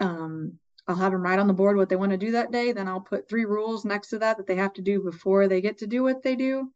um, 0.00 0.58
I'll 0.88 0.96
have 0.96 1.12
them 1.12 1.22
write 1.22 1.38
on 1.38 1.48
the 1.48 1.52
board 1.52 1.76
what 1.76 1.88
they 1.88 1.96
want 1.96 2.12
to 2.12 2.18
do 2.18 2.32
that 2.32 2.52
day. 2.52 2.72
Then 2.72 2.86
I'll 2.86 3.00
put 3.00 3.28
three 3.28 3.44
rules 3.44 3.84
next 3.84 4.10
to 4.10 4.18
that 4.20 4.36
that 4.36 4.46
they 4.46 4.56
have 4.56 4.74
to 4.74 4.82
do 4.82 5.02
before 5.02 5.48
they 5.48 5.60
get 5.60 5.78
to 5.78 5.86
do 5.86 6.02
what 6.02 6.22
they 6.22 6.36
do. 6.36 6.70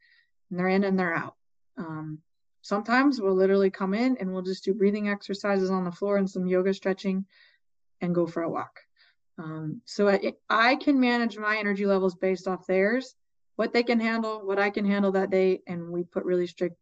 And 0.51 0.59
they're 0.59 0.69
in 0.69 0.85
and 0.85 0.99
they're 0.99 1.15
out. 1.15 1.37
Um, 1.79 2.19
sometimes 2.63 3.21
we'll 3.21 3.35
literally 3.35 3.71
come 3.71 3.95
in 3.95 4.17
and 4.19 4.33
we'll 4.33 4.43
just 4.43 4.65
do 4.65 4.75
breathing 4.75 5.09
exercises 5.09 5.71
on 5.71 5.85
the 5.85 5.93
floor 5.93 6.17
and 6.17 6.29
some 6.29 6.47
yoga 6.47 6.75
stretching 6.75 7.25
and 8.01 8.15
go 8.15 8.27
for 8.27 8.43
a 8.43 8.51
walk. 8.51 8.81
Um, 9.39 9.81
so 9.87 10.09
I, 10.09 10.35
I 10.49 10.77
can 10.77 11.01
manage 11.01 11.39
my 11.39 11.57
energy 11.57 11.87
levels 11.87 12.15
based 12.15 12.47
off 12.47 12.67
theirs, 12.67 13.15
what 13.57 13.73
they 13.73 13.83
can 13.83 14.01
handle, 14.01 14.47
what 14.47 14.59
I 14.59 14.71
can 14.71 14.85
handle 14.85 15.13
that 15.13 15.31
day. 15.31 15.63
And 15.67 15.91
we 15.91 16.03
put 16.03 16.25
really 16.25 16.47
strict 16.47 16.77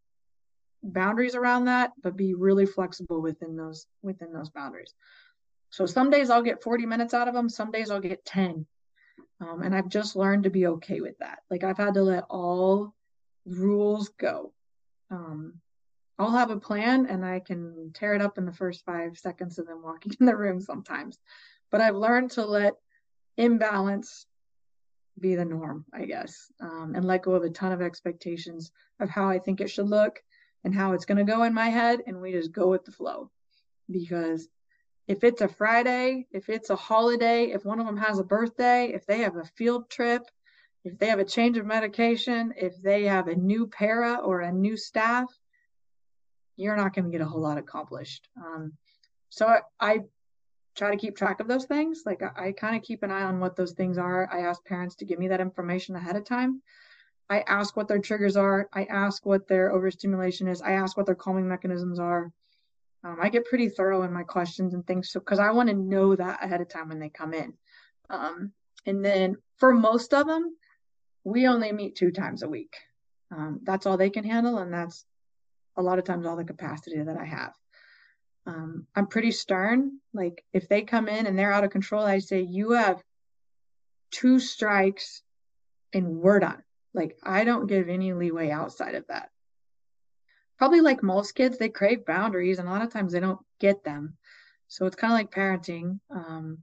boundaries 0.83 1.35
around 1.35 1.67
that, 1.67 1.93
but 2.03 2.17
be 2.17 2.35
really 2.35 2.67
flexible 2.67 3.21
within 3.21 3.57
those 3.57 3.87
within 4.03 4.33
those 4.33 4.51
boundaries. 4.51 4.95
So 5.71 5.87
some 5.87 6.11
days 6.11 6.31
I'll 6.31 6.43
get 6.43 6.63
40 6.63 6.87
minutes 6.87 7.15
out 7.15 7.29
of 7.29 7.35
them, 7.35 7.49
some 7.49 7.71
days 7.71 7.91
I'll 7.91 8.01
get 8.01 8.25
10. 8.25 8.67
Um, 9.41 9.63
and 9.63 9.75
I've 9.75 9.89
just 9.89 10.17
learned 10.17 10.45
to 10.45 10.51
be 10.51 10.67
okay 10.67 11.01
with 11.01 11.17
that. 11.19 11.41
Like 11.51 11.63
I've 11.63 11.77
had 11.77 11.95
to 11.95 12.03
let 12.03 12.25
all 12.29 12.95
rules 13.47 14.09
go. 14.19 14.53
Um, 15.11 15.61
I'll 16.19 16.33
have 16.33 16.51
a 16.51 16.59
plan 16.59 17.07
and 17.07 17.25
I 17.25 17.41
can 17.41 17.93
tear 17.95 18.15
it 18.15 18.23
up 18.23 18.39
in 18.39 18.45
the 18.45 18.53
first 18.53 18.85
five 18.85 19.17
seconds 19.17 19.59
of 19.59 19.67
them 19.67 19.83
walking 19.83 20.13
in 20.21 20.27
the 20.27 20.37
room 20.37 20.61
sometimes. 20.61 21.19
But 21.71 21.81
I've 21.81 21.97
learned 21.97 22.33
to 22.33 22.45
let 22.45 22.75
imbalance 23.37 24.27
be 25.21 25.35
the 25.35 25.45
norm, 25.45 25.85
I 25.93 26.05
guess, 26.05 26.51
um, 26.61 26.93
and 26.95 27.05
let 27.05 27.23
go 27.23 27.33
of 27.33 27.43
a 27.43 27.51
ton 27.51 27.73
of 27.73 27.83
expectations 27.83 28.71
of 29.01 29.11
how 29.11 29.29
I 29.29 29.39
think 29.39 29.61
it 29.61 29.71
should 29.71 29.89
look 29.89 30.23
and 30.65 30.75
how 30.75 30.93
it's 30.93 31.05
going 31.05 31.19
to 31.19 31.31
go 31.31 31.43
in 31.43 31.55
my 31.55 31.69
head. 31.69 32.03
And 32.07 32.21
we 32.21 32.33
just 32.33 32.53
go 32.53 32.69
with 32.69 32.85
the 32.85 32.93
flow 32.93 33.31
because 33.91 34.49
if 35.07 35.25
it's 35.25 35.41
a 35.41 35.49
Friday, 35.49 36.27
if 36.33 36.49
it's 36.49 36.71
a 36.71 36.77
holiday, 36.77 37.47
if 37.47 37.65
one 37.65 37.81
of 37.81 37.87
them 37.87 37.97
has 37.97 38.19
a 38.19 38.25
birthday, 38.25 38.93
if 38.93 39.07
they 39.07 39.21
have 39.21 39.37
a 39.37 39.45
field 39.45 39.89
trip, 39.89 40.23
if 40.85 40.99
they 40.99 41.09
have 41.09 41.19
a 41.19 41.25
change 41.25 41.59
of 41.59 41.67
medication, 41.67 42.55
if 42.57 42.81
they 42.83 43.05
have 43.05 43.29
a 43.29 43.35
new 43.35 43.67
para 43.67 44.17
or 44.23 44.41
a 44.41 44.53
new 44.53 44.77
staff, 44.77 45.27
you're 46.59 46.77
not 46.77 46.95
going 46.95 47.05
to 47.07 47.11
get 47.11 47.21
a 47.21 47.29
whole 47.29 47.41
lot 47.41 47.57
accomplished. 47.57 48.29
Um, 48.37 48.73
so 49.31 49.47
I, 49.47 49.61
I, 49.81 50.01
try 50.77 50.93
to 50.93 50.97
keep 50.97 51.17
track 51.17 51.41
of 51.41 51.49
those 51.49 51.65
things. 51.65 52.03
Like 52.07 52.23
I, 52.23 52.49
I 52.49 52.53
kind 52.53 52.77
of 52.77 52.83
keep 52.83 53.03
an 53.03 53.11
eye 53.11 53.25
on 53.25 53.41
what 53.41 53.57
those 53.57 53.73
things 53.73 53.99
are. 53.99 54.29
I 54.33 54.43
ask 54.43 54.65
parents 54.65 54.95
to 54.97 55.05
give 55.05 55.19
me 55.19 55.27
that 55.29 55.41
information 55.41 55.97
ahead 55.97 56.15
of 56.15 56.25
time. 56.25 56.63
I 57.29 57.41
ask 57.49 57.77
what 57.77 57.89
their 57.89 57.99
triggers 57.99 58.37
are. 58.37 58.69
I 58.73 58.85
ask 58.85 59.27
what 59.27 59.49
their 59.49 59.73
overstimulation 59.73 60.47
is. 60.47 60.63
I 60.63 60.73
ask 60.73 60.97
what 60.97 61.07
their 61.07 61.17
calming 61.17 61.49
mechanisms 61.49 61.99
are. 61.99 62.33
Um, 63.05 63.19
I 63.21 63.29
get 63.29 63.45
pretty 63.45 63.69
thorough 63.69 64.03
in 64.03 64.13
my 64.13 64.23
questions 64.23 64.73
and 64.73 64.87
things, 64.87 65.11
so 65.11 65.21
because 65.21 65.39
I 65.39 65.51
want 65.51 65.69
to 65.69 65.75
know 65.75 66.15
that 66.15 66.45
ahead 66.45 66.61
of 66.61 66.69
time 66.69 66.89
when 66.89 66.99
they 66.99 67.11
come 67.11 67.35
in. 67.35 67.55
Um, 68.09 68.53
and 68.87 69.05
then 69.05 69.37
for 69.57 69.75
most 69.75 70.15
of 70.15 70.27
them, 70.27 70.57
we 71.25 71.47
only 71.47 71.73
meet 71.73 71.97
two 71.97 72.11
times 72.11 72.43
a 72.43 72.49
week. 72.49 72.77
Um, 73.31 73.61
that's 73.63 73.85
all 73.85 73.97
they 73.97 74.11
can 74.11 74.25
handle, 74.25 74.59
and 74.59 74.73
that's 74.73 75.05
a 75.79 75.83
lot 75.83 75.99
of 75.99 76.05
times 76.05 76.27
all 76.27 76.37
the 76.37 76.45
capacity 76.45 77.03
that 77.03 77.17
I 77.17 77.25
have. 77.25 77.53
Um, 78.47 78.87
I'm 78.95 79.07
pretty 79.07 79.31
stern. 79.31 79.99
Like 80.13 80.45
if 80.53 80.69
they 80.69 80.83
come 80.83 81.09
in 81.09 81.27
and 81.27 81.39
they're 81.39 81.53
out 81.53 81.65
of 81.65 81.71
control, 81.71 82.05
I 82.05 82.19
say 82.19 82.43
you 82.43 82.73
have 82.73 83.03
two 84.11 84.39
strikes, 84.39 85.23
and 85.95 86.19
we're 86.19 86.41
done. 86.41 86.63
Like 86.93 87.17
I 87.23 87.45
don't 87.45 87.67
give 87.67 87.89
any 87.89 88.13
leeway 88.13 88.51
outside 88.51 88.95
of 88.95 89.07
that 89.09 89.31
probably 90.59 90.81
like 90.81 91.03
most 91.03 91.35
kids, 91.35 91.57
they 91.57 91.69
crave 91.69 92.05
boundaries, 92.05 92.59
and 92.59 92.69
a 92.69 92.71
lot 92.71 92.83
of 92.83 92.93
times 92.93 93.13
they 93.13 93.21
don't 93.21 93.39
get 93.61 93.85
them. 93.85 94.17
So 94.67 94.85
it's 94.85 94.97
kind 94.97 95.13
of 95.13 95.19
like 95.19 95.31
parenting. 95.31 96.01
Um, 96.11 96.59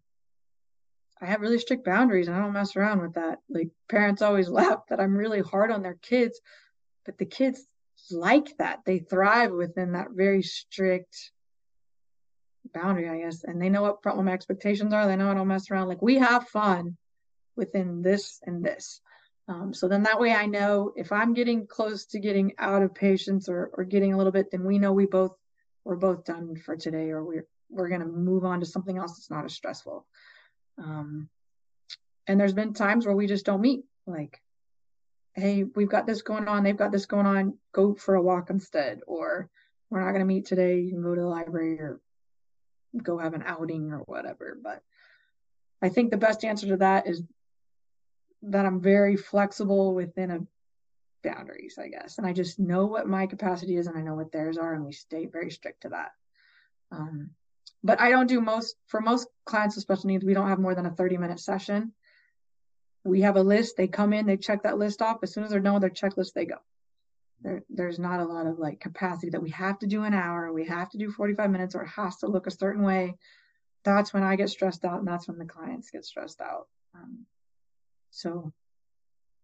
I 1.21 1.25
have 1.27 1.41
really 1.41 1.57
strict 1.57 1.85
boundaries, 1.85 2.27
and 2.27 2.35
I 2.35 2.39
don't 2.39 2.53
mess 2.53 2.75
around 2.75 3.01
with 3.01 3.13
that. 3.13 3.39
Like 3.49 3.69
parents 3.89 4.21
always 4.21 4.49
laugh 4.61 4.81
that 4.89 4.99
I'm 4.99 5.15
really 5.15 5.41
hard 5.41 5.71
on 5.71 5.81
their 5.81 5.97
kids, 6.01 6.39
but 7.05 7.17
the 7.17 7.25
kids 7.25 7.65
like 8.11 8.57
that. 8.57 8.79
They 8.85 8.99
thrive 8.99 9.51
within 9.51 9.93
that 9.93 10.11
very 10.11 10.41
strict 10.41 11.31
boundary, 12.73 13.09
I 13.09 13.19
guess, 13.19 13.43
and 13.43 13.61
they 13.61 13.69
know 13.69 13.83
what 13.83 14.01
problem 14.01 14.27
expectations 14.27 14.93
are. 14.93 15.07
They 15.07 15.15
know 15.15 15.29
I 15.29 15.33
don't 15.33 15.47
mess 15.47 15.69
around. 15.69 15.87
Like 15.87 16.01
we 16.01 16.15
have 16.15 16.47
fun 16.47 16.97
within 17.55 18.01
this 18.01 18.39
and 18.45 18.63
this. 18.63 19.01
Um, 19.47 19.73
so 19.73 19.87
then 19.87 20.03
that 20.03 20.19
way 20.19 20.33
I 20.33 20.47
know 20.47 20.91
if 20.95 21.11
I'm 21.11 21.33
getting 21.33 21.67
close 21.67 22.05
to 22.07 22.19
getting 22.19 22.53
out 22.57 22.81
of 22.81 22.95
patience 22.95 23.47
or, 23.47 23.69
or 23.73 23.83
getting 23.83 24.13
a 24.13 24.17
little 24.17 24.31
bit, 24.31 24.49
then 24.51 24.65
we 24.65 24.79
know 24.79 24.91
we 24.91 25.05
both 25.05 25.35
we're 25.83 25.95
both 25.95 26.25
done 26.25 26.55
for 26.55 26.75
today 26.75 27.11
or 27.11 27.23
we're 27.23 27.45
we're 27.69 27.89
gonna 27.89 28.05
move 28.05 28.43
on 28.43 28.59
to 28.61 28.65
something 28.65 28.97
else 28.97 29.17
that's 29.17 29.29
not 29.29 29.45
as 29.45 29.53
stressful. 29.53 30.05
Um, 30.77 31.29
and 32.27 32.39
there's 32.39 32.53
been 32.53 32.73
times 32.73 33.05
where 33.05 33.15
we 33.15 33.27
just 33.27 33.45
don't 33.45 33.61
meet. 33.61 33.85
Like, 34.07 34.41
hey, 35.35 35.63
we've 35.63 35.89
got 35.89 36.07
this 36.07 36.21
going 36.21 36.47
on, 36.47 36.63
they've 36.63 36.77
got 36.77 36.91
this 36.91 37.05
going 37.05 37.25
on, 37.25 37.57
go 37.73 37.93
for 37.93 38.15
a 38.15 38.21
walk 38.21 38.49
instead, 38.49 39.01
or 39.05 39.49
we're 39.89 40.03
not 40.03 40.11
gonna 40.11 40.25
meet 40.25 40.45
today, 40.45 40.79
you 40.79 40.91
can 40.91 41.03
go 41.03 41.13
to 41.13 41.21
the 41.21 41.27
library 41.27 41.79
or 41.79 41.99
go 43.01 43.17
have 43.17 43.33
an 43.33 43.43
outing 43.45 43.91
or 43.91 43.99
whatever. 43.99 44.57
But 44.61 44.81
I 45.81 45.89
think 45.89 46.09
the 46.09 46.17
best 46.17 46.43
answer 46.45 46.67
to 46.67 46.77
that 46.77 47.07
is 47.07 47.21
that 48.43 48.65
I'm 48.65 48.81
very 48.81 49.17
flexible 49.17 49.93
within 49.93 50.31
a 50.31 50.39
boundaries, 51.25 51.77
I 51.77 51.89
guess. 51.89 52.17
And 52.17 52.25
I 52.25 52.31
just 52.31 52.59
know 52.59 52.85
what 52.85 53.07
my 53.07 53.25
capacity 53.25 53.75
is 53.75 53.87
and 53.87 53.97
I 53.97 54.01
know 54.01 54.15
what 54.15 54.31
theirs 54.31 54.57
are, 54.57 54.73
and 54.73 54.85
we 54.85 54.93
stay 54.93 55.25
very 55.25 55.51
strict 55.51 55.81
to 55.81 55.89
that. 55.89 56.11
Um, 56.91 57.31
but 57.83 57.99
I 57.99 58.09
don't 58.09 58.27
do 58.27 58.39
most 58.39 58.75
for 58.87 59.01
most 59.01 59.27
clients 59.45 59.75
with 59.75 59.83
special 59.83 60.07
needs, 60.07 60.23
we 60.23 60.33
don't 60.33 60.47
have 60.47 60.59
more 60.59 60.75
than 60.75 60.85
a 60.85 60.91
30 60.91 61.17
minute 61.17 61.39
session. 61.39 61.93
We 63.05 63.21
have 63.21 63.37
a 63.37 63.43
list. 63.43 63.77
They 63.77 63.87
come 63.87 64.13
in, 64.13 64.25
they 64.25 64.37
check 64.37 64.63
that 64.63 64.77
list 64.77 65.01
off. 65.01 65.19
As 65.21 65.33
soon 65.33 65.43
as 65.43 65.51
they're 65.51 65.59
done 65.59 65.75
with 65.75 65.81
their 65.81 65.89
checklist, 65.89 66.33
they 66.33 66.45
go. 66.45 66.57
There, 67.41 67.63
there's 67.69 67.99
not 67.99 68.19
a 68.19 68.25
lot 68.25 68.47
of 68.47 68.57
like 68.57 68.79
capacity 68.79 69.29
that 69.29 69.41
we 69.41 69.51
have 69.51 69.77
to 69.79 69.87
do 69.87 70.03
an 70.03 70.13
hour, 70.13 70.51
we 70.51 70.65
have 70.65 70.89
to 70.89 70.97
do 70.97 71.11
45 71.11 71.51
minutes, 71.51 71.75
or 71.75 71.83
it 71.83 71.89
has 71.89 72.17
to 72.17 72.27
look 72.27 72.47
a 72.47 72.51
certain 72.51 72.83
way. 72.83 73.15
That's 73.83 74.13
when 74.13 74.23
I 74.23 74.35
get 74.35 74.49
stressed 74.49 74.83
out, 74.83 74.99
and 74.99 75.07
that's 75.07 75.27
when 75.27 75.37
the 75.37 75.45
clients 75.45 75.91
get 75.91 76.03
stressed 76.05 76.41
out. 76.41 76.67
Um, 76.95 77.25
so, 78.09 78.51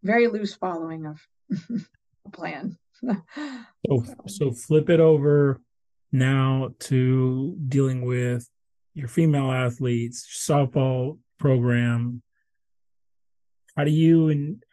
very 0.01 0.27
loose 0.27 0.55
following 0.55 1.05
of 1.05 1.19
a 2.25 2.29
plan. 2.31 2.77
so, 3.03 4.03
so 4.27 4.51
flip 4.51 4.89
it 4.89 4.99
over 4.99 5.61
now 6.11 6.69
to 6.79 7.55
dealing 7.67 8.03
with 8.03 8.49
your 8.95 9.07
female 9.07 9.51
athletes, 9.51 10.27
softball 10.49 11.19
program. 11.37 12.23
How 13.75 13.83
do 13.83 13.91
you 13.91 14.29
and 14.29 14.63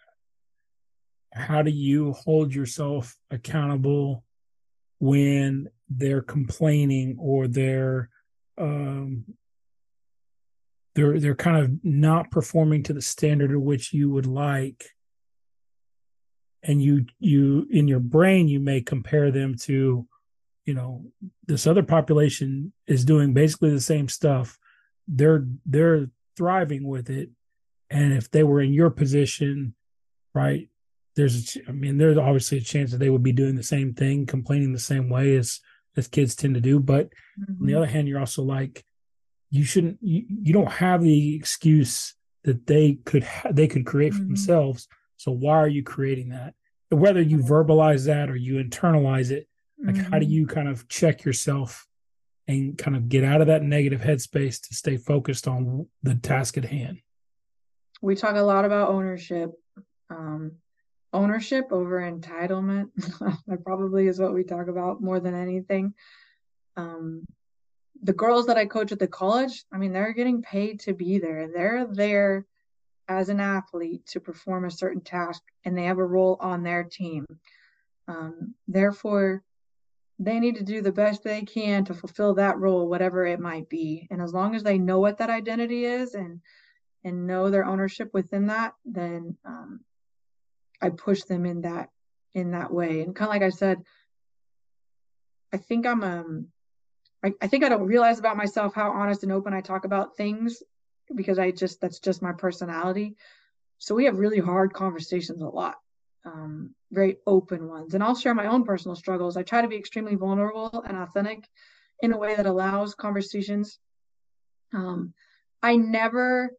how 1.32 1.62
do 1.62 1.70
you 1.70 2.12
hold 2.12 2.54
yourself 2.54 3.16
accountable 3.30 4.24
when 4.98 5.68
they're 5.88 6.22
complaining 6.22 7.16
or 7.18 7.46
they're 7.46 8.10
um, 8.56 9.24
they're 10.94 11.20
they're 11.20 11.34
kind 11.36 11.58
of 11.58 11.70
not 11.84 12.30
performing 12.30 12.82
to 12.84 12.92
the 12.92 13.02
standard 13.02 13.52
of 13.52 13.62
which 13.62 13.92
you 13.92 14.10
would 14.10 14.26
like? 14.26 14.84
And 16.62 16.82
you 16.82 17.06
you 17.20 17.66
in 17.70 17.86
your 17.86 18.00
brain 18.00 18.48
you 18.48 18.58
may 18.58 18.80
compare 18.80 19.30
them 19.30 19.54
to 19.62 20.06
you 20.64 20.74
know 20.74 21.04
this 21.46 21.66
other 21.66 21.84
population 21.84 22.72
is 22.86 23.04
doing 23.04 23.32
basically 23.32 23.70
the 23.70 23.80
same 23.80 24.08
stuff. 24.08 24.58
They're 25.06 25.46
they're 25.64 26.10
thriving 26.36 26.86
with 26.86 27.10
it 27.10 27.30
and 27.90 28.12
if 28.12 28.30
they 28.30 28.42
were 28.42 28.60
in 28.60 28.72
your 28.72 28.90
position 28.90 29.74
right 30.34 30.68
there's 31.16 31.56
a, 31.56 31.68
I 31.68 31.72
mean 31.72 31.98
there's 31.98 32.18
obviously 32.18 32.58
a 32.58 32.62
chance 32.62 32.92
that 32.92 32.98
they 32.98 33.10
would 33.10 33.22
be 33.22 33.32
doing 33.32 33.54
the 33.54 33.62
same 33.62 33.94
thing 33.94 34.26
complaining 34.26 34.72
the 34.72 34.78
same 34.78 35.08
way 35.08 35.36
as 35.36 35.60
as 35.96 36.08
kids 36.08 36.34
tend 36.34 36.54
to 36.54 36.60
do 36.60 36.78
but 36.78 37.06
mm-hmm. 37.06 37.52
on 37.52 37.56
the 37.60 37.72
mm-hmm. 37.72 37.76
other 37.78 37.86
hand 37.86 38.08
you're 38.08 38.20
also 38.20 38.42
like 38.42 38.84
you 39.50 39.64
shouldn't 39.64 39.98
you, 40.00 40.24
you 40.28 40.52
don't 40.52 40.70
have 40.70 41.02
the 41.02 41.34
excuse 41.34 42.14
that 42.44 42.66
they 42.66 42.98
could 43.04 43.24
ha- 43.24 43.50
they 43.50 43.66
could 43.66 43.86
create 43.86 44.12
for 44.12 44.20
mm-hmm. 44.20 44.28
themselves 44.28 44.88
so 45.16 45.32
why 45.32 45.56
are 45.56 45.68
you 45.68 45.82
creating 45.82 46.28
that 46.28 46.54
whether 46.90 47.20
you 47.20 47.38
verbalize 47.38 48.06
that 48.06 48.30
or 48.30 48.36
you 48.36 48.62
internalize 48.62 49.30
it 49.30 49.48
like, 49.84 49.94
mm-hmm. 49.94 50.10
how 50.10 50.18
do 50.18 50.24
mm-hmm. 50.24 50.32
you 50.32 50.46
kind 50.46 50.68
of 50.68 50.88
check 50.88 51.24
yourself 51.24 51.86
and 52.46 52.76
kind 52.76 52.96
of 52.96 53.08
get 53.08 53.24
out 53.24 53.40
of 53.40 53.46
that 53.46 53.62
negative 53.62 54.00
headspace 54.00 54.60
to 54.68 54.74
stay 54.74 54.96
focused 54.96 55.46
on 55.46 55.86
the 56.02 56.14
task 56.16 56.56
at 56.56 56.64
hand? 56.64 56.98
We 58.00 58.14
talk 58.14 58.36
a 58.36 58.42
lot 58.42 58.64
about 58.64 58.90
ownership. 58.90 59.52
Um, 60.10 60.52
ownership 61.12 61.68
over 61.70 62.00
entitlement. 62.00 62.90
that 63.46 63.64
probably 63.64 64.06
is 64.06 64.18
what 64.18 64.34
we 64.34 64.44
talk 64.44 64.68
about 64.68 65.02
more 65.02 65.20
than 65.20 65.34
anything. 65.34 65.94
Um, 66.76 67.26
the 68.02 68.12
girls 68.12 68.46
that 68.46 68.56
I 68.56 68.66
coach 68.66 68.92
at 68.92 68.98
the 68.98 69.08
college, 69.08 69.64
I 69.72 69.78
mean, 69.78 69.92
they're 69.92 70.12
getting 70.12 70.42
paid 70.42 70.80
to 70.80 70.94
be 70.94 71.18
there. 71.18 71.48
They're 71.48 71.86
there 71.86 72.46
as 73.08 73.28
an 73.28 73.40
athlete 73.40 74.06
to 74.06 74.20
perform 74.20 74.64
a 74.64 74.70
certain 74.70 75.00
task 75.00 75.42
and 75.64 75.76
they 75.76 75.84
have 75.84 75.98
a 75.98 76.04
role 76.04 76.36
on 76.40 76.62
their 76.62 76.84
team. 76.84 77.26
Um, 78.06 78.54
therefore, 78.68 79.42
they 80.18 80.40
need 80.40 80.56
to 80.56 80.64
do 80.64 80.82
the 80.82 80.92
best 80.92 81.22
they 81.22 81.42
can 81.42 81.84
to 81.86 81.94
fulfill 81.94 82.34
that 82.34 82.58
role 82.58 82.88
whatever 82.88 83.24
it 83.24 83.38
might 83.38 83.68
be 83.68 84.08
and 84.10 84.20
as 84.20 84.32
long 84.32 84.54
as 84.54 84.64
they 84.64 84.76
know 84.76 84.98
what 84.98 85.18
that 85.18 85.30
identity 85.30 85.84
is 85.84 86.14
and 86.14 86.40
and 87.04 87.26
know 87.26 87.50
their 87.50 87.64
ownership 87.64 88.08
within 88.12 88.46
that 88.46 88.72
then 88.84 89.36
um, 89.44 89.80
i 90.80 90.88
push 90.88 91.22
them 91.22 91.46
in 91.46 91.62
that 91.62 91.88
in 92.34 92.52
that 92.52 92.72
way 92.72 93.02
and 93.02 93.14
kind 93.14 93.28
of 93.28 93.32
like 93.32 93.42
i 93.42 93.50
said 93.50 93.82
i 95.52 95.56
think 95.56 95.86
i'm 95.86 96.02
um 96.02 96.48
I, 97.24 97.32
I 97.40 97.46
think 97.46 97.64
i 97.64 97.68
don't 97.68 97.86
realize 97.86 98.18
about 98.18 98.36
myself 98.36 98.74
how 98.74 98.90
honest 98.90 99.22
and 99.22 99.32
open 99.32 99.52
i 99.54 99.60
talk 99.60 99.84
about 99.84 100.16
things 100.16 100.62
because 101.14 101.38
i 101.38 101.50
just 101.50 101.80
that's 101.80 102.00
just 102.00 102.22
my 102.22 102.32
personality 102.32 103.14
so 103.78 103.94
we 103.94 104.04
have 104.04 104.18
really 104.18 104.38
hard 104.38 104.72
conversations 104.72 105.40
a 105.40 105.46
lot 105.46 105.76
um, 106.24 106.74
very 106.90 107.16
open 107.26 107.66
ones. 107.66 107.94
And 107.94 108.02
I'll 108.02 108.14
share 108.14 108.34
my 108.34 108.46
own 108.46 108.64
personal 108.64 108.94
struggles. 108.94 109.36
I 109.36 109.42
try 109.42 109.62
to 109.62 109.68
be 109.68 109.76
extremely 109.76 110.14
vulnerable 110.14 110.82
and 110.86 110.96
authentic 110.96 111.44
in 112.02 112.12
a 112.12 112.18
way 112.18 112.34
that 112.36 112.46
allows 112.46 112.94
conversations. 112.94 113.78
Um, 114.72 115.12
I 115.62 115.76
never 115.76 116.50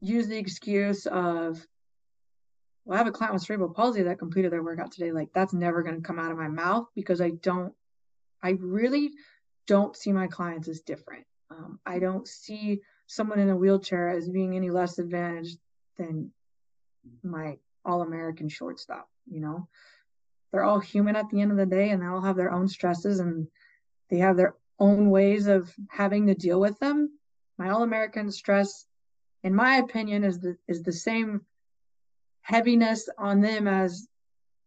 use 0.00 0.28
the 0.28 0.38
excuse 0.38 1.06
of, 1.06 1.64
well, 2.84 2.94
I 2.94 2.98
have 2.98 3.06
a 3.06 3.12
client 3.12 3.34
with 3.34 3.42
cerebral 3.42 3.74
palsy 3.74 4.02
that 4.02 4.18
completed 4.18 4.52
their 4.52 4.62
workout 4.62 4.92
today. 4.92 5.12
Like, 5.12 5.28
that's 5.34 5.52
never 5.52 5.82
going 5.82 5.96
to 5.96 6.06
come 6.06 6.18
out 6.18 6.30
of 6.30 6.38
my 6.38 6.48
mouth 6.48 6.86
because 6.94 7.20
I 7.20 7.30
don't, 7.30 7.72
I 8.42 8.50
really 8.60 9.10
don't 9.66 9.96
see 9.96 10.12
my 10.12 10.26
clients 10.26 10.68
as 10.68 10.80
different. 10.80 11.24
Um, 11.50 11.78
I 11.84 11.98
don't 11.98 12.26
see 12.26 12.80
someone 13.06 13.38
in 13.38 13.50
a 13.50 13.56
wheelchair 13.56 14.10
as 14.10 14.28
being 14.28 14.56
any 14.56 14.70
less 14.70 14.98
advantaged 14.98 15.58
than 15.96 16.32
my 17.22 17.56
all 17.84 18.02
American 18.02 18.48
shortstop, 18.48 19.08
you 19.26 19.40
know. 19.40 19.68
They're 20.52 20.64
all 20.64 20.80
human 20.80 21.16
at 21.16 21.28
the 21.30 21.40
end 21.40 21.50
of 21.50 21.56
the 21.56 21.66
day 21.66 21.90
and 21.90 22.02
they 22.02 22.06
all 22.06 22.20
have 22.20 22.36
their 22.36 22.52
own 22.52 22.68
stresses 22.68 23.20
and 23.20 23.46
they 24.10 24.18
have 24.18 24.36
their 24.36 24.54
own 24.78 25.10
ways 25.10 25.46
of 25.46 25.72
having 25.88 26.26
to 26.26 26.34
deal 26.34 26.60
with 26.60 26.78
them. 26.78 27.10
My 27.58 27.70
all 27.70 27.82
American 27.82 28.30
stress, 28.30 28.86
in 29.46 29.54
my 29.54 29.76
opinion, 29.76 30.24
is 30.24 30.40
the 30.40 30.56
is 30.66 30.82
the 30.82 30.92
same 30.92 31.42
heaviness 32.40 33.08
on 33.16 33.40
them 33.40 33.68
as 33.68 34.08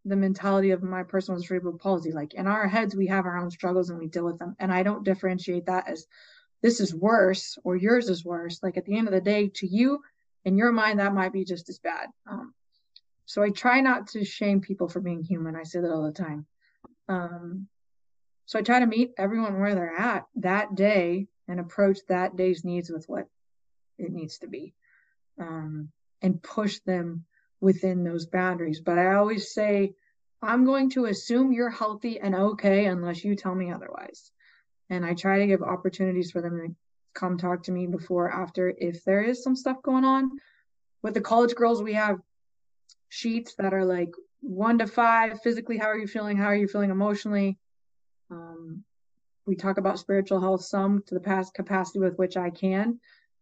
the 0.06 0.15
mentality 0.15 0.72
of 0.72 0.82
my 0.82 1.04
person 1.04 1.36
with 1.36 1.44
cerebral 1.44 1.78
palsy. 1.78 2.13
Like 2.13 2.34
in 2.34 2.48
our 2.48 2.65
heads, 2.65 2.96
we 2.96 3.08
have 3.08 3.26
our 3.26 3.36
own 3.36 3.52
struggles 3.52 3.89
and 3.89 4.00
we 4.00 4.08
deal 4.08 4.24
with 4.24 4.39
them. 4.39 4.56
And 4.58 4.72
I 4.72 4.84
don't 4.84 5.04
differentiate 5.04 5.65
that 5.65 5.89
as 5.89 6.08
this 6.62 6.80
is 6.80 6.96
worse 6.96 7.58
or 7.65 7.76
yours 7.76 8.08
is 8.08 8.24
worse. 8.24 8.63
Like 8.63 8.78
at 8.78 8.86
the 8.86 8.98
end 8.98 9.10
of 9.10 9.13
the 9.13 9.20
day, 9.20 9.50
to 9.56 9.68
you, 9.68 10.00
in 10.46 10.58
your 10.58 10.72
mind, 10.72 11.00
that 11.00 11.13
might 11.13 11.34
be 11.34 11.44
just 11.44 11.68
as 11.68 11.80
bad. 11.80 12.08
Um, 12.26 12.54
so 13.26 13.44
I 13.44 13.50
try 13.50 13.82
not 13.82 14.08
to 14.12 14.24
shame 14.24 14.62
people 14.62 14.88
for 14.88 15.02
being 15.02 15.24
human. 15.24 15.58
I 15.58 15.63
say 15.63 15.82
that 15.82 15.92
all 15.92 16.06
the 16.06 16.13
time. 16.13 16.46
Um, 17.10 17.68
so 18.46 18.58
I 18.58 18.62
try 18.62 18.80
to 18.80 18.86
meet 18.86 19.12
everyone 19.18 19.60
where 19.60 19.76
they're 19.76 20.00
at 20.00 20.26
that 20.38 20.76
day 20.76 21.28
and 21.50 21.60
approach 21.60 21.98
that 22.08 22.38
day's 22.38 22.63
needs 22.63 22.89
with 22.89 23.04
what 23.10 23.28
it 24.00 24.12
needs 24.12 24.40
to 24.40 24.48
be 24.48 24.74
um, 25.40 25.90
and 26.22 26.42
push 26.42 26.80
them 26.80 27.26
within 27.62 28.04
those 28.04 28.26
boundaries. 28.26 28.80
But 28.80 28.98
I 28.98 29.16
always 29.16 29.54
say, 29.54 29.94
I'm 30.42 30.66
going 30.66 30.90
to 30.92 31.06
assume 31.06 31.52
you're 31.52 31.70
healthy 31.70 32.20
and 32.20 32.34
okay 32.34 32.86
unless 32.86 33.24
you 33.24 33.36
tell 33.36 33.54
me 33.54 33.72
otherwise. 33.72 34.32
And 34.90 35.06
I 35.06 35.14
try 35.14 35.40
to 35.40 35.48
give 35.48 35.62
opportunities 35.62 36.32
for 36.32 36.42
them 36.42 36.58
to 36.58 36.76
come 37.14 37.38
talk 37.38 37.64
to 37.64 37.72
me 37.72 37.88
before, 37.88 38.32
after, 38.32 38.74
if 38.76 39.04
there 39.04 39.22
is 39.22 39.44
some 39.44 39.56
stuff 39.56 39.82
going 39.84 40.06
on. 40.06 40.32
With 41.04 41.14
the 41.14 41.22
college 41.22 41.56
girls, 41.56 41.84
we 41.84 41.94
have 41.94 42.20
sheets 43.10 43.56
that 43.56 43.74
are 43.74 43.86
like 43.86 44.12
one 44.42 44.78
to 44.78 44.88
five 44.88 45.42
physically 45.42 45.78
how 45.78 45.88
are 45.88 45.98
you 45.98 46.08
feeling 46.08 46.38
how 46.38 46.46
are 46.46 46.56
you 46.56 46.68
feeling 46.68 46.92
emotionally 46.92 47.58
um, 48.32 48.84
we 49.46 49.56
talk 49.56 49.78
about 49.78 50.00
spiritual 50.00 50.40
health 50.40 50.64
some 50.64 51.04
to 51.08 51.16
the 51.16 51.20
past 51.20 51.54
capacity 51.54 52.00
with 52.00 52.16
which 52.18 52.38
i 52.38 52.50
can 52.50 53.00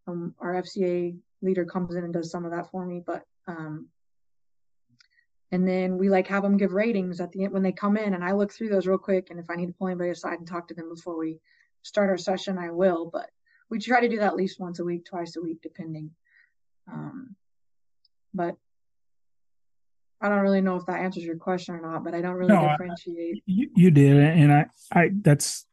um, 0.08 0.34
our 0.40 0.54
fca 0.54 1.16
leader 1.42 1.64
comes 1.64 1.94
in 1.94 2.04
and 2.04 2.12
does 2.12 2.30
some 2.30 2.44
of 2.44 2.50
that 2.50 2.70
for 2.70 2.84
me 2.84 3.02
but 3.04 3.22
um, 3.46 3.88
and 5.52 5.66
then 5.66 5.96
we 5.96 6.10
like 6.10 6.26
have 6.26 6.42
them 6.42 6.56
give 6.56 6.72
ratings 6.72 7.20
at 7.20 7.32
the 7.32 7.44
end 7.44 7.52
when 7.52 7.62
they 7.62 7.72
come 7.72 7.96
in 7.96 8.14
and 8.14 8.24
i 8.24 8.32
look 8.32 8.52
through 8.52 8.68
those 8.68 8.86
real 8.86 8.98
quick 8.98 9.28
and 9.30 9.38
if 9.38 9.48
i 9.50 9.54
need 9.54 9.66
to 9.66 9.72
pull 9.72 9.88
anybody 9.88 10.10
aside 10.10 10.38
and 10.38 10.48
talk 10.48 10.68
to 10.68 10.74
them 10.74 10.92
before 10.94 11.16
we 11.18 11.38
start 11.82 12.10
our 12.10 12.18
session 12.18 12.58
i 12.58 12.70
will 12.70 13.08
but 13.12 13.30
we 13.70 13.78
try 13.78 14.00
to 14.00 14.08
do 14.08 14.18
that 14.18 14.28
at 14.28 14.36
least 14.36 14.60
once 14.60 14.78
a 14.80 14.84
week 14.84 15.04
twice 15.04 15.36
a 15.36 15.40
week 15.40 15.58
depending 15.62 16.10
um, 16.90 17.36
but 18.32 18.56
I 20.20 20.28
don't 20.28 20.40
really 20.40 20.60
know 20.60 20.76
if 20.76 20.86
that 20.86 21.00
answers 21.00 21.24
your 21.24 21.36
question 21.36 21.74
or 21.74 21.80
not, 21.80 22.02
but 22.02 22.14
I 22.14 22.20
don't 22.20 22.34
really 22.34 22.52
no, 22.52 22.68
differentiate. 22.68 23.36
I, 23.36 23.42
you, 23.46 23.70
you, 23.76 23.90
did, 23.90 24.16
and 24.16 24.52
I, 24.52 24.66
I 24.92 25.10
that's 25.20 25.66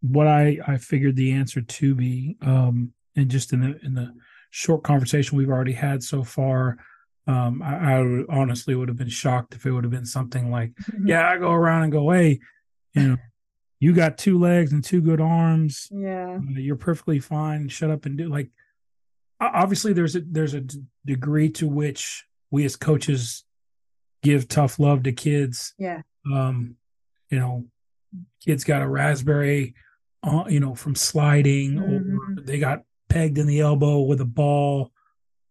what 0.00 0.26
I 0.26 0.58
I 0.66 0.78
figured 0.78 1.16
the 1.16 1.32
answer 1.32 1.60
to 1.60 1.94
be. 1.94 2.36
Um, 2.40 2.92
and 3.20 3.30
just 3.30 3.52
in 3.52 3.60
the 3.60 3.80
in 3.84 3.94
the 3.94 4.12
short 4.50 4.82
conversation 4.82 5.38
we've 5.38 5.50
already 5.50 5.72
had 5.72 6.02
so 6.02 6.24
far, 6.24 6.78
um, 7.26 7.62
I, 7.62 7.98
I 7.98 8.24
honestly 8.28 8.74
would 8.74 8.88
have 8.88 8.96
been 8.96 9.08
shocked 9.08 9.54
if 9.54 9.66
it 9.66 9.70
would 9.70 9.84
have 9.84 9.92
been 9.92 10.06
something 10.06 10.50
like, 10.50 10.72
"Yeah, 11.04 11.28
I 11.28 11.38
go 11.38 11.52
around 11.52 11.84
and 11.84 11.92
go, 11.92 12.10
hey, 12.10 12.40
you 12.94 13.08
know, 13.08 13.16
you 13.78 13.92
got 13.92 14.18
two 14.18 14.38
legs 14.38 14.72
and 14.72 14.82
two 14.82 15.00
good 15.00 15.20
arms. 15.20 15.88
Yeah, 15.90 16.38
you're 16.50 16.76
perfectly 16.76 17.20
fine. 17.20 17.68
Shut 17.68 17.90
up 17.90 18.06
and 18.06 18.18
do 18.18 18.28
like." 18.28 18.50
Obviously, 19.40 19.92
there's 19.92 20.16
a 20.16 20.20
there's 20.20 20.54
a 20.54 20.64
degree 21.06 21.48
to 21.50 21.66
which 21.66 22.26
we 22.50 22.64
as 22.64 22.76
coaches 22.76 23.44
give 24.22 24.48
tough 24.48 24.78
love 24.78 25.02
to 25.04 25.12
kids. 25.12 25.74
Yeah. 25.78 26.02
Um, 26.30 26.76
you 27.30 27.38
know, 27.38 27.64
kids 28.44 28.64
got 28.64 28.82
a 28.82 28.88
raspberry, 28.88 29.74
uh, 30.22 30.44
you 30.48 30.60
know, 30.60 30.74
from 30.74 30.94
sliding, 30.94 31.76
mm-hmm. 31.76 32.38
or 32.38 32.42
they 32.42 32.58
got 32.58 32.82
pegged 33.10 33.36
in 33.38 33.46
the 33.46 33.60
elbow 33.60 34.00
with 34.00 34.20
a 34.22 34.24
ball. 34.24 34.90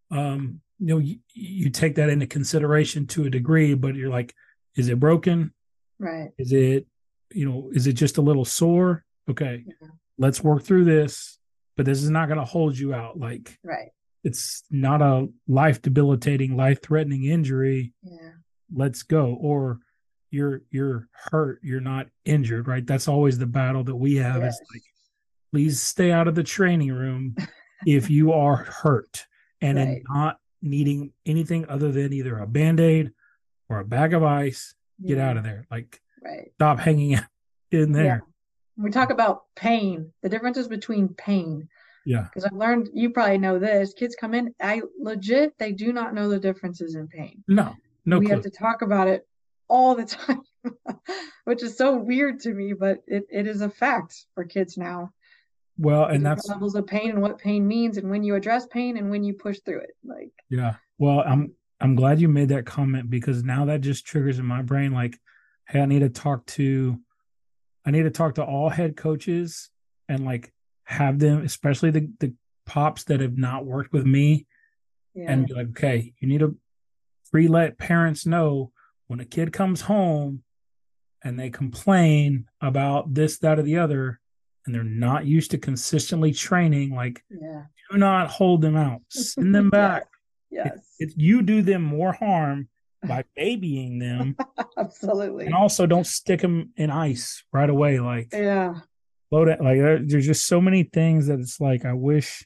Um, 0.09 0.61
you 0.79 0.87
know 0.87 0.97
you, 0.97 1.17
you 1.33 1.69
take 1.69 1.95
that 1.95 2.09
into 2.09 2.25
consideration 2.25 3.05
to 3.07 3.25
a 3.25 3.29
degree 3.29 3.73
but 3.73 3.95
you're 3.95 4.09
like 4.09 4.33
is 4.75 4.87
it 4.89 4.99
broken? 4.99 5.53
Right. 5.99 6.29
Is 6.37 6.51
it 6.53 6.87
you 7.33 7.47
know 7.47 7.69
is 7.73 7.85
it 7.85 7.93
just 7.93 8.17
a 8.17 8.21
little 8.21 8.45
sore? 8.45 9.03
Okay 9.29 9.63
Yeah. 9.67 9.87
let's 10.17 10.41
work 10.43 10.63
through 10.63 10.85
this 10.85 11.37
but 11.77 11.85
this 11.85 12.01
is 12.01 12.09
not 12.09 12.27
going 12.27 12.39
to 12.39 12.45
hold 12.45 12.77
you 12.77 12.93
out. 12.93 13.19
Like 13.19 13.59
right. 13.63 13.89
it's 14.23 14.63
not 14.71 15.01
a 15.01 15.27
life 15.47 15.81
debilitating 15.81 16.55
life 16.57 16.81
threatening 16.81 17.25
injury. 17.25 17.93
Yeah. 18.03 18.31
Let's 18.73 19.03
go. 19.03 19.37
Or 19.39 19.79
you're 20.31 20.61
you're 20.71 21.09
hurt 21.11 21.59
you're 21.61 21.81
not 21.81 22.07
injured 22.23 22.67
right? 22.69 22.87
That's 22.87 23.07
always 23.09 23.37
the 23.37 23.47
battle 23.47 23.83
that 23.83 23.95
we 23.95 24.15
have 24.15 24.41
Yes. 24.41 24.53
is 24.55 24.61
like 24.73 24.83
please 25.51 25.81
stay 25.81 26.11
out 26.11 26.27
of 26.27 26.35
the 26.35 26.43
training 26.43 26.91
room 26.91 27.35
if 27.85 28.09
you 28.09 28.33
are 28.33 28.55
hurt 28.57 29.25
and 29.61 29.77
Right. 29.77 30.01
not 30.09 30.39
needing 30.61 31.11
anything 31.25 31.67
other 31.69 31.91
than 31.91 32.13
either 32.13 32.37
a 32.37 32.47
band-aid 32.47 33.11
or 33.69 33.79
a 33.79 33.85
bag 33.85 34.13
of 34.13 34.23
ice 34.23 34.75
get 35.05 35.17
out 35.17 35.37
of 35.37 35.43
there. 35.43 35.65
Like 35.71 36.01
right. 36.21 36.51
stop 36.55 36.79
hanging 36.79 37.15
out 37.15 37.23
in 37.71 37.91
there. 37.91 38.23
When 38.75 38.85
we 38.85 38.91
talk 38.91 39.09
about 39.09 39.43
pain 39.55 40.11
the 40.21 40.29
differences 40.29 40.67
between 40.67 41.09
pain 41.09 41.67
yeah. 42.05 42.23
because 42.23 42.45
I've 42.45 42.53
learned 42.53 42.89
you 42.93 43.09
probably 43.09 43.37
know 43.37 43.59
this 43.59 43.93
kids 43.93 44.15
come 44.15 44.33
in 44.33 44.53
I 44.61 44.81
legit 44.99 45.57
they 45.57 45.71
do 45.73 45.91
not 45.93 46.13
know 46.13 46.29
the 46.29 46.39
differences 46.39 46.95
in 46.95 47.07
pain. 47.07 47.43
No 47.47 47.75
no 48.05 48.19
we 48.19 48.25
clue. 48.25 48.35
have 48.35 48.43
to 48.43 48.49
talk 48.49 48.81
about 48.81 49.07
it 49.07 49.27
all 49.67 49.95
the 49.95 50.05
time 50.17 50.41
which 51.45 51.61
is 51.63 51.77
so 51.77 51.95
weird 51.97 52.39
to 52.41 52.53
me 52.53 52.73
but 52.73 52.99
it, 53.07 53.25
it 53.31 53.47
is 53.47 53.61
a 53.61 53.69
fact 53.69 54.25
for 54.33 54.43
kids 54.43 54.77
now 54.77 55.11
well 55.79 56.05
and 56.05 56.25
that's 56.25 56.47
levels 56.47 56.75
of 56.75 56.85
pain 56.85 57.09
and 57.09 57.21
what 57.21 57.37
pain 57.37 57.67
means 57.67 57.97
and 57.97 58.09
when 58.09 58.23
you 58.23 58.35
address 58.35 58.67
pain 58.67 58.97
and 58.97 59.09
when 59.09 59.23
you 59.23 59.33
push 59.33 59.59
through 59.65 59.79
it 59.79 59.91
like 60.03 60.31
Yeah. 60.49 60.75
Well, 60.97 61.23
I'm 61.25 61.53
I'm 61.79 61.95
glad 61.95 62.19
you 62.19 62.27
made 62.27 62.49
that 62.49 62.65
comment 62.65 63.09
because 63.09 63.43
now 63.43 63.65
that 63.65 63.81
just 63.81 64.05
triggers 64.05 64.37
in 64.37 64.45
my 64.45 64.61
brain 64.61 64.91
like, 64.91 65.17
hey, 65.69 65.79
I 65.79 65.85
need 65.85 65.99
to 65.99 66.09
talk 66.09 66.45
to 66.47 66.99
I 67.85 67.91
need 67.91 68.03
to 68.03 68.11
talk 68.11 68.35
to 68.35 68.43
all 68.43 68.69
head 68.69 68.97
coaches 68.97 69.69
and 70.09 70.25
like 70.25 70.51
have 70.83 71.19
them, 71.19 71.43
especially 71.43 71.91
the 71.91 72.09
the 72.19 72.33
pops 72.65 73.05
that 73.05 73.21
have 73.21 73.37
not 73.37 73.65
worked 73.65 73.93
with 73.93 74.05
me, 74.05 74.45
yeah 75.15 75.31
and 75.31 75.47
be 75.47 75.53
like, 75.53 75.69
okay, 75.69 76.13
you 76.19 76.27
need 76.27 76.39
to 76.39 76.57
free 77.31 77.47
let 77.47 77.77
parents 77.77 78.25
know 78.25 78.71
when 79.07 79.19
a 79.19 79.25
kid 79.25 79.53
comes 79.53 79.81
home 79.81 80.43
and 81.23 81.39
they 81.39 81.49
complain 81.49 82.45
about 82.61 83.13
this, 83.13 83.39
that, 83.39 83.59
or 83.59 83.61
the 83.61 83.77
other, 83.77 84.19
and 84.65 84.75
they're 84.75 84.83
not 84.83 85.25
used 85.25 85.51
to 85.51 85.57
consistently 85.57 86.31
training, 86.33 86.93
like 86.95 87.23
yeah 87.29 87.63
do 87.91 87.97
not 87.97 88.29
hold 88.29 88.61
them 88.61 88.75
out. 88.75 89.01
Send 89.09 89.53
them 89.55 89.69
back. 89.69 90.07
yes 90.51 90.77
If 90.99 91.13
you 91.17 91.41
do 91.41 91.61
them 91.61 91.81
more 91.83 92.11
harm 92.13 92.67
by 93.07 93.23
babying 93.35 93.99
them, 93.99 94.35
absolutely 94.77 95.45
and 95.45 95.55
also 95.55 95.85
don't 95.85 96.05
stick 96.07 96.41
them 96.41 96.71
in 96.77 96.89
ice 96.91 97.43
right 97.51 97.69
away. 97.69 97.99
Like 97.99 98.29
yeah 98.33 98.75
load 99.31 99.47
it. 99.47 99.61
Like 99.61 99.77
there- 99.77 99.99
there's 100.05 100.25
just 100.25 100.45
so 100.45 100.59
many 100.61 100.83
things 100.83 101.27
that 101.27 101.39
it's 101.39 101.59
like 101.61 101.85
I 101.85 101.93
wish. 101.93 102.45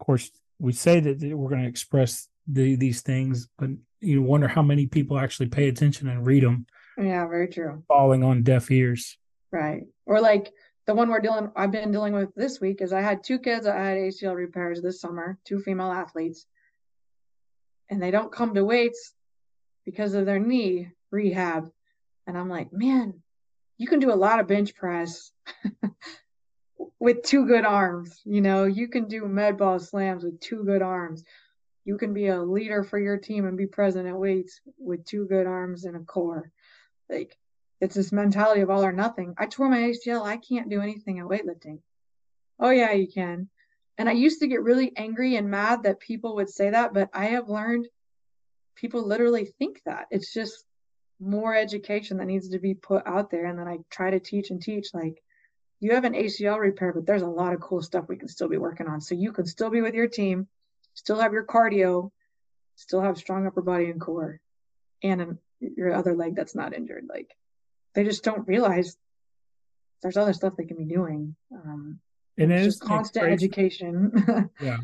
Of 0.00 0.06
course, 0.06 0.30
we 0.58 0.72
say 0.72 1.00
that 1.00 1.20
that 1.20 1.36
we're 1.36 1.50
going 1.50 1.62
to 1.62 1.68
express 1.68 2.26
the, 2.46 2.74
these 2.74 3.02
things, 3.02 3.48
but 3.58 3.68
you 4.00 4.22
wonder 4.22 4.48
how 4.48 4.62
many 4.62 4.86
people 4.86 5.18
actually 5.18 5.48
pay 5.48 5.68
attention 5.68 6.08
and 6.08 6.26
read 6.26 6.42
them, 6.42 6.66
yeah 6.96 7.26
very 7.28 7.48
true 7.48 7.84
falling 7.86 8.24
on 8.24 8.42
deaf 8.42 8.70
ears. 8.70 9.18
Right. 9.52 9.82
Or 10.06 10.20
like 10.20 10.50
the 10.86 10.94
one 10.94 11.08
we're 11.08 11.20
dealing 11.20 11.50
I've 11.56 11.70
been 11.70 11.92
dealing 11.92 12.14
with 12.14 12.34
this 12.34 12.60
week 12.60 12.80
is 12.80 12.92
I 12.92 13.00
had 13.00 13.22
two 13.22 13.38
kids 13.38 13.66
I 13.66 13.76
had 13.76 13.98
ACL 13.98 14.34
repairs 14.34 14.80
this 14.80 15.00
summer, 15.00 15.38
two 15.44 15.60
female 15.60 15.92
athletes. 15.92 16.46
And 17.88 18.02
they 18.02 18.10
don't 18.10 18.32
come 18.32 18.54
to 18.54 18.64
weights 18.64 19.12
because 19.84 20.14
of 20.14 20.26
their 20.26 20.38
knee 20.38 20.88
rehab. 21.10 21.70
And 22.26 22.38
I'm 22.38 22.48
like, 22.48 22.72
man, 22.72 23.22
you 23.78 23.88
can 23.88 23.98
do 23.98 24.12
a 24.12 24.14
lot 24.14 24.40
of 24.40 24.46
bench 24.46 24.74
press 24.74 25.32
with 27.00 27.22
two 27.22 27.46
good 27.46 27.64
arms. 27.64 28.20
You 28.24 28.40
know, 28.40 28.64
you 28.64 28.88
can 28.88 29.08
do 29.08 29.26
med 29.26 29.58
ball 29.58 29.78
slams 29.78 30.22
with 30.22 30.40
two 30.40 30.64
good 30.64 30.82
arms. 30.82 31.24
You 31.84 31.96
can 31.96 32.14
be 32.14 32.28
a 32.28 32.42
leader 32.42 32.84
for 32.84 32.98
your 32.98 33.16
team 33.16 33.46
and 33.46 33.56
be 33.56 33.66
present 33.66 34.06
at 34.06 34.16
weights 34.16 34.60
with 34.78 35.04
two 35.04 35.26
good 35.26 35.46
arms 35.46 35.84
and 35.84 35.96
a 35.96 36.00
core. 36.00 36.52
Like 37.08 37.36
it's 37.80 37.94
this 37.94 38.12
mentality 38.12 38.60
of 38.60 38.70
all 38.70 38.84
or 38.84 38.92
nothing. 38.92 39.34
I 39.38 39.46
tore 39.46 39.68
my 39.68 39.78
ACL. 39.78 40.24
I 40.24 40.36
can't 40.36 40.68
do 40.68 40.82
anything 40.82 41.18
at 41.18 41.26
weightlifting. 41.26 41.80
Oh, 42.58 42.70
yeah, 42.70 42.92
you 42.92 43.08
can. 43.08 43.48
And 43.96 44.08
I 44.08 44.12
used 44.12 44.40
to 44.40 44.46
get 44.46 44.62
really 44.62 44.92
angry 44.96 45.36
and 45.36 45.50
mad 45.50 45.82
that 45.84 46.00
people 46.00 46.36
would 46.36 46.50
say 46.50 46.70
that, 46.70 46.92
but 46.92 47.10
I 47.12 47.26
have 47.26 47.48
learned 47.48 47.86
people 48.76 49.06
literally 49.06 49.46
think 49.58 49.80
that. 49.86 50.06
It's 50.10 50.32
just 50.32 50.64
more 51.18 51.54
education 51.54 52.18
that 52.18 52.26
needs 52.26 52.50
to 52.50 52.58
be 52.58 52.74
put 52.74 53.06
out 53.06 53.30
there. 53.30 53.46
And 53.46 53.58
then 53.58 53.68
I 53.68 53.78
try 53.90 54.10
to 54.10 54.20
teach 54.20 54.50
and 54.50 54.60
teach 54.60 54.88
like, 54.94 55.22
you 55.80 55.94
have 55.94 56.04
an 56.04 56.14
ACL 56.14 56.58
repair, 56.58 56.92
but 56.92 57.06
there's 57.06 57.22
a 57.22 57.26
lot 57.26 57.54
of 57.54 57.60
cool 57.60 57.82
stuff 57.82 58.08
we 58.08 58.16
can 58.16 58.28
still 58.28 58.48
be 58.48 58.58
working 58.58 58.86
on. 58.86 59.00
So 59.00 59.14
you 59.14 59.32
can 59.32 59.46
still 59.46 59.70
be 59.70 59.80
with 59.80 59.94
your 59.94 60.08
team, 60.08 60.46
still 60.94 61.18
have 61.18 61.32
your 61.32 61.44
cardio, 61.44 62.10
still 62.76 63.00
have 63.00 63.16
strong 63.16 63.46
upper 63.46 63.62
body 63.62 63.90
and 63.90 64.00
core, 64.00 64.40
and 65.02 65.22
um, 65.22 65.38
your 65.60 65.94
other 65.94 66.14
leg 66.14 66.36
that's 66.36 66.54
not 66.54 66.74
injured. 66.74 67.06
Like, 67.08 67.34
they 67.94 68.04
just 68.04 68.22
don't 68.24 68.46
realize 68.46 68.96
there's 70.02 70.16
other 70.16 70.32
stuff 70.32 70.54
they 70.56 70.64
can 70.64 70.76
be 70.76 70.84
doing. 70.84 71.34
Um, 71.52 72.00
And 72.38 72.52
it's 72.52 72.64
just 72.64 72.82
constant 72.82 73.24
crazy. 73.24 73.34
education. 73.44 74.50
Yeah. 74.60 74.78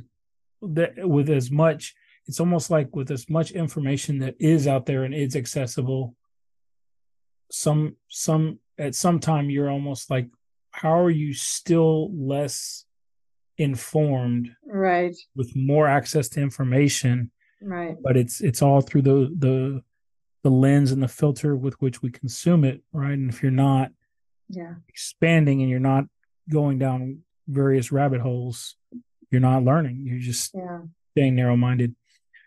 That 0.63 1.09
with 1.09 1.29
as 1.31 1.51
much, 1.51 1.95
it's 2.27 2.41
almost 2.41 2.71
like 2.71 2.95
with 2.97 3.11
as 3.11 3.29
much 3.31 3.51
information 3.53 4.19
that 4.19 4.35
is 4.41 4.67
out 4.67 4.87
there 4.87 5.05
and 5.05 5.15
is 5.15 5.37
accessible. 5.37 6.15
Some 7.53 7.97
some 8.09 8.59
at 8.79 8.95
some 8.95 9.21
time 9.21 9.51
you're 9.51 9.71
almost 9.71 10.11
like, 10.11 10.29
how 10.73 10.99
are 10.99 11.11
you 11.11 11.33
still 11.35 12.11
less 12.15 12.85
informed 13.59 14.51
right, 14.67 15.15
with 15.35 15.55
more 15.55 15.87
access 15.87 16.29
to 16.31 16.41
information? 16.41 17.31
right, 17.63 17.97
But 18.03 18.17
it's 18.17 18.41
it's 18.41 18.63
all 18.63 18.81
through 18.81 19.03
the 19.03 19.19
the 19.39 19.83
the 20.47 20.51
lens 20.51 20.93
and 20.93 21.03
the 21.03 21.09
filter 21.09 21.57
with 21.57 21.75
which 21.83 22.03
we 22.03 22.09
consume 22.09 22.63
it, 22.63 22.81
right? 22.93 23.15
And 23.15 23.29
if 23.29 23.43
you're 23.43 23.51
not 23.51 23.91
yeah, 24.49 24.75
expanding 24.89 25.61
and 25.61 25.69
you're 25.69 25.81
not 25.81 26.05
going 26.49 26.79
down 26.79 27.23
various 27.49 27.91
rabbit 27.91 28.21
holes, 28.21 28.77
you're 29.33 29.41
not 29.41 29.65
learning. 29.65 30.05
You're 30.05 30.21
just 30.21 30.53
yeah. 30.55 30.83
staying 31.11 31.35
narrow 31.35 31.57
minded. 31.57 31.97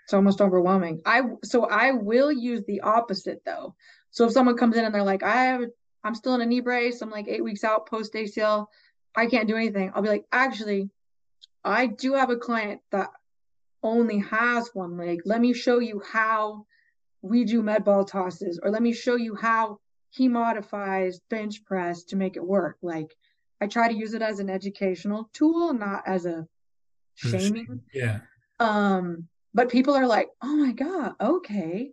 It's 0.06 0.14
almost 0.14 0.40
overwhelming. 0.40 1.02
I 1.06 1.24
so 1.44 1.66
I 1.66 1.92
will 1.92 2.32
use 2.32 2.64
the 2.66 2.80
opposite 2.80 3.42
though. 3.46 3.76
So 4.12 4.28
if 4.28 4.32
someone 4.32 4.56
comes 4.56 4.78
in 4.78 4.86
and 4.86 4.96
they're 4.96 5.04
like, 5.04 5.22
I 5.22 5.44
have, 5.44 5.64
I'm 6.02 6.16
still 6.16 6.36
in 6.36 6.42
a 6.42 6.46
knee 6.46 6.62
brace. 6.62 7.02
I'm 7.02 7.12
like 7.12 7.28
eight 7.28 7.44
weeks 7.44 7.66
out 7.66 7.90
post 7.90 8.14
ACL. 8.14 8.68
I 9.14 9.26
can't 9.26 9.50
do 9.50 9.58
anything. 9.58 9.92
I'll 9.94 10.02
be 10.02 10.08
like, 10.08 10.24
actually, 10.32 10.90
I 11.66 11.88
do 11.88 12.14
have 12.14 12.30
a 12.30 12.38
client 12.38 12.80
that 12.92 13.10
only 13.84 14.20
has 14.20 14.70
one 14.74 14.98
leg. 14.98 15.24
Let 15.26 15.42
me 15.42 15.52
show 15.52 15.80
you 15.80 16.02
how 16.10 16.66
we 17.22 17.44
do 17.44 17.62
med 17.62 17.84
ball 17.84 18.06
tosses, 18.06 18.60
or 18.62 18.72
let 18.72 18.82
me 18.82 18.94
show 18.94 19.16
you 19.16 19.36
how 19.36 19.80
he 20.10 20.28
modifies 20.28 21.20
bench 21.30 21.64
press 21.66 22.04
to 22.06 22.16
make 22.16 22.36
it 22.36 22.46
work. 22.46 22.78
Like 22.82 23.16
I 23.62 23.68
try 23.68 23.88
to 23.88 23.98
use 23.98 24.14
it 24.14 24.22
as 24.22 24.40
an 24.40 24.50
educational 24.50 25.30
tool, 25.34 25.74
not 25.74 26.04
as 26.06 26.26
a 26.26 26.48
shaming. 27.16 27.82
Yeah. 27.94 28.20
Um, 28.60 29.28
but 29.54 29.70
people 29.70 29.96
are 29.96 30.08
like, 30.08 30.30
oh 30.42 30.56
my 30.56 30.72
God, 30.72 31.14
okay. 31.20 31.92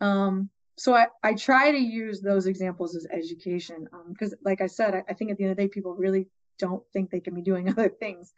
Um, 0.00 0.50
so 0.76 0.94
I, 0.94 1.06
I 1.22 1.34
try 1.34 1.70
to 1.70 1.78
use 1.78 2.20
those 2.20 2.46
examples 2.46 2.94
as 2.94 3.06
education. 3.10 3.88
Um, 3.92 4.12
because 4.12 4.34
like 4.44 4.60
I 4.60 4.66
said, 4.66 4.94
I, 4.94 5.04
I 5.08 5.14
think 5.14 5.30
at 5.30 5.38
the 5.38 5.44
end 5.44 5.52
of 5.52 5.56
the 5.56 5.62
day, 5.62 5.68
people 5.68 5.94
really 5.94 6.28
don't 6.58 6.82
think 6.92 7.10
they 7.10 7.20
can 7.20 7.34
be 7.34 7.42
doing 7.42 7.68
other 7.70 7.88
things. 7.88 8.32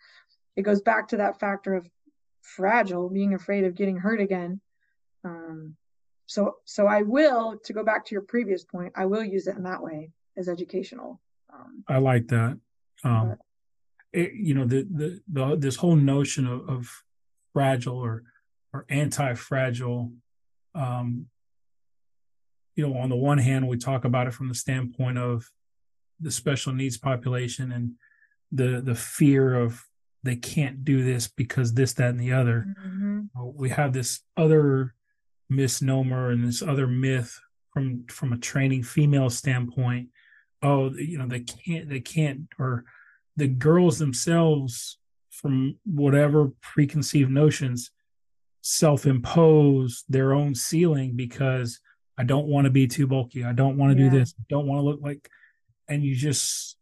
It 0.56 0.62
goes 0.62 0.80
back 0.80 1.08
to 1.08 1.18
that 1.18 1.40
factor 1.40 1.74
of 1.74 1.88
fragile, 2.42 3.08
being 3.08 3.34
afraid 3.34 3.64
of 3.64 3.74
getting 3.74 3.96
hurt 3.96 4.20
again. 4.20 4.60
Um, 5.24 5.76
so 6.28 6.56
so 6.64 6.86
I 6.86 7.00
will, 7.02 7.58
to 7.64 7.72
go 7.72 7.82
back 7.82 8.04
to 8.06 8.14
your 8.14 8.22
previous 8.22 8.62
point, 8.62 8.92
I 8.94 9.06
will 9.06 9.24
use 9.24 9.46
it 9.46 9.56
in 9.56 9.62
that 9.64 9.82
way 9.82 10.10
as 10.36 10.48
educational. 10.48 11.20
Um, 11.52 11.82
I 11.88 11.98
like 11.98 12.28
that. 12.28 12.58
Um, 13.02 13.28
But- 13.30 13.38
it, 14.12 14.32
you 14.34 14.54
know, 14.54 14.64
the, 14.66 14.86
the, 14.90 15.20
the, 15.30 15.56
this 15.56 15.76
whole 15.76 15.96
notion 15.96 16.46
of, 16.46 16.68
of 16.68 16.90
fragile 17.52 17.98
or, 17.98 18.22
or 18.72 18.86
anti-fragile, 18.88 20.12
um, 20.74 21.26
you 22.74 22.86
know, 22.86 22.96
on 22.98 23.10
the 23.10 23.16
one 23.16 23.38
hand, 23.38 23.68
we 23.68 23.76
talk 23.76 24.04
about 24.06 24.26
it 24.26 24.32
from 24.32 24.48
the 24.48 24.54
standpoint 24.54 25.18
of 25.18 25.50
the 26.20 26.30
special 26.30 26.72
needs 26.72 26.96
population 26.96 27.70
and 27.72 27.92
the, 28.50 28.80
the 28.82 28.94
fear 28.94 29.54
of 29.54 29.84
they 30.22 30.36
can't 30.36 30.84
do 30.84 31.04
this 31.04 31.28
because 31.28 31.74
this, 31.74 31.92
that, 31.94 32.10
and 32.10 32.20
the 32.20 32.32
other. 32.32 32.66
mhm. 32.86 33.28
we 33.54 33.68
have 33.70 33.92
this 33.92 34.20
other 34.38 34.94
misnomer 35.48 36.30
and 36.30 36.46
this 36.46 36.62
other 36.62 36.86
myth 36.86 37.40
from 37.72 38.04
from 38.08 38.32
a 38.32 38.38
training 38.38 38.82
female 38.82 39.30
standpoint 39.30 40.08
oh 40.62 40.90
you 40.90 41.16
know 41.16 41.26
they 41.26 41.40
can't 41.40 41.88
they 41.88 42.00
can't 42.00 42.40
or 42.58 42.84
the 43.36 43.46
girls 43.46 43.98
themselves 43.98 44.98
from 45.30 45.76
whatever 45.84 46.50
preconceived 46.60 47.30
notions 47.30 47.90
self-impose 48.62 50.04
their 50.08 50.34
own 50.34 50.54
ceiling 50.54 51.12
because 51.14 51.80
I 52.18 52.24
don't 52.24 52.48
want 52.48 52.64
to 52.64 52.70
be 52.70 52.88
too 52.88 53.06
bulky. 53.06 53.44
I 53.44 53.52
don't 53.52 53.76
want 53.76 53.96
to 53.96 54.02
yeah. 54.02 54.10
do 54.10 54.18
this. 54.18 54.34
I 54.38 54.42
don't 54.48 54.66
want 54.66 54.80
to 54.80 54.82
look 54.82 55.00
like 55.00 55.30
and 55.88 56.04
you 56.04 56.14
just 56.14 56.76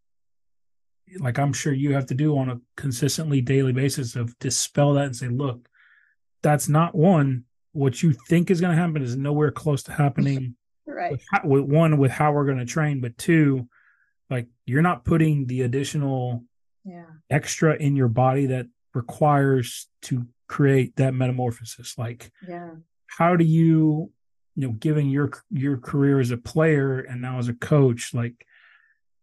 like 1.21 1.39
I'm 1.39 1.53
sure 1.53 1.73
you 1.73 1.95
have 1.95 2.07
to 2.07 2.15
do 2.15 2.37
on 2.37 2.51
a 2.51 2.61
consistently 2.77 3.41
daily 3.41 3.73
basis 3.73 4.17
of 4.17 4.37
dispel 4.39 4.95
that 4.95 5.05
and 5.05 5.17
say, 5.17 5.29
look, 5.29 5.69
that's 6.43 6.69
not 6.69 6.95
one. 6.95 7.45
What 7.77 8.03
you 8.03 8.13
think 8.13 8.51
is 8.51 8.61
going 8.61 8.75
to 8.75 8.83
happen 8.83 9.03
is 9.03 9.17
nowhere 9.17 9.51
close 9.51 9.83
to 9.85 9.93
happening. 9.93 10.57
right. 10.87 11.13
With, 11.13 11.23
with 11.45 11.65
one, 11.65 11.99
with 11.99 12.11
how 12.11 12.33
we're 12.33 12.47
going 12.47 12.59
to 12.59 12.65
train, 12.65 13.01
but 13.01 13.19
two, 13.19 13.69
like 14.31 14.49
you're 14.65 14.83
not 14.83 15.05
putting 15.05 15.47
the 15.47 15.63
additional 15.63 16.45
yeah. 16.85 17.07
extra 17.31 17.75
in 17.77 17.97
your 17.97 18.09
body 18.09 18.47
that 18.47 18.67
requires 18.95 19.89
to 20.03 20.27
create 20.49 20.97
that 20.97 21.15
metamorphosis. 21.15 21.97
Like, 21.99 22.31
yeah, 22.47 22.71
how 23.07 23.37
do 23.37 23.45
you, 23.45 24.11
you 24.55 24.69
know, 24.69 24.73
given 24.73 25.09
your 25.09 25.31
your 25.51 25.77
career 25.79 26.21
as 26.21 26.31
a 26.31 26.37
player 26.37 27.01
and 27.01 27.21
now 27.21 27.39
as 27.39 27.49
a 27.49 27.55
coach, 27.55 28.15
like, 28.15 28.47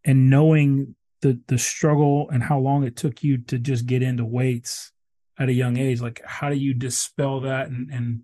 and 0.05 0.29
knowing 0.29 0.95
the 1.21 1.39
the 1.47 1.57
struggle 1.57 2.29
and 2.29 2.43
how 2.43 2.59
long 2.59 2.83
it 2.83 2.95
took 2.95 3.23
you 3.23 3.37
to 3.39 3.57
just 3.57 3.85
get 3.85 4.03
into 4.03 4.25
weights 4.25 4.91
at 5.39 5.49
a 5.49 5.53
young 5.53 5.77
age, 5.77 6.01
like, 6.01 6.21
how 6.25 6.49
do 6.49 6.55
you 6.55 6.73
dispel 6.73 7.41
that? 7.41 7.67
And 7.67 7.89
and 7.91 8.21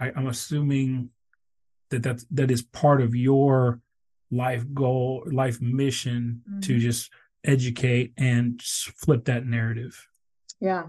I, 0.00 0.12
I'm 0.16 0.26
assuming 0.26 1.10
that 1.90 2.02
that 2.02 2.24
that 2.30 2.50
is 2.50 2.62
part 2.62 3.02
of 3.02 3.14
your 3.14 3.80
life 4.30 4.64
goal, 4.72 5.24
life 5.30 5.60
mission 5.60 6.42
mm-hmm. 6.48 6.60
to 6.60 6.78
just 6.78 7.10
educate 7.44 8.12
and 8.16 8.60
flip 8.62 9.24
that 9.26 9.46
narrative. 9.46 10.06
Yeah. 10.60 10.86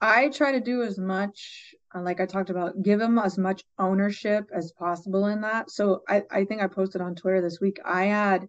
I 0.00 0.28
try 0.30 0.52
to 0.52 0.60
do 0.60 0.82
as 0.82 0.98
much, 0.98 1.74
uh, 1.94 2.02
like 2.02 2.20
I 2.20 2.26
talked 2.26 2.50
about, 2.50 2.82
give 2.82 2.98
them 2.98 3.18
as 3.18 3.38
much 3.38 3.62
ownership 3.78 4.50
as 4.52 4.72
possible 4.72 5.26
in 5.26 5.42
that. 5.42 5.70
So 5.70 6.02
I, 6.08 6.22
I 6.30 6.44
think 6.44 6.60
I 6.60 6.66
posted 6.66 7.00
on 7.00 7.14
Twitter 7.14 7.40
this 7.40 7.60
week. 7.60 7.78
I 7.84 8.06
had, 8.06 8.42
I 8.42 8.48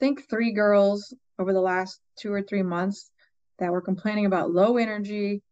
think, 0.00 0.28
three 0.28 0.52
girls 0.52 1.14
over 1.38 1.54
the 1.54 1.60
last 1.62 1.98
two 2.18 2.30
or 2.30 2.42
three 2.42 2.62
months 2.62 3.10
that 3.58 3.72
were 3.72 3.80
complaining 3.80 4.26
about 4.26 4.50
low 4.50 4.76
energy, 4.76 5.42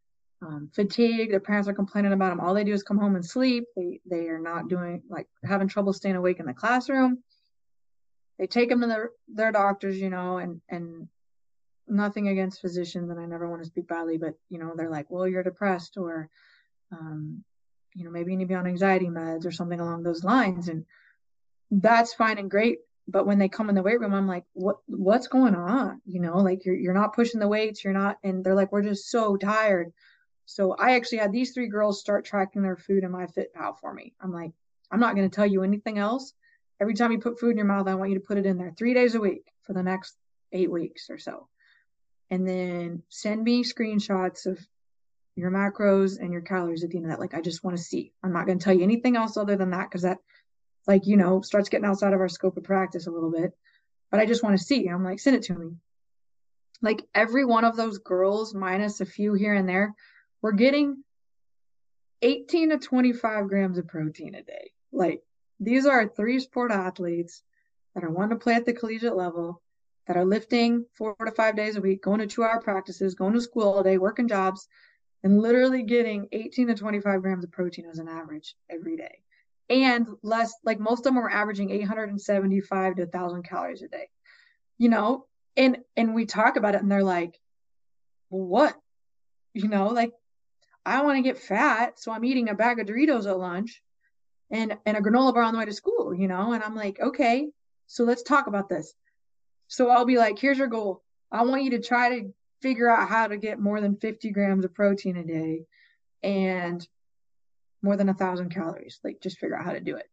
um, 0.44 0.70
fatigue. 0.74 1.30
Their 1.30 1.40
parents 1.40 1.68
are 1.68 1.74
complaining 1.74 2.12
about 2.12 2.30
them. 2.30 2.40
All 2.40 2.54
they 2.54 2.64
do 2.64 2.72
is 2.72 2.82
come 2.82 2.98
home 2.98 3.16
and 3.16 3.24
sleep. 3.24 3.64
They 3.76 4.00
they 4.08 4.28
are 4.28 4.38
not 4.38 4.68
doing 4.68 5.02
like 5.08 5.26
having 5.44 5.68
trouble 5.68 5.92
staying 5.92 6.16
awake 6.16 6.40
in 6.40 6.46
the 6.46 6.54
classroom. 6.54 7.22
They 8.38 8.46
take 8.46 8.68
them 8.68 8.80
to 8.80 8.86
their 8.86 9.10
their 9.28 9.52
doctors, 9.52 9.98
you 9.98 10.10
know, 10.10 10.38
and 10.38 10.60
and 10.68 11.08
nothing 11.88 12.28
against 12.28 12.60
physicians, 12.60 13.10
and 13.10 13.20
I 13.20 13.26
never 13.26 13.48
want 13.48 13.62
to 13.62 13.68
speak 13.68 13.88
badly, 13.88 14.18
but 14.18 14.34
you 14.48 14.58
know, 14.58 14.72
they're 14.76 14.90
like, 14.90 15.06
well, 15.10 15.26
you're 15.26 15.42
depressed, 15.42 15.96
or 15.96 16.28
um, 16.92 17.42
you 17.94 18.04
know, 18.04 18.10
maybe 18.10 18.32
you 18.32 18.38
need 18.38 18.44
to 18.44 18.48
be 18.48 18.54
on 18.54 18.66
anxiety 18.66 19.06
meds 19.06 19.46
or 19.46 19.50
something 19.50 19.80
along 19.80 20.02
those 20.02 20.24
lines, 20.24 20.68
and 20.68 20.84
that's 21.70 22.14
fine 22.14 22.38
and 22.38 22.50
great. 22.50 22.78
But 23.06 23.26
when 23.26 23.38
they 23.38 23.48
come 23.48 23.68
in 23.68 23.74
the 23.74 23.82
weight 23.82 24.00
room, 24.00 24.14
I'm 24.14 24.26
like, 24.26 24.44
what 24.52 24.76
what's 24.86 25.28
going 25.28 25.54
on? 25.54 26.00
You 26.04 26.20
know, 26.20 26.38
like 26.38 26.64
you're 26.64 26.74
you're 26.74 26.94
not 26.94 27.14
pushing 27.14 27.40
the 27.40 27.48
weights, 27.48 27.84
you're 27.84 27.92
not, 27.92 28.18
and 28.24 28.44
they're 28.44 28.54
like, 28.54 28.72
we're 28.72 28.82
just 28.82 29.10
so 29.10 29.36
tired 29.36 29.92
so 30.46 30.74
I 30.74 30.96
actually 30.96 31.18
had 31.18 31.32
these 31.32 31.52
three 31.52 31.68
girls 31.68 32.00
start 32.00 32.24
tracking 32.24 32.62
their 32.62 32.76
food 32.76 33.04
in 33.04 33.12
MyFitPal 33.12 33.78
for 33.80 33.92
me. 33.92 34.14
I'm 34.20 34.32
like, 34.32 34.52
I'm 34.90 35.00
not 35.00 35.16
going 35.16 35.28
to 35.28 35.34
tell 35.34 35.46
you 35.46 35.62
anything 35.62 35.98
else. 35.98 36.32
Every 36.80 36.94
time 36.94 37.12
you 37.12 37.18
put 37.18 37.40
food 37.40 37.52
in 37.52 37.56
your 37.56 37.66
mouth, 37.66 37.88
I 37.88 37.94
want 37.94 38.10
you 38.10 38.18
to 38.18 38.26
put 38.26 38.38
it 38.38 38.46
in 38.46 38.58
there 38.58 38.72
three 38.76 38.94
days 38.94 39.14
a 39.14 39.20
week 39.20 39.46
for 39.62 39.72
the 39.72 39.82
next 39.82 40.16
eight 40.52 40.70
weeks 40.70 41.08
or 41.08 41.18
so. 41.18 41.48
And 42.30 42.46
then 42.46 43.02
send 43.08 43.42
me 43.42 43.64
screenshots 43.64 44.46
of 44.46 44.58
your 45.36 45.50
macros 45.50 46.20
and 46.20 46.32
your 46.32 46.42
calories 46.42 46.84
at 46.84 46.90
the 46.90 46.96
end 46.96 47.06
of 47.06 47.10
that. 47.10 47.20
Like, 47.20 47.34
I 47.34 47.40
just 47.40 47.64
want 47.64 47.76
to 47.76 47.82
see. 47.82 48.12
I'm 48.22 48.32
not 48.32 48.46
going 48.46 48.58
to 48.58 48.64
tell 48.64 48.74
you 48.74 48.82
anything 48.82 49.16
else 49.16 49.36
other 49.36 49.56
than 49.56 49.70
that 49.70 49.90
because 49.90 50.02
that, 50.02 50.18
like, 50.86 51.06
you 51.06 51.16
know, 51.16 51.40
starts 51.40 51.68
getting 51.68 51.86
outside 51.86 52.12
of 52.12 52.20
our 52.20 52.28
scope 52.28 52.56
of 52.56 52.64
practice 52.64 53.06
a 53.06 53.10
little 53.10 53.30
bit. 53.30 53.52
But 54.10 54.20
I 54.20 54.26
just 54.26 54.42
want 54.42 54.58
to 54.58 54.64
see. 54.64 54.86
I'm 54.86 55.04
like, 55.04 55.20
send 55.20 55.36
it 55.36 55.44
to 55.44 55.54
me. 55.54 55.72
Like, 56.82 57.06
every 57.14 57.44
one 57.44 57.64
of 57.64 57.76
those 57.76 57.98
girls, 57.98 58.54
minus 58.54 59.00
a 59.00 59.06
few 59.06 59.34
here 59.34 59.54
and 59.54 59.68
there, 59.68 59.94
we're 60.44 60.52
getting 60.52 61.02
18 62.20 62.68
to 62.68 62.78
25 62.78 63.48
grams 63.48 63.78
of 63.78 63.88
protein 63.88 64.34
a 64.34 64.42
day. 64.42 64.72
Like 64.92 65.22
these 65.58 65.86
are 65.86 66.06
three 66.06 66.38
sport 66.38 66.70
athletes 66.70 67.42
that 67.94 68.04
are 68.04 68.10
wanting 68.10 68.38
to 68.38 68.42
play 68.42 68.52
at 68.52 68.66
the 68.66 68.74
collegiate 68.74 69.16
level, 69.16 69.62
that 70.06 70.18
are 70.18 70.24
lifting 70.26 70.84
four 70.98 71.16
to 71.24 71.30
five 71.30 71.56
days 71.56 71.76
a 71.76 71.80
week, 71.80 72.02
going 72.02 72.18
to 72.18 72.26
two 72.26 72.44
hour 72.44 72.60
practices, 72.60 73.14
going 73.14 73.32
to 73.32 73.40
school 73.40 73.72
all 73.72 73.82
day, 73.82 73.96
working 73.96 74.28
jobs, 74.28 74.68
and 75.22 75.40
literally 75.40 75.82
getting 75.82 76.28
18 76.30 76.66
to 76.66 76.74
25 76.74 77.22
grams 77.22 77.44
of 77.44 77.50
protein 77.50 77.86
as 77.90 77.98
an 77.98 78.08
average 78.08 78.54
every 78.68 78.98
day. 78.98 79.22
And 79.70 80.06
less, 80.22 80.52
like 80.62 80.78
most 80.78 81.06
of 81.06 81.14
them 81.14 81.16
are 81.16 81.30
averaging 81.30 81.70
875 81.70 82.96
to 82.96 83.02
1,000 83.04 83.44
calories 83.44 83.80
a 83.80 83.88
day. 83.88 84.10
You 84.76 84.90
know, 84.90 85.24
and 85.56 85.78
and 85.96 86.14
we 86.14 86.26
talk 86.26 86.56
about 86.58 86.74
it, 86.74 86.82
and 86.82 86.92
they're 86.92 87.02
like, 87.02 87.40
well, 88.28 88.46
"What?" 88.46 88.76
You 89.54 89.68
know, 89.68 89.88
like 89.88 90.12
I 90.86 91.02
want 91.02 91.16
to 91.16 91.22
get 91.22 91.38
fat, 91.38 91.98
so 91.98 92.12
I'm 92.12 92.24
eating 92.24 92.48
a 92.48 92.54
bag 92.54 92.78
of 92.78 92.86
Doritos 92.86 93.26
at 93.26 93.38
lunch 93.38 93.82
and 94.50 94.76
and 94.86 94.96
a 94.96 95.00
granola 95.00 95.32
bar 95.32 95.42
on 95.42 95.54
the 95.54 95.58
way 95.58 95.64
to 95.64 95.72
school, 95.72 96.14
you 96.14 96.28
know? 96.28 96.52
And 96.52 96.62
I'm 96.62 96.76
like, 96.76 97.00
okay, 97.00 97.48
so 97.86 98.04
let's 98.04 98.22
talk 98.22 98.46
about 98.46 98.68
this. 98.68 98.94
So 99.68 99.88
I'll 99.88 100.04
be 100.04 100.18
like, 100.18 100.38
here's 100.38 100.58
your 100.58 100.68
goal. 100.68 101.02
I 101.32 101.42
want 101.42 101.64
you 101.64 101.70
to 101.70 101.80
try 101.80 102.20
to 102.20 102.34
figure 102.60 102.88
out 102.88 103.08
how 103.08 103.26
to 103.26 103.36
get 103.36 103.58
more 103.58 103.80
than 103.80 103.96
50 103.96 104.30
grams 104.30 104.64
of 104.64 104.74
protein 104.74 105.16
a 105.16 105.24
day 105.24 105.64
and 106.22 106.86
more 107.82 107.96
than 107.96 108.08
a 108.08 108.14
thousand 108.14 108.50
calories. 108.50 109.00
Like 109.04 109.20
just 109.20 109.38
figure 109.38 109.56
out 109.56 109.64
how 109.64 109.72
to 109.72 109.80
do 109.80 109.96
it. 109.96 110.08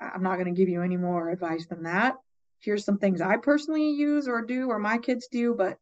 I'm 0.00 0.22
not 0.22 0.36
going 0.36 0.52
to 0.52 0.58
give 0.58 0.68
you 0.68 0.82
any 0.82 0.96
more 0.96 1.30
advice 1.30 1.66
than 1.66 1.82
that. 1.82 2.16
Here's 2.60 2.84
some 2.84 2.98
things 2.98 3.20
I 3.20 3.36
personally 3.36 3.90
use 3.90 4.28
or 4.28 4.42
do 4.42 4.68
or 4.68 4.78
my 4.78 4.98
kids 4.98 5.28
do, 5.30 5.54
but 5.54 5.78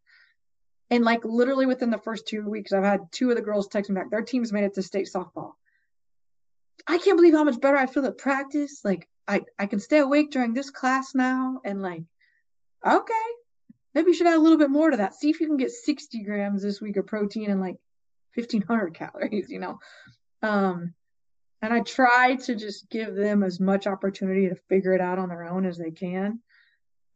and 0.91 1.05
like 1.05 1.25
literally 1.25 1.67
within 1.67 1.91
the 1.91 1.99
first 1.99 2.27
two 2.27 2.49
weeks, 2.49 2.73
I've 2.73 2.85
had 2.85 3.13
two 3.13 3.31
of 3.31 3.37
the 3.37 3.43
girls 3.43 3.69
text 3.69 3.91
me 3.91 3.95
back. 3.95 4.11
Their 4.11 4.23
teams 4.23 4.53
made 4.53 4.65
it 4.65 4.75
to 4.75 4.83
state 4.83 5.09
softball. 5.13 5.53
I 6.87 6.99
can't 6.99 7.19
believe 7.19 7.35
how 7.35 7.45
much 7.45 7.61
better 7.61 7.77
I 7.77 7.87
feel 7.87 8.07
at 8.07 8.17
practice. 8.17 8.81
Like 8.85 9.07
I, 9.27 9.43
I 9.59 9.67
can 9.67 9.81
stay 9.81 9.99
awake 9.99 10.31
during 10.31 10.55
this 10.55 10.71
class 10.71 11.15
now. 11.15 11.61
And 11.65 11.83
like, 11.83 12.05
okay, 12.87 13.15
maybe 13.95 14.09
you 14.09 14.15
should 14.15 14.27
add 14.27 14.37
a 14.37 14.41
little 14.41 14.57
bit 14.57 14.71
more 14.71 14.91
to 14.91 14.97
that. 14.97 15.15
See 15.15 15.29
if 15.29 15.41
you 15.41 15.47
can 15.47 15.59
get 15.59 15.71
60 15.71 16.23
grams 16.23 16.63
this 16.63 16.81
week 16.81 16.97
of 16.97 17.07
protein 17.07 17.51
and 17.51 17.61
like 17.61 17.77
1500 18.35 18.95
calories, 18.95 19.51
you 19.51 19.59
know? 19.59 19.79
Um, 20.43 20.95
and 21.61 21.75
I 21.75 21.81
try 21.81 22.37
to 22.37 22.55
just 22.55 22.89
give 22.89 23.15
them 23.15 23.43
as 23.43 23.61
much 23.61 23.87
opportunity 23.87 24.49
to 24.49 24.55
figure 24.69 24.95
it 24.95 25.01
out 25.01 25.19
on 25.19 25.29
their 25.29 25.45
own 25.45 25.67
as 25.67 25.77
they 25.77 25.91
can 25.91 26.41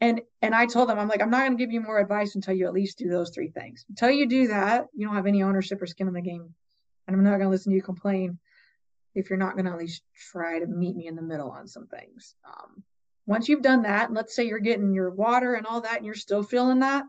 and 0.02 0.20
and 0.42 0.54
i 0.54 0.66
told 0.66 0.88
them 0.88 0.98
i'm 0.98 1.08
like 1.08 1.22
i'm 1.22 1.30
not 1.30 1.46
going 1.46 1.56
to 1.56 1.64
give 1.64 1.72
you 1.72 1.80
more 1.80 1.98
advice 1.98 2.34
until 2.34 2.52
you 2.52 2.66
at 2.66 2.74
least 2.74 2.98
do 2.98 3.08
those 3.08 3.30
three 3.30 3.48
things. 3.48 3.86
Until 3.88 4.10
you 4.10 4.26
do 4.26 4.48
that 4.48 4.88
you 4.94 5.06
don't 5.06 5.16
have 5.16 5.26
any 5.26 5.42
ownership 5.42 5.80
or 5.80 5.86
skin 5.86 6.08
in 6.08 6.14
the 6.14 6.20
game. 6.20 6.54
And 7.06 7.16
i'm 7.16 7.24
not 7.24 7.38
going 7.38 7.42
to 7.42 7.48
listen 7.48 7.70
to 7.70 7.76
you 7.76 7.82
complain 7.82 8.38
if 9.14 9.30
you're 9.30 9.38
not 9.38 9.54
going 9.54 9.66
to 9.66 9.70
at 9.70 9.78
least 9.78 10.02
try 10.32 10.58
to 10.58 10.66
meet 10.66 10.96
me 10.96 11.06
in 11.06 11.16
the 11.16 11.22
middle 11.22 11.50
on 11.50 11.68
some 11.68 11.86
things. 11.86 12.34
Um, 12.46 12.82
once 13.26 13.46
you've 13.48 13.62
done 13.62 13.82
that 13.82 14.08
and 14.08 14.16
let's 14.16 14.34
say 14.34 14.44
you're 14.44 14.58
getting 14.58 14.92
your 14.92 15.10
water 15.10 15.54
and 15.54 15.66
all 15.66 15.82
that 15.82 15.98
and 15.98 16.06
you're 16.06 16.14
still 16.14 16.42
feeling 16.42 16.80
that 16.80 17.04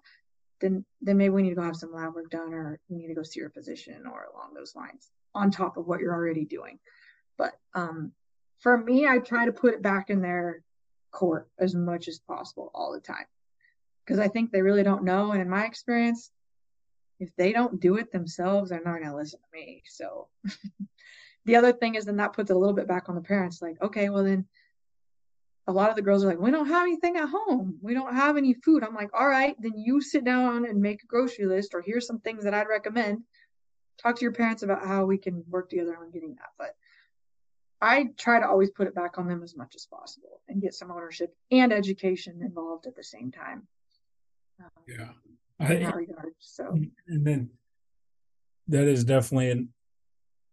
then 0.62 0.86
then 1.02 1.18
maybe 1.18 1.30
we 1.30 1.42
need 1.42 1.50
to 1.50 1.56
go 1.56 1.64
have 1.64 1.76
some 1.76 1.94
lab 1.94 2.14
work 2.14 2.30
done 2.30 2.54
or 2.54 2.80
you 2.90 2.98
need 2.98 3.08
to 3.08 3.16
go 3.16 3.24
see 3.24 3.40
your 3.40 3.50
physician 3.50 4.04
or 4.06 4.28
along 4.34 4.54
those 4.54 4.76
lines 4.76 5.10
on 5.34 5.50
top 5.50 5.78
of 5.78 5.88
what 5.88 6.00
you're 6.00 6.14
already 6.14 6.46
doing. 6.46 6.78
But 7.38 7.54
um, 7.74 8.12
for 8.60 8.78
me 8.78 9.06
i 9.06 9.18
try 9.18 9.46
to 9.46 9.52
put 9.52 9.74
it 9.74 9.82
back 9.82 10.10
in 10.10 10.22
there 10.22 10.62
court 11.14 11.48
as 11.58 11.74
much 11.74 12.08
as 12.10 12.20
possible 12.20 12.72
all 12.74 12.92
the 12.92 13.00
time 13.00 13.26
because 14.06 14.20
I 14.20 14.28
think 14.28 14.52
they 14.52 14.62
really 14.62 14.84
don't 14.84 15.04
know. 15.04 15.32
And 15.32 15.42
in 15.42 15.50
my 15.50 15.66
experience, 15.66 16.32
if 17.20 17.30
they 17.38 17.54
don't 17.54 17.80
do 17.80 17.98
it 17.98 18.12
themselves, 18.12 18.70
they're 18.70 18.82
not 18.84 19.00
going 19.00 19.10
to 19.10 19.16
listen 19.16 19.40
to 19.40 19.58
me. 19.58 19.84
So 19.86 20.28
the 21.46 21.56
other 21.56 21.72
thing 21.72 21.96
is 21.96 22.06
then 22.06 22.18
that 22.18 22.34
puts 22.34 22.52
a 22.52 22.56
little 22.56 22.76
bit 22.76 22.88
back 22.88 23.08
on 23.08 23.16
the 23.16 23.22
parents 23.22 23.62
like, 23.62 23.82
okay, 23.82 24.10
well, 24.10 24.24
then 24.24 24.46
a 25.68 25.72
lot 25.72 25.90
of 25.90 25.96
the 25.96 26.02
girls 26.02 26.24
are 26.24 26.28
like, 26.28 26.40
we 26.40 26.52
don't 26.52 26.68
have 26.68 26.84
anything 26.84 27.16
at 27.16 27.30
home. 27.30 27.78
We 27.82 27.94
don't 27.94 28.14
have 28.14 28.36
any 28.36 28.54
food. 28.54 28.84
I'm 28.84 28.96
like, 28.96 29.12
all 29.14 29.28
right, 29.28 29.56
then 29.60 29.78
you 29.78 30.02
sit 30.02 30.26
down 30.26 30.66
and 30.66 30.82
make 30.82 31.04
a 31.04 31.08
grocery 31.08 31.46
list, 31.46 31.74
or 31.74 31.82
here's 31.82 32.06
some 32.06 32.20
things 32.20 32.44
that 32.44 32.54
I'd 32.54 32.68
recommend. 32.68 33.22
Talk 34.02 34.18
to 34.18 34.24
your 34.24 34.34
parents 34.34 34.64
about 34.64 34.86
how 34.86 35.06
we 35.06 35.18
can 35.18 35.46
work 35.48 35.70
together 35.70 35.96
on 35.96 36.12
getting 36.12 36.36
that. 36.36 36.50
But 36.58 36.76
I 37.84 38.06
try 38.18 38.40
to 38.40 38.48
always 38.48 38.72
put 38.72 38.88
it 38.88 38.96
back 38.96 39.18
on 39.18 39.28
them 39.28 39.44
as 39.44 39.58
much 39.58 39.76
as 39.76 39.86
possible 39.86 40.40
and 40.48 40.62
get 40.62 40.74
some 40.74 40.90
ownership 40.90 41.36
and 41.52 41.74
education 41.74 42.40
involved 42.42 42.88
at 42.88 42.96
the 42.96 43.04
same 43.04 43.30
time. 43.30 43.68
Um, 44.62 44.70
yeah, 44.88 45.10
in 45.70 45.84
that 45.84 45.96
regard. 45.96 46.34
So, 46.40 46.80
and 47.08 47.28
then 47.28 47.50
that 48.70 48.88
is 48.88 49.04
definitely 49.04 49.52
an, 49.52 49.70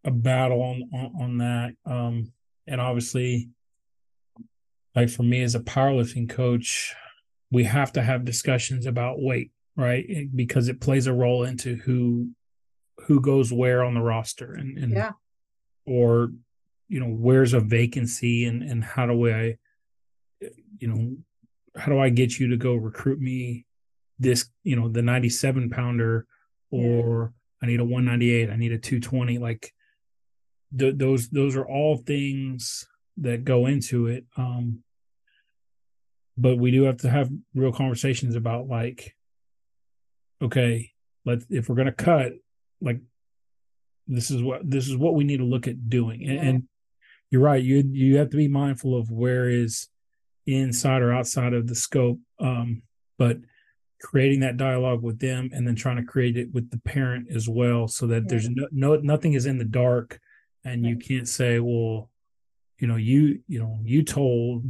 a 0.04 0.10
battle 0.10 0.60
on, 0.60 0.90
on, 0.92 1.22
on 1.22 1.38
that. 1.38 1.74
Um, 1.86 2.32
and 2.66 2.80
obviously, 2.80 3.50
like 4.96 5.08
for 5.08 5.22
me 5.22 5.42
as 5.42 5.54
a 5.54 5.60
powerlifting 5.60 6.28
coach, 6.28 6.92
we 7.52 7.62
have 7.62 7.92
to 7.92 8.02
have 8.02 8.24
discussions 8.24 8.86
about 8.86 9.22
weight, 9.22 9.52
right? 9.76 10.28
Because 10.34 10.68
it 10.68 10.80
plays 10.80 11.06
a 11.06 11.12
role 11.12 11.44
into 11.44 11.76
who 11.76 12.30
who 13.06 13.20
goes 13.20 13.52
where 13.52 13.84
on 13.84 13.94
the 13.94 14.02
roster 14.02 14.52
and, 14.52 14.76
and 14.76 14.92
Yeah. 14.92 15.12
or 15.86 16.32
you 16.90 16.98
know 16.98 17.06
where's 17.06 17.54
a 17.54 17.60
vacancy 17.60 18.44
and 18.44 18.62
and 18.62 18.82
how 18.82 19.06
do 19.06 19.28
I 19.30 19.56
you 20.78 20.88
know 20.88 21.16
how 21.76 21.86
do 21.92 21.98
I 21.98 22.10
get 22.10 22.38
you 22.38 22.48
to 22.48 22.56
go 22.56 22.74
recruit 22.74 23.20
me 23.20 23.64
this 24.18 24.50
you 24.64 24.74
know 24.76 24.88
the 24.88 25.00
97 25.02 25.70
pounder 25.70 26.26
or 26.70 27.32
I 27.62 27.66
need 27.66 27.80
a 27.80 27.84
198 27.84 28.50
I 28.50 28.56
need 28.56 28.72
a 28.72 28.78
220 28.78 29.38
like 29.38 29.72
th- 30.76 30.96
those 30.96 31.28
those 31.30 31.54
are 31.56 31.66
all 31.66 31.96
things 31.96 32.86
that 33.18 33.44
go 33.44 33.66
into 33.66 34.08
it 34.08 34.26
um 34.36 34.80
but 36.36 36.56
we 36.56 36.70
do 36.72 36.82
have 36.84 36.96
to 36.98 37.10
have 37.10 37.30
real 37.54 37.72
conversations 37.72 38.34
about 38.34 38.66
like 38.66 39.14
okay 40.42 40.90
let 41.24 41.42
if 41.50 41.68
we're 41.68 41.76
going 41.76 41.86
to 41.86 41.92
cut 41.92 42.32
like 42.80 43.00
this 44.08 44.30
is 44.32 44.42
what 44.42 44.68
this 44.68 44.88
is 44.88 44.96
what 44.96 45.14
we 45.14 45.22
need 45.22 45.36
to 45.36 45.44
look 45.44 45.68
at 45.68 45.88
doing 45.88 46.24
and, 46.24 46.34
Yeah. 46.34 46.42
and 46.42 46.68
you're 47.30 47.42
right. 47.42 47.62
You 47.62 47.84
you 47.92 48.16
have 48.16 48.30
to 48.30 48.36
be 48.36 48.48
mindful 48.48 48.98
of 48.98 49.10
where 49.10 49.48
is 49.48 49.88
inside 50.46 51.02
or 51.02 51.12
outside 51.12 51.52
of 51.52 51.66
the 51.66 51.74
scope 51.74 52.18
um 52.40 52.82
but 53.18 53.38
creating 54.00 54.40
that 54.40 54.56
dialogue 54.56 55.02
with 55.02 55.18
them 55.18 55.50
and 55.52 55.66
then 55.66 55.76
trying 55.76 55.96
to 55.96 56.02
create 56.02 56.36
it 56.36 56.52
with 56.52 56.70
the 56.70 56.78
parent 56.78 57.28
as 57.30 57.48
well 57.48 57.86
so 57.86 58.06
that 58.06 58.28
there's 58.28 58.48
no, 58.48 58.66
no 58.72 58.96
nothing 58.96 59.34
is 59.34 59.46
in 59.46 59.58
the 59.58 59.64
dark 59.64 60.18
and 60.64 60.86
you 60.86 60.96
can't 60.96 61.28
say 61.28 61.60
well 61.60 62.10
you 62.78 62.88
know 62.88 62.96
you 62.96 63.40
you 63.46 63.60
know 63.60 63.78
you 63.82 64.02
told 64.02 64.64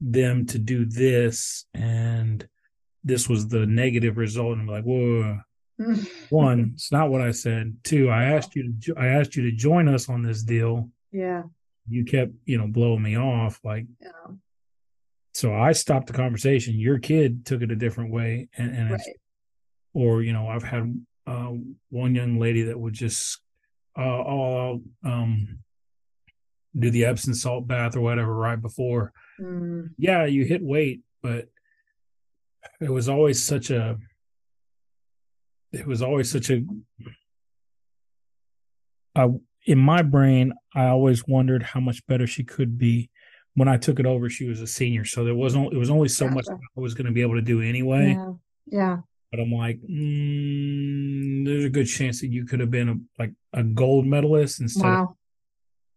them 0.00 0.44
to 0.44 0.58
do 0.58 0.84
this 0.84 1.66
and 1.72 2.46
this 3.06 3.28
was 3.28 3.48
the 3.48 3.66
negative 3.66 4.16
result. 4.16 4.58
And 4.58 4.62
I'm 4.62 4.66
like 4.66 4.84
whoa 4.84 5.40
one 6.30 6.72
it's 6.74 6.92
not 6.92 7.10
what 7.10 7.20
i 7.20 7.30
said. 7.30 7.76
Two 7.84 8.10
i 8.10 8.24
asked 8.24 8.56
you 8.56 8.74
to 8.82 8.96
i 8.96 9.06
asked 9.06 9.36
you 9.36 9.44
to 9.44 9.56
join 9.56 9.88
us 9.88 10.08
on 10.08 10.22
this 10.22 10.42
deal. 10.42 10.90
Yeah. 11.12 11.44
You 11.88 12.04
kept 12.04 12.32
you 12.44 12.56
know 12.58 12.66
blowing 12.66 13.02
me 13.02 13.16
off 13.16 13.60
like 13.64 13.86
Yeah. 14.00 14.08
so 15.32 15.54
i 15.54 15.72
stopped 15.72 16.06
the 16.06 16.12
conversation 16.12 16.78
your 16.78 16.98
kid 16.98 17.44
took 17.44 17.60
it 17.62 17.70
a 17.70 17.76
different 17.76 18.10
way 18.10 18.48
and, 18.56 18.74
and 18.76 18.90
it's, 18.94 19.06
Right. 19.06 19.16
or 19.92 20.22
you 20.22 20.32
know 20.32 20.48
i've 20.48 20.62
had 20.62 20.98
uh, 21.26 21.52
one 21.90 22.14
young 22.14 22.38
lady 22.38 22.62
that 22.62 22.78
would 22.78 22.94
just 22.94 23.40
uh 23.98 24.00
I'll, 24.02 24.80
um 25.04 25.58
do 26.76 26.90
the 26.90 27.04
epsom 27.04 27.34
salt 27.34 27.66
bath 27.68 27.96
or 27.96 28.00
whatever 28.00 28.34
right 28.34 28.60
before 28.60 29.12
Mm, 29.40 29.90
yeah 29.98 30.26
you 30.26 30.44
hit 30.44 30.62
weight 30.62 31.00
but 31.22 31.48
it 32.80 32.88
was 32.90 33.08
always 33.08 33.42
such 33.44 33.70
a 33.70 33.98
it 35.72 35.86
was 35.86 36.02
always 36.02 36.30
such 36.30 36.50
a 36.50 36.62
I, 39.16 39.28
in 39.66 39.78
my 39.78 40.02
brain 40.02 40.52
i 40.74 40.86
always 40.86 41.26
wondered 41.26 41.62
how 41.62 41.80
much 41.80 42.04
better 42.06 42.26
she 42.26 42.44
could 42.44 42.76
be 42.78 43.08
when 43.54 43.68
i 43.68 43.76
took 43.76 43.98
it 44.00 44.06
over 44.06 44.28
she 44.28 44.46
was 44.48 44.60
a 44.60 44.66
senior 44.66 45.04
so 45.04 45.24
there 45.24 45.34
wasn't 45.34 45.72
it 45.72 45.76
was 45.76 45.90
only 45.90 46.08
so 46.08 46.28
much 46.28 46.46
i 46.50 46.80
was 46.80 46.94
going 46.94 47.06
to 47.06 47.12
be 47.12 47.22
able 47.22 47.34
to 47.34 47.42
do 47.42 47.60
anyway 47.60 48.08
yeah. 48.16 48.32
Yeah. 48.66 48.96
but 49.30 49.40
i'm 49.40 49.52
like 49.52 49.80
mm, 49.82 51.44
there's 51.46 51.64
a 51.64 51.70
good 51.70 51.86
chance 51.86 52.20
that 52.20 52.28
you 52.28 52.44
could 52.44 52.60
have 52.60 52.70
been 52.70 52.88
a, 52.88 52.96
like 53.18 53.32
a 53.52 53.62
gold 53.62 54.06
medalist 54.06 54.60
instead 54.60 54.84
Wow. 54.84 55.16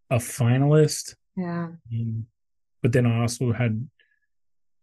of 0.09 0.21
a 0.21 0.23
finalist 0.23 1.15
Yeah. 1.35 1.69
Mm. 1.93 2.23
But 2.83 2.91
then 2.93 3.05
I 3.07 3.21
also 3.21 3.51
had 3.51 3.87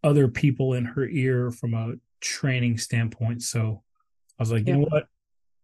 other 0.03 0.28
people 0.28 0.74
in 0.74 0.85
her 0.85 1.07
ear 1.09 1.51
from 1.53 1.72
a 1.74 1.95
training 2.20 2.76
standpoint. 2.78 3.43
So 3.43 3.82
I 4.39 4.43
was 4.43 4.51
like, 4.53 4.66
you 4.66 4.74
know 4.76 4.87
what? 4.91 5.07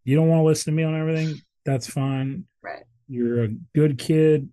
You 0.05 0.17
don't 0.17 0.29
want 0.29 0.41
to 0.41 0.45
listen 0.45 0.73
to 0.73 0.77
me 0.77 0.85
on 0.85 0.95
everything? 0.99 1.43
That's 1.67 1.87
fine. 1.89 2.45
Right. 2.63 2.85
You're 3.11 3.43
a 3.43 3.49
good 3.75 3.99
kid. 3.99 4.49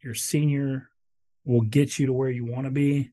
You're 0.00 0.14
senior. 0.14 0.88
We'll 1.44 1.62
get 1.62 1.98
you 1.98 2.06
to 2.06 2.12
where 2.12 2.30
you 2.30 2.44
want 2.44 2.66
to 2.66 2.70
be. 2.70 3.10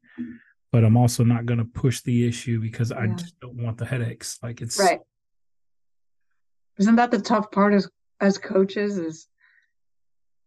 But 0.72 0.84
I'm 0.84 0.98
also 0.98 1.24
not 1.24 1.48
going 1.48 1.58
to 1.58 1.66
push 1.66 2.02
the 2.02 2.28
issue 2.28 2.62
because 2.62 2.92
I 2.92 3.08
just 3.08 3.40
don't 3.40 3.56
want 3.56 3.80
the 3.80 3.86
headaches. 3.86 4.38
Like 4.44 4.62
it's 4.62 4.80
Right. 4.80 5.00
Isn't 6.78 6.96
that 6.98 7.10
the 7.10 7.20
tough 7.20 7.52
part 7.52 7.74
as 7.74 7.90
as 8.20 8.38
coaches 8.38 8.98
is 9.00 9.28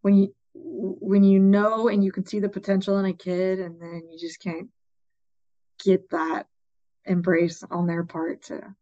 when 0.01 0.15
you 0.15 0.33
when 0.53 1.23
you 1.25 1.39
know 1.39 1.89
and 1.89 2.03
you 2.03 2.11
can 2.13 2.25
see 2.25 2.39
the 2.39 2.49
potential 2.49 2.97
in 2.99 3.05
a 3.05 3.13
kid 3.13 3.59
and 3.59 3.81
then 3.81 4.03
you 4.09 4.17
just 4.17 4.41
can't 4.41 4.69
get 5.83 6.09
that 6.11 6.47
embrace 7.05 7.63
on 7.69 7.85
their 7.85 8.03
part 8.03 8.43
to 8.43 8.73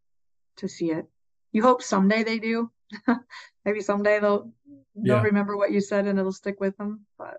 to 0.58 0.68
see 0.68 0.92
it. 0.92 1.08
You 1.52 1.64
hope 1.64 1.82
someday 1.82 2.24
they 2.24 2.38
do. 2.38 2.70
Maybe 3.66 3.82
someday 3.82 4.20
they'll 4.20 4.52
they'll 4.96 5.18
Yeah. 5.18 5.22
remember 5.24 5.58
what 5.58 5.72
you 5.72 5.82
said 5.82 6.08
and 6.08 6.18
it'll 6.18 6.32
stick 6.32 6.60
with 6.60 6.76
them. 6.78 7.06
But 7.18 7.38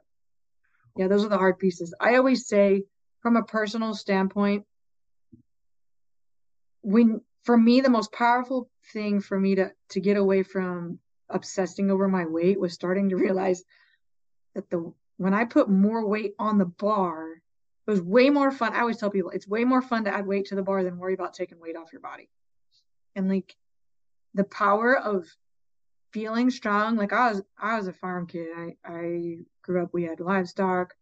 yeah, 0.96 1.08
those 1.08 1.24
are 1.24 1.28
the 1.28 1.38
hard 1.38 1.58
pieces. 1.58 1.94
I 2.00 2.16
always 2.16 2.46
say 2.46 2.84
from 3.20 3.36
a 3.36 3.42
personal 3.42 3.94
standpoint, 3.94 4.64
when 6.82 7.20
for 7.44 7.56
me 7.56 7.80
the 7.80 7.90
most 7.90 8.12
powerful 8.12 8.68
thing 8.92 9.20
for 9.20 9.38
me 9.38 9.54
to 9.56 9.72
to 9.90 10.00
get 10.00 10.16
away 10.16 10.42
from 10.42 10.98
obsessing 11.28 11.90
over 11.90 12.06
my 12.08 12.24
weight 12.26 12.60
was 12.60 12.72
starting 12.72 13.08
to 13.08 13.16
realize 13.26 13.64
that 14.54 14.68
the 14.70 14.92
when 15.16 15.34
I 15.34 15.44
put 15.44 15.68
more 15.68 16.06
weight 16.06 16.34
on 16.38 16.58
the 16.58 16.66
bar, 16.66 17.32
it 17.86 17.90
was 17.90 18.02
way 18.02 18.28
more 18.30 18.50
fun. 18.52 18.74
I 18.74 18.80
always 18.80 18.98
tell 18.98 19.10
people 19.10 19.30
it's 19.30 19.48
way 19.48 19.64
more 19.64 19.80
fun 19.82 20.04
to 20.04 20.14
add 20.14 20.26
weight 20.26 20.46
to 20.46 20.54
the 20.54 20.62
bar 20.62 20.84
than 20.84 20.98
worry 20.98 21.14
about 21.14 21.34
taking 21.34 21.58
weight 21.58 21.76
off 21.76 21.92
your 21.92 22.02
body. 22.02 22.28
And 23.14 23.28
like 23.28 23.56
the 24.34 24.44
power 24.44 24.96
of 24.96 25.26
feeling 26.16 26.48
strong, 26.48 26.96
like 26.96 27.12
I 27.12 27.30
was 27.30 27.42
I 27.58 27.76
was 27.76 27.88
a 27.88 27.92
farm 27.92 28.26
kid. 28.26 28.48
I 28.56 28.74
I 28.86 29.36
grew 29.62 29.82
up 29.82 29.90
we 29.92 30.04
had 30.04 30.18
livestock, 30.18 30.94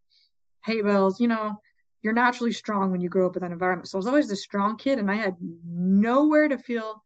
hay 0.65 0.83
bales, 0.83 1.21
you 1.21 1.29
know, 1.29 1.55
you're 2.03 2.13
naturally 2.13 2.51
strong 2.51 2.91
when 2.91 3.01
you 3.01 3.09
grow 3.09 3.29
up 3.29 3.37
in 3.37 3.43
that 3.43 3.53
environment. 3.53 3.89
So 3.89 3.97
I 3.97 4.01
was 4.01 4.09
always 4.09 4.27
the 4.27 4.35
strong 4.35 4.77
kid 4.77 4.99
and 4.99 5.09
I 5.09 5.15
had 5.15 5.37
nowhere 5.65 6.49
to 6.49 6.59
feel 6.59 7.01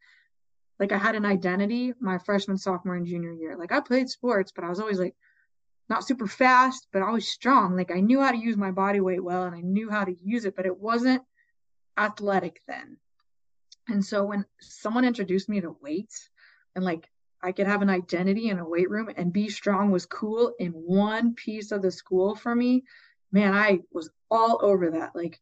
like 0.80 0.90
I 0.90 0.96
had 0.96 1.16
an 1.16 1.26
identity 1.26 1.92
my 2.00 2.16
freshman, 2.16 2.56
sophomore, 2.56 2.94
and 2.94 3.06
junior 3.06 3.32
year. 3.32 3.58
Like 3.58 3.72
I 3.72 3.80
played 3.80 4.08
sports, 4.08 4.52
but 4.54 4.64
I 4.64 4.70
was 4.70 4.80
always 4.80 4.98
like 4.98 5.14
not 5.90 6.06
super 6.06 6.26
fast, 6.26 6.88
but 6.90 7.02
always 7.02 7.28
strong. 7.28 7.76
Like 7.76 7.90
I 7.90 8.00
knew 8.00 8.22
how 8.22 8.32
to 8.32 8.38
use 8.38 8.56
my 8.56 8.70
body 8.70 9.00
weight 9.00 9.22
well 9.22 9.42
and 9.42 9.54
I 9.54 9.60
knew 9.60 9.90
how 9.90 10.04
to 10.04 10.16
use 10.18 10.46
it, 10.46 10.56
but 10.56 10.64
it 10.64 10.78
wasn't 10.78 11.20
athletic 11.98 12.62
then. 12.66 12.96
And 13.86 14.02
so 14.02 14.24
when 14.24 14.46
someone 14.62 15.04
introduced 15.04 15.50
me 15.50 15.60
to 15.60 15.76
weights 15.82 16.30
and 16.74 16.82
like 16.82 17.06
I 17.42 17.52
could 17.52 17.66
have 17.66 17.82
an 17.82 17.90
identity 17.90 18.48
in 18.48 18.58
a 18.58 18.68
weight 18.68 18.90
room 18.90 19.10
and 19.16 19.32
be 19.32 19.48
strong 19.48 19.90
was 19.90 20.06
cool 20.06 20.52
in 20.58 20.72
one 20.72 21.34
piece 21.34 21.72
of 21.72 21.82
the 21.82 21.90
school 21.90 22.34
for 22.34 22.54
me, 22.54 22.84
man, 23.32 23.54
I 23.54 23.80
was 23.92 24.10
all 24.30 24.58
over 24.62 24.90
that. 24.92 25.14
Like 25.14 25.40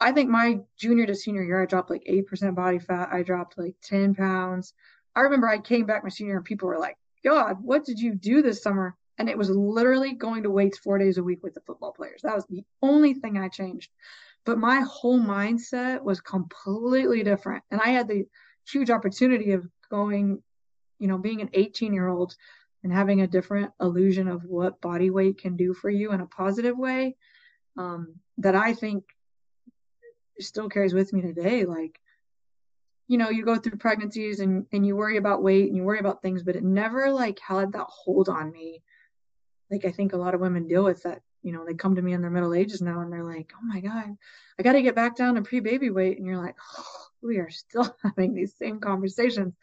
I 0.00 0.12
think 0.12 0.30
my 0.30 0.60
junior 0.78 1.06
to 1.06 1.14
senior 1.14 1.42
year, 1.42 1.62
I 1.62 1.66
dropped 1.66 1.90
like 1.90 2.04
8% 2.04 2.54
body 2.54 2.78
fat. 2.78 3.10
I 3.12 3.22
dropped 3.22 3.58
like 3.58 3.74
10 3.82 4.14
pounds. 4.14 4.72
I 5.14 5.20
remember 5.20 5.48
I 5.48 5.58
came 5.58 5.86
back 5.86 6.02
my 6.02 6.08
senior 6.08 6.36
and 6.36 6.44
people 6.44 6.68
were 6.68 6.78
like, 6.78 6.96
God, 7.22 7.58
what 7.62 7.84
did 7.84 7.98
you 7.98 8.14
do 8.14 8.40
this 8.40 8.62
summer? 8.62 8.96
And 9.18 9.28
it 9.28 9.36
was 9.36 9.50
literally 9.50 10.14
going 10.14 10.44
to 10.44 10.50
weights 10.50 10.78
four 10.78 10.96
days 10.96 11.18
a 11.18 11.22
week 11.22 11.42
with 11.42 11.52
the 11.52 11.60
football 11.60 11.92
players. 11.92 12.22
That 12.22 12.34
was 12.34 12.46
the 12.46 12.64
only 12.80 13.12
thing 13.12 13.36
I 13.36 13.48
changed. 13.48 13.90
But 14.46 14.56
my 14.56 14.80
whole 14.80 15.20
mindset 15.20 16.02
was 16.02 16.22
completely 16.22 17.22
different. 17.22 17.62
And 17.70 17.80
I 17.82 17.88
had 17.90 18.08
the 18.08 18.24
huge 18.66 18.88
opportunity 18.88 19.52
of 19.52 19.68
going, 19.90 20.42
you 21.00 21.08
know, 21.08 21.18
being 21.18 21.40
an 21.40 21.50
18 21.52 21.92
year 21.92 22.06
old 22.06 22.36
and 22.84 22.92
having 22.92 23.22
a 23.22 23.26
different 23.26 23.72
illusion 23.80 24.28
of 24.28 24.44
what 24.44 24.80
body 24.80 25.10
weight 25.10 25.38
can 25.38 25.56
do 25.56 25.74
for 25.74 25.90
you 25.90 26.12
in 26.12 26.20
a 26.20 26.26
positive 26.26 26.78
way 26.78 27.16
um, 27.76 28.14
that 28.38 28.54
I 28.54 28.74
think 28.74 29.04
still 30.38 30.68
carries 30.68 30.94
with 30.94 31.12
me 31.12 31.22
today. 31.22 31.64
Like, 31.64 31.98
you 33.08 33.18
know, 33.18 33.30
you 33.30 33.44
go 33.44 33.56
through 33.56 33.78
pregnancies 33.78 34.40
and, 34.40 34.66
and 34.72 34.86
you 34.86 34.94
worry 34.94 35.16
about 35.16 35.42
weight 35.42 35.66
and 35.66 35.76
you 35.76 35.82
worry 35.82 35.98
about 35.98 36.22
things, 36.22 36.42
but 36.42 36.56
it 36.56 36.62
never 36.62 37.10
like 37.10 37.40
had 37.40 37.72
that 37.72 37.86
hold 37.88 38.28
on 38.28 38.52
me. 38.52 38.82
Like 39.70 39.84
I 39.84 39.90
think 39.90 40.12
a 40.12 40.18
lot 40.18 40.34
of 40.34 40.40
women 40.40 40.68
deal 40.68 40.84
with 40.84 41.02
that. 41.02 41.22
You 41.42 41.52
know, 41.52 41.64
they 41.64 41.72
come 41.72 41.94
to 41.94 42.02
me 42.02 42.12
in 42.12 42.20
their 42.20 42.30
middle 42.30 42.52
ages 42.52 42.82
now 42.82 43.00
and 43.00 43.10
they're 43.10 43.24
like, 43.24 43.50
oh 43.54 43.66
my 43.66 43.80
God, 43.80 44.14
I 44.58 44.62
got 44.62 44.72
to 44.72 44.82
get 44.82 44.94
back 44.94 45.16
down 45.16 45.36
to 45.36 45.42
pre 45.42 45.60
baby 45.60 45.88
weight. 45.88 46.18
And 46.18 46.26
you're 46.26 46.36
like, 46.36 46.56
oh, 46.78 47.06
we 47.22 47.38
are 47.38 47.50
still 47.50 47.96
having 48.02 48.34
these 48.34 48.54
same 48.58 48.78
conversations 48.78 49.54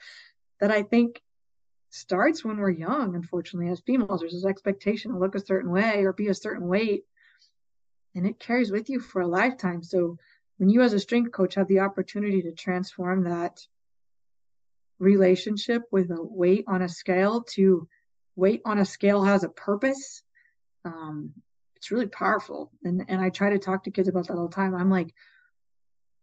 that 0.59 0.71
I 0.71 0.81
think 0.81 1.21
starts 1.89 2.43
when 2.43 2.57
we're 2.57 2.69
young, 2.69 3.15
unfortunately, 3.15 3.71
as 3.71 3.79
females. 3.81 4.21
There's 4.21 4.33
this 4.33 4.45
expectation 4.45 5.11
to 5.11 5.17
look 5.19 5.35
a 5.35 5.45
certain 5.45 5.71
way 5.71 6.03
or 6.03 6.13
be 6.13 6.27
a 6.27 6.33
certain 6.33 6.67
weight. 6.67 7.03
And 8.15 8.25
it 8.25 8.39
carries 8.39 8.71
with 8.71 8.89
you 8.89 8.99
for 8.99 9.21
a 9.21 9.27
lifetime. 9.27 9.83
So 9.83 10.17
when 10.57 10.69
you 10.69 10.81
as 10.81 10.93
a 10.93 10.99
strength 10.99 11.31
coach 11.31 11.55
have 11.55 11.67
the 11.67 11.79
opportunity 11.79 12.41
to 12.43 12.51
transform 12.51 13.23
that 13.23 13.59
relationship 14.99 15.83
with 15.91 16.09
a 16.11 16.21
weight 16.21 16.65
on 16.67 16.81
a 16.81 16.89
scale 16.89 17.43
to 17.43 17.87
weight 18.35 18.61
on 18.65 18.79
a 18.79 18.85
scale 18.85 19.23
has 19.23 19.43
a 19.43 19.49
purpose 19.49 20.23
um, 20.85 21.33
it's 21.75 21.91
really 21.91 22.07
powerful 22.07 22.71
and 22.83 23.05
and 23.07 23.21
i 23.21 23.29
try 23.29 23.51
to 23.51 23.59
talk 23.59 23.83
to 23.83 23.91
kids 23.91 24.07
about 24.07 24.27
that 24.27 24.37
all 24.37 24.47
the 24.47 24.55
time 24.55 24.73
i'm 24.73 24.89
like 24.89 25.13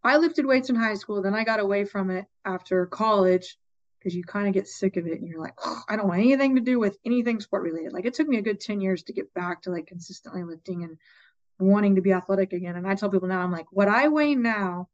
i 0.03 0.17
lifted 0.17 0.45
weights 0.45 0.71
in 0.71 0.75
high 0.75 0.95
school 0.95 1.23
then 1.23 1.35
i 1.35 1.45
got 1.45 1.61
away 1.61 1.85
from 1.85 2.11
it 2.11 2.27
after 2.45 2.87
college 2.87 3.57
because 4.05 4.15
you 4.15 4.23
kind 4.23 4.47
of 4.47 4.53
get 4.53 4.69
sick 4.69 4.99
of 4.99 5.07
it 5.07 5.19
and 5.19 5.27
you're 5.27 5.41
like, 5.41 5.55
I 5.89 5.97
don't 5.97 6.09
want 6.09 6.21
anything 6.21 6.57
to 6.57 6.61
do 6.61 6.79
with 6.79 6.99
anything 7.07 7.41
sport 7.41 7.63
related. 7.63 7.95
Like 7.95 8.05
it 8.05 8.13
took 8.13 8.29
me 8.29 8.37
a 8.37 8.43
good 8.43 8.61
10 8.61 8.83
years 8.83 9.03
to 9.05 9.15
get 9.15 9.33
back 9.33 9.63
to 9.63 9.71
like 9.71 9.87
consistently 9.87 10.45
lifting 10.45 10.85
and 10.85 10.99
wanting 11.59 11.95
to 11.95 12.03
be 12.03 12.13
athletic 12.13 12.53
again. 12.53 12.77
And 12.77 12.87
I 12.87 12.97
tell 12.97 13.09
people 13.09 13.29
now, 13.29 13.41
I'm 13.41 13.51
like, 13.51 13.65
what 13.71 13.89
I 13.89 14.09
weigh 14.09 14.35
now 14.35 14.91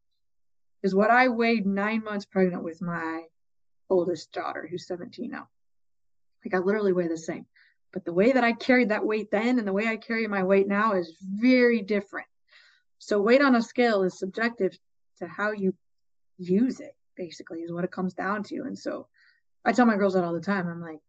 is 0.84 0.94
what 0.94 1.10
I 1.10 1.26
weighed 1.26 1.66
nine 1.66 2.04
months 2.04 2.24
pregnant 2.24 2.62
with 2.62 2.80
my 2.80 3.24
oldest 3.88 4.30
daughter, 4.30 4.68
who's 4.70 4.86
17 4.86 5.28
now. 5.28 5.48
Like 6.44 6.54
I 6.54 6.58
literally 6.58 6.92
weigh 6.92 7.08
the 7.08 7.18
same. 7.18 7.46
But 7.92 8.04
the 8.04 8.12
way 8.12 8.30
that 8.30 8.44
I 8.44 8.52
carried 8.52 8.90
that 8.90 9.04
weight 9.04 9.32
then 9.32 9.58
and 9.58 9.66
the 9.66 9.72
way 9.72 9.88
I 9.88 9.96
carry 9.96 10.28
my 10.28 10.44
weight 10.44 10.68
now 10.68 10.92
is 10.92 11.16
very 11.20 11.82
different. 11.82 12.28
So 12.98 13.20
weight 13.20 13.42
on 13.42 13.56
a 13.56 13.62
scale 13.62 14.04
is 14.04 14.16
subjective 14.16 14.78
to 15.18 15.26
how 15.26 15.50
you 15.50 15.74
use 16.38 16.78
it, 16.78 16.94
basically, 17.16 17.60
is 17.60 17.72
what 17.72 17.84
it 17.84 17.92
comes 17.92 18.14
down 18.14 18.42
to. 18.44 18.62
And 18.62 18.78
so 18.78 19.06
I 19.64 19.72
tell 19.72 19.86
my 19.86 19.96
girls 19.96 20.14
that 20.14 20.24
all 20.24 20.32
the 20.32 20.40
time. 20.40 20.68
I'm 20.68 20.80
like, 20.80 21.00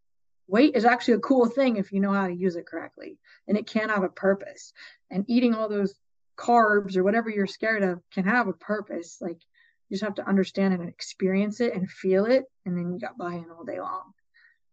weight 0.46 0.76
is 0.76 0.84
actually 0.84 1.14
a 1.14 1.20
cool 1.20 1.46
thing 1.46 1.76
if 1.76 1.92
you 1.92 2.00
know 2.00 2.12
how 2.12 2.26
to 2.26 2.34
use 2.34 2.56
it 2.56 2.66
correctly 2.66 3.18
and 3.48 3.56
it 3.56 3.66
can 3.66 3.88
have 3.88 4.02
a 4.02 4.08
purpose. 4.08 4.72
And 5.10 5.24
eating 5.28 5.54
all 5.54 5.68
those 5.68 5.94
carbs 6.36 6.96
or 6.96 7.04
whatever 7.04 7.30
you're 7.30 7.46
scared 7.46 7.82
of 7.82 8.00
can 8.12 8.24
have 8.24 8.48
a 8.48 8.52
purpose. 8.52 9.18
Like 9.20 9.40
you 9.88 9.96
just 9.96 10.04
have 10.04 10.14
to 10.16 10.28
understand 10.28 10.74
it 10.74 10.80
and 10.80 10.88
experience 10.88 11.60
it 11.60 11.74
and 11.74 11.90
feel 11.90 12.26
it. 12.26 12.44
And 12.66 12.76
then 12.76 12.92
you 12.92 12.98
got 12.98 13.18
buy 13.18 13.34
in 13.34 13.50
all 13.50 13.64
day 13.64 13.80
long. 13.80 14.12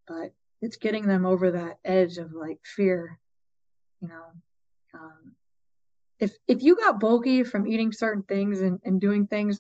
But 0.08 0.34
it's 0.62 0.78
getting 0.78 1.06
them 1.06 1.26
over 1.26 1.52
that 1.52 1.78
edge 1.86 2.18
of 2.18 2.34
like 2.34 2.60
fear, 2.64 3.20
you 4.02 4.08
know. 4.08 4.24
Um, 4.94 5.36
if 6.20 6.34
if 6.48 6.64
you 6.64 6.76
got 6.76 7.00
bulky 7.00 7.44
from 7.44 7.68
eating 7.68 7.92
certain 7.92 8.24
things 8.24 8.60
and, 8.62 8.80
and 8.84 9.00
doing 9.00 9.28
things, 9.28 9.60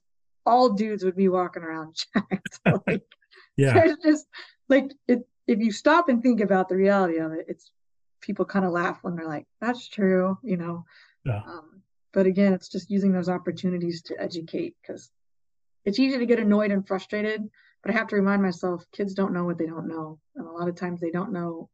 all 0.50 0.74
dudes 0.74 1.04
would 1.04 1.16
be 1.16 1.30
walking 1.30 1.64
around 1.64 1.96
jacked. 2.14 2.60
like, 2.88 3.04
yeah, 3.58 3.84
it's 3.86 4.04
just 4.04 4.28
like 4.68 4.92
it. 5.08 5.28
If 5.48 5.60
you 5.60 5.72
stop 5.72 6.10
and 6.10 6.22
think 6.22 6.42
about 6.42 6.70
the 6.70 6.76
reality 6.76 7.18
of 7.18 7.32
it, 7.32 7.46
it's 7.48 7.72
people 8.22 8.46
kind 8.46 8.66
of 8.66 8.72
laugh 8.72 9.00
when 9.02 9.16
they're 9.16 9.28
like, 9.28 9.48
"That's 9.62 9.88
true," 9.88 10.38
you 10.44 10.58
know. 10.58 10.86
Yeah. 11.26 11.42
Um, 11.46 11.82
but 12.12 12.26
again, 12.26 12.54
it's 12.54 12.70
just 12.70 12.92
using 12.92 13.12
those 13.12 13.30
opportunities 13.30 14.02
to 14.04 14.22
educate 14.22 14.76
because 14.82 15.10
it's 15.86 16.00
easy 16.00 16.18
to 16.18 16.26
get 16.26 16.40
annoyed 16.40 16.72
and 16.72 16.88
frustrated 16.88 17.50
but 17.82 17.94
I 17.94 17.98
have 17.98 18.08
to 18.08 18.16
remind 18.16 18.42
myself 18.42 18.86
kids 18.92 19.14
don't 19.14 19.34
know 19.34 19.46
what 19.46 19.58
they 19.58 19.66
don't 19.66 19.88
know. 19.88 20.20
And 20.36 20.48
a 20.48 20.52
lot 20.52 20.68
of 20.68 20.76
times 20.76 21.00
they 21.00 21.12
don't 21.12 21.32
know 21.32 21.70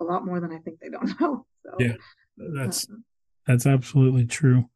a 0.00 0.04
lot 0.04 0.24
more 0.24 0.40
than 0.40 0.52
I 0.52 0.58
think 0.58 0.80
they 0.80 0.90
don't 0.90 1.08
know. 1.20 1.46
So, 1.64 1.76
yeah, 1.78 1.94
that's 2.36 2.88
um, 2.88 3.04
that's 3.46 3.66
absolutely 3.66 4.26
true. 4.26 4.68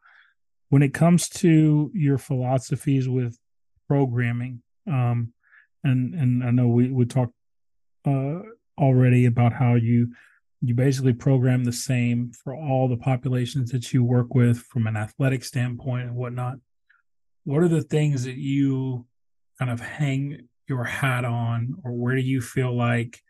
When 0.72 0.82
it 0.82 0.94
comes 0.94 1.28
to 1.28 1.90
your 1.92 2.16
philosophies 2.16 3.06
with 3.06 3.36
programming, 3.88 4.62
um, 4.86 5.34
and 5.84 6.14
and 6.14 6.42
I 6.42 6.50
know 6.50 6.68
we 6.68 6.90
we 6.90 7.04
talked 7.04 7.34
uh, 8.06 8.38
already 8.78 9.26
about 9.26 9.52
how 9.52 9.74
you 9.74 10.14
you 10.62 10.72
basically 10.72 11.12
program 11.12 11.64
the 11.64 11.74
same 11.74 12.32
for 12.32 12.56
all 12.56 12.88
the 12.88 12.96
populations 12.96 13.70
that 13.72 13.92
you 13.92 14.02
work 14.02 14.34
with 14.34 14.60
from 14.60 14.86
an 14.86 14.96
athletic 14.96 15.44
standpoint 15.44 16.06
and 16.06 16.16
whatnot. 16.16 16.56
What 17.44 17.62
are 17.62 17.68
the 17.68 17.82
things 17.82 18.24
that 18.24 18.38
you 18.38 19.04
kind 19.58 19.70
of 19.70 19.78
hang 19.78 20.48
your 20.70 20.84
hat 20.84 21.26
on, 21.26 21.74
or 21.84 21.92
where 21.92 22.16
do 22.16 22.22
you 22.22 22.40
feel 22.40 22.74
like 22.74 23.20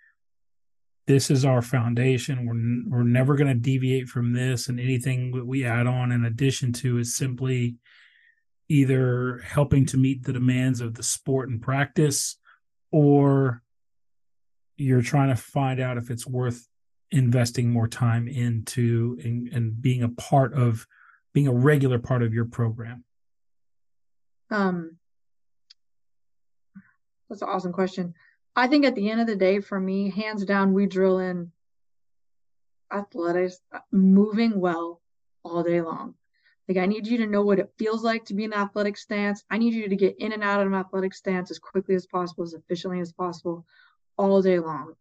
this 1.07 1.31
is 1.31 1.45
our 1.45 1.63
foundation? 1.63 2.47
We're 2.47 2.97
we're 2.99 3.05
never 3.05 3.35
going 3.35 3.49
to 3.49 3.55
deviate 3.55 4.09
from 4.09 4.33
this, 4.33 4.69
and 4.69 4.79
anything 4.79 5.33
that 5.33 5.47
we 5.47 5.65
add 5.65 5.87
on 5.87 6.13
in 6.13 6.25
addition 6.25 6.73
to 6.75 6.99
is 6.99 7.17
simply 7.17 7.77
either 8.69 9.39
helping 9.45 9.85
to 9.87 9.97
meet 9.97 10.25
the 10.25 10.33
demands 10.33 10.81
of 10.81 10.95
the 10.95 11.03
sport 11.03 11.49
and 11.49 11.61
practice, 11.61 12.37
or 12.91 13.63
you're 14.77 15.03
trying 15.03 15.29
to 15.29 15.37
find 15.37 15.81
out 15.81 15.99
if 15.99 16.11
it's 16.11 16.27
worth 16.27 16.67
investing 17.11 17.71
more 17.71 17.89
time 17.89 18.27
into 18.27 19.19
and, 19.23 19.49
and 19.49 19.83
being 19.83 20.03
a 20.03 20.09
part 20.09 20.55
of 20.55 20.87
being 21.35 21.47
a 21.47 21.53
regular 21.53 21.99
part 21.99 22.23
of 22.23 22.33
your 22.33 22.47
program 22.47 23.05
um 24.51 24.97
that's 27.33 27.41
an 27.41 27.49
awesome 27.49 27.73
question. 27.73 28.13
I 28.55 28.67
think 28.67 28.85
at 28.85 28.95
the 28.95 29.11
end 29.11 29.21
of 29.21 29.27
the 29.27 29.37
day, 29.37 29.61
for 29.61 29.81
me, 29.81 30.11
hands 30.11 30.45
down, 30.45 30.75
we 30.75 30.87
drill 30.87 31.19
in 31.19 31.51
athletics, 32.93 33.61
uh, 33.73 33.79
moving 33.91 34.61
well 34.61 35.01
all 35.43 35.63
day 35.63 35.81
long. 35.81 36.15
Like 36.69 36.77
I 36.77 36.87
need 36.87 37.07
you 37.07 37.19
to 37.19 37.27
know 37.27 37.43
what 37.43 37.59
it 37.59 37.73
feels 37.79 38.05
like 38.05 38.27
to 38.27 38.35
be 38.35 38.45
in 38.45 38.53
an 38.53 38.59
athletic 38.59 38.97
stance. 38.97 39.43
I 39.51 39.59
need 39.59 39.75
you 39.75 39.89
to 39.89 39.97
get 39.97 40.17
in 40.19 40.33
and 40.33 40.45
out 40.45 40.61
of 40.61 40.67
an 40.67 40.75
athletic 40.75 41.15
stance 41.15 41.51
as 41.51 41.59
quickly 41.59 41.95
as 41.95 42.07
possible, 42.07 42.45
as 42.45 42.55
efficiently 42.55 43.01
as 43.01 43.13
possible, 43.13 43.65
all 44.19 44.43
day 44.43 44.59
long. 44.59 44.95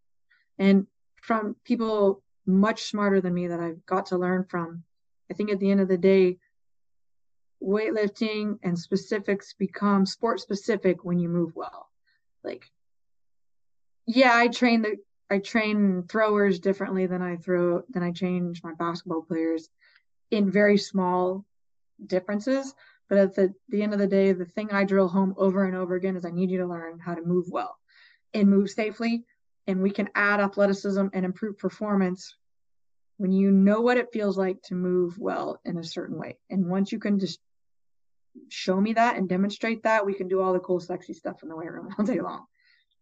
And 0.58 0.88
from 1.22 1.56
people 1.66 2.24
much 2.46 2.90
smarter 2.90 3.22
than 3.22 3.34
me 3.34 3.48
that 3.48 3.60
I've 3.60 3.86
got 3.86 4.08
to 4.08 4.18
learn 4.18 4.46
from, 4.46 4.84
I 5.30 5.34
think 5.34 5.52
at 5.52 5.60
the 5.60 5.70
end 5.70 5.82
of 5.82 5.88
the 5.88 5.98
day, 5.98 6.38
weightlifting 7.62 8.58
and 8.64 8.80
specifics 8.80 9.54
become 9.54 10.06
sport 10.06 10.40
specific 10.40 11.04
when 11.04 11.20
you 11.20 11.30
move 11.30 11.56
well 11.56 11.92
like 12.44 12.72
yeah 14.16 14.36
i 14.36 14.48
train 14.48 14.82
the 14.82 14.96
i 15.30 15.38
train 15.38 16.04
throwers 16.10 16.60
differently 16.60 17.06
than 17.06 17.22
i 17.22 17.36
throw 17.38 17.82
than 17.90 18.04
i 18.04 18.12
change 18.12 18.64
my 18.64 18.74
basketball 18.74 19.22
players 19.22 19.70
in 20.32 20.50
very 20.50 20.78
small 20.78 21.46
differences. 22.08 22.74
But 23.10 23.18
at 23.18 23.36
the, 23.36 23.54
the 23.68 23.84
end 23.84 23.94
of 23.94 24.00
the 24.00 24.08
day 24.08 24.32
the 24.32 24.46
thing 24.46 24.72
i 24.72 24.86
drill 24.86 25.10
home 25.10 25.36
over 25.38 25.66
and 25.66 25.76
over 25.76 25.96
again 25.96 26.16
is 26.16 26.26
i 26.26 26.32
need 26.32 26.50
you 26.50 26.60
to 26.60 26.68
learn 26.68 27.00
how 27.00 27.14
to 27.14 27.22
move 27.22 27.48
well 27.50 27.78
and 28.34 28.50
move 28.50 28.70
safely. 28.70 29.24
And 29.68 29.82
we 29.82 29.92
can 29.92 30.10
add 30.16 30.40
athleticism 30.40 31.08
and 31.14 31.26
improve 31.26 31.58
performance 31.58 32.36
when 33.18 33.32
you 33.32 33.52
know 33.52 33.82
what 33.82 33.98
it 33.98 34.12
feels 34.12 34.38
like 34.38 34.62
to 34.64 34.76
move 34.76 35.20
well 35.20 35.60
in 35.66 35.78
a 35.78 35.84
certain 35.84 36.18
way. 36.18 36.38
And 36.50 36.68
once 36.68 36.92
you 36.92 36.98
can 36.98 37.20
just 37.20 37.40
show 38.50 38.80
me 38.80 38.94
that 38.94 39.18
and 39.18 39.30
demonstrate 39.30 39.84
that, 39.84 40.06
we 40.06 40.14
can 40.14 40.28
do 40.28 40.42
all 40.42 40.54
the 40.54 40.60
cool, 40.60 40.80
sexy 40.80 41.14
stuff 41.14 41.44
in 41.44 41.50
the 41.50 41.56
weight 41.56 41.72
room 41.72 41.90
all 42.00 42.06
day 42.06 42.22
long. 42.22 42.46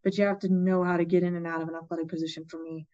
But 0.03 0.17
you 0.17 0.25
have 0.25 0.39
to 0.39 0.49
know 0.53 0.83
how 0.83 0.97
to 0.97 1.05
get 1.05 1.23
in 1.23 1.35
and 1.35 1.45
out 1.45 1.61
of 1.61 1.67
an 1.67 1.75
athletic 1.75 2.07
position 2.07 2.45
for 2.45 2.61
me 2.61 2.87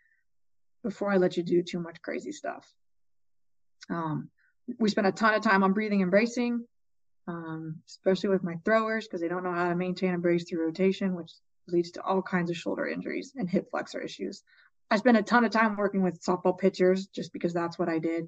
before 0.84 1.12
I 1.12 1.18
let 1.18 1.38
you 1.38 1.44
do 1.44 1.62
too 1.62 1.80
much 1.80 2.02
crazy 2.02 2.32
stuff. 2.32 2.72
Um, 3.90 4.30
we 4.80 4.90
spend 4.90 5.08
a 5.08 5.12
ton 5.12 5.34
of 5.34 5.42
time 5.42 5.64
on 5.64 5.74
breathing 5.74 6.02
and 6.02 6.12
bracing, 6.12 6.66
um, 7.28 7.78
especially 7.88 8.30
with 8.30 8.44
my 8.44 8.56
throwers 8.66 9.06
because 9.06 9.22
they 9.22 9.28
don't 9.28 9.44
know 9.44 9.54
how 9.54 9.70
to 9.70 9.76
maintain 9.76 10.14
a 10.14 10.18
brace 10.18 10.48
through 10.48 10.66
rotation, 10.66 11.16
which 11.16 11.32
leads 11.68 11.92
to 11.92 12.02
all 12.02 12.22
kinds 12.22 12.50
of 12.50 12.58
shoulder 12.58 12.88
injuries 12.88 13.34
and 13.36 13.50
hip 13.50 13.70
flexor 13.72 14.02
issues. 14.02 14.44
I 14.92 14.98
spend 14.98 15.18
a 15.18 15.24
ton 15.24 15.44
of 15.44 15.52
time 15.52 15.78
working 15.78 16.04
with 16.04 16.24
softball 16.24 16.58
pitchers 16.58 17.08
just 17.08 17.34
because 17.34 17.54
that's 17.54 17.80
what 17.80 17.90
I 17.90 18.00
did. 18.00 18.28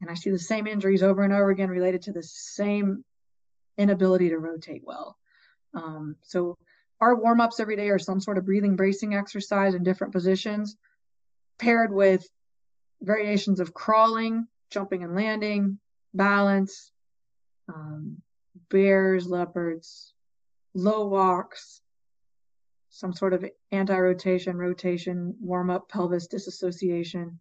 And 0.00 0.10
I 0.10 0.14
see 0.14 0.30
the 0.30 0.38
same 0.38 0.66
injuries 0.66 1.02
over 1.02 1.22
and 1.22 1.32
over 1.32 1.50
again 1.50 1.68
related 1.68 2.02
to 2.02 2.12
the 2.12 2.22
same 2.22 3.04
inability 3.76 4.30
to 4.30 4.38
rotate 4.38 4.82
well. 4.84 5.16
Um, 5.74 6.16
so 6.22 6.56
our 7.00 7.14
warm 7.14 7.40
ups 7.40 7.60
every 7.60 7.76
day 7.76 7.90
are 7.90 7.98
some 7.98 8.20
sort 8.20 8.38
of 8.38 8.44
breathing 8.44 8.76
bracing 8.76 9.14
exercise 9.14 9.74
in 9.74 9.82
different 9.82 10.12
positions, 10.12 10.76
paired 11.58 11.92
with 11.92 12.28
variations 13.00 13.60
of 13.60 13.74
crawling, 13.74 14.46
jumping 14.70 15.04
and 15.04 15.14
landing, 15.14 15.78
balance, 16.14 16.90
um, 17.68 18.20
bears, 18.70 19.26
leopards, 19.26 20.12
low 20.74 21.06
walks, 21.06 21.80
some 22.90 23.12
sort 23.12 23.32
of 23.32 23.44
anti 23.70 23.96
rotation, 23.96 24.56
rotation, 24.56 25.34
warm 25.40 25.70
up, 25.70 25.88
pelvis 25.88 26.26
disassociation. 26.26 27.38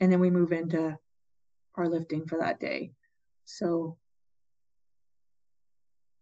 And 0.00 0.12
then 0.12 0.20
we 0.20 0.30
move 0.30 0.52
into 0.52 0.98
our 1.76 1.88
lifting 1.88 2.26
for 2.26 2.38
that 2.38 2.60
day. 2.60 2.92
So 3.44 3.96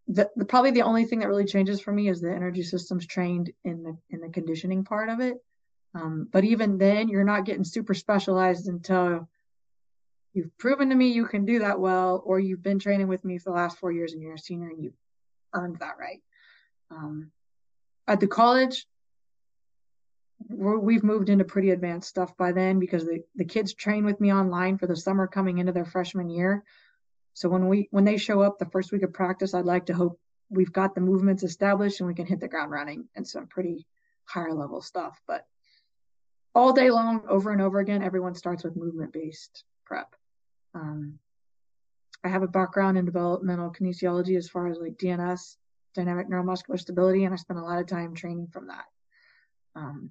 the, 0.08 0.30
the, 0.36 0.44
probably 0.44 0.72
the 0.72 0.82
only 0.82 1.04
thing 1.04 1.20
that 1.20 1.28
really 1.28 1.44
changes 1.44 1.80
for 1.80 1.92
me 1.92 2.08
is 2.08 2.20
the 2.20 2.32
energy 2.32 2.62
systems 2.62 3.06
trained 3.06 3.52
in 3.64 3.82
the 3.82 3.96
in 4.10 4.20
the 4.20 4.28
conditioning 4.28 4.84
part 4.84 5.08
of 5.08 5.20
it. 5.20 5.36
Um, 5.94 6.28
but 6.30 6.44
even 6.44 6.78
then, 6.78 7.08
you're 7.08 7.24
not 7.24 7.44
getting 7.44 7.64
super 7.64 7.94
specialized 7.94 8.66
until 8.68 9.28
you've 10.32 10.56
proven 10.58 10.88
to 10.88 10.94
me 10.94 11.12
you 11.12 11.26
can 11.26 11.44
do 11.44 11.60
that 11.60 11.78
well, 11.78 12.22
or 12.24 12.40
you've 12.40 12.62
been 12.62 12.78
training 12.78 13.08
with 13.08 13.24
me 13.24 13.38
for 13.38 13.50
the 13.50 13.56
last 13.56 13.78
four 13.78 13.92
years 13.92 14.12
and 14.12 14.22
you're 14.22 14.34
a 14.34 14.38
senior 14.38 14.68
and 14.68 14.82
you've 14.82 14.96
earned 15.52 15.78
that 15.80 15.98
right. 15.98 16.22
Um, 16.90 17.30
at 18.08 18.20
the 18.20 18.26
college, 18.26 18.86
we've 20.48 21.04
moved 21.04 21.28
into 21.28 21.44
pretty 21.44 21.70
advanced 21.70 22.08
stuff 22.08 22.36
by 22.36 22.52
then 22.52 22.78
because 22.78 23.04
the, 23.04 23.22
the 23.36 23.44
kids 23.44 23.74
train 23.74 24.04
with 24.04 24.20
me 24.20 24.32
online 24.32 24.78
for 24.78 24.86
the 24.86 24.96
summer 24.96 25.26
coming 25.26 25.58
into 25.58 25.72
their 25.72 25.84
freshman 25.84 26.30
year. 26.30 26.64
So 27.34 27.48
when 27.48 27.68
we 27.68 27.88
when 27.90 28.04
they 28.04 28.16
show 28.16 28.42
up 28.42 28.58
the 28.58 28.66
first 28.66 28.92
week 28.92 29.02
of 29.02 29.12
practice, 29.12 29.54
I'd 29.54 29.64
like 29.64 29.86
to 29.86 29.94
hope 29.94 30.18
we've 30.50 30.72
got 30.72 30.94
the 30.94 31.00
movements 31.00 31.42
established 31.42 32.00
and 32.00 32.06
we 32.06 32.14
can 32.14 32.26
hit 32.26 32.40
the 32.40 32.48
ground 32.48 32.70
running 32.70 33.08
and 33.16 33.26
some 33.26 33.46
pretty 33.46 33.86
higher 34.24 34.52
level 34.52 34.82
stuff. 34.82 35.20
But 35.26 35.46
all 36.54 36.72
day 36.72 36.90
long, 36.90 37.22
over 37.28 37.50
and 37.50 37.62
over 37.62 37.78
again, 37.78 38.02
everyone 38.02 38.34
starts 38.34 38.62
with 38.62 38.76
movement 38.76 39.12
based 39.12 39.64
prep. 39.86 40.14
Um, 40.74 41.18
I 42.24 42.28
have 42.28 42.42
a 42.42 42.48
background 42.48 42.98
in 42.98 43.04
developmental 43.04 43.72
kinesiology 43.72 44.36
as 44.36 44.48
far 44.48 44.68
as 44.68 44.78
like 44.78 44.96
DNS, 44.96 45.56
dynamic 45.94 46.28
neuromuscular 46.28 46.78
stability, 46.78 47.24
and 47.24 47.32
I 47.32 47.36
spent 47.36 47.58
a 47.58 47.64
lot 47.64 47.80
of 47.80 47.86
time 47.86 48.14
training 48.14 48.48
from 48.52 48.68
that. 48.68 48.84
Um, 49.74 50.10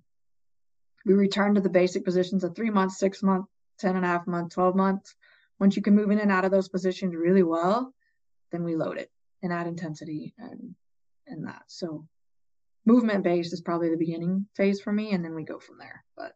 we 1.05 1.13
return 1.13 1.55
to 1.55 1.61
the 1.61 1.69
basic 1.69 2.03
positions 2.03 2.43
of 2.43 2.55
three 2.55 2.69
months, 2.69 2.99
six 2.99 3.24
months, 3.24 3.47
10 3.80 3.95
and 3.95 4.05
a 4.05 4.07
half 4.07 4.28
months, 4.28 4.55
12 4.55 4.76
months. 4.76 5.15
Once 5.62 5.76
you 5.76 5.82
can 5.84 5.95
move 5.95 6.09
in 6.09 6.20
and 6.20 6.32
out 6.32 6.43
of 6.43 6.49
those 6.49 6.68
positions 6.68 7.16
really 7.16 7.43
well, 7.43 7.93
then 8.51 8.64
we 8.64 8.76
load 8.76 8.97
it 8.97 9.12
and 9.43 9.53
add 9.53 9.68
intensity 9.68 10.34
and 10.39 10.74
and 11.28 11.45
that. 11.45 11.62
So 11.68 12.07
movement 12.84 13.24
based 13.24 13.53
is 13.53 13.62
probably 13.62 13.89
the 13.91 13.95
beginning 13.95 14.47
phase 14.55 14.82
for 14.82 14.91
me, 14.91 15.12
and 15.12 15.24
then 15.24 15.36
we 15.36 15.43
go 15.43 15.59
from 15.59 15.78
there. 15.78 16.03
But 16.18 16.34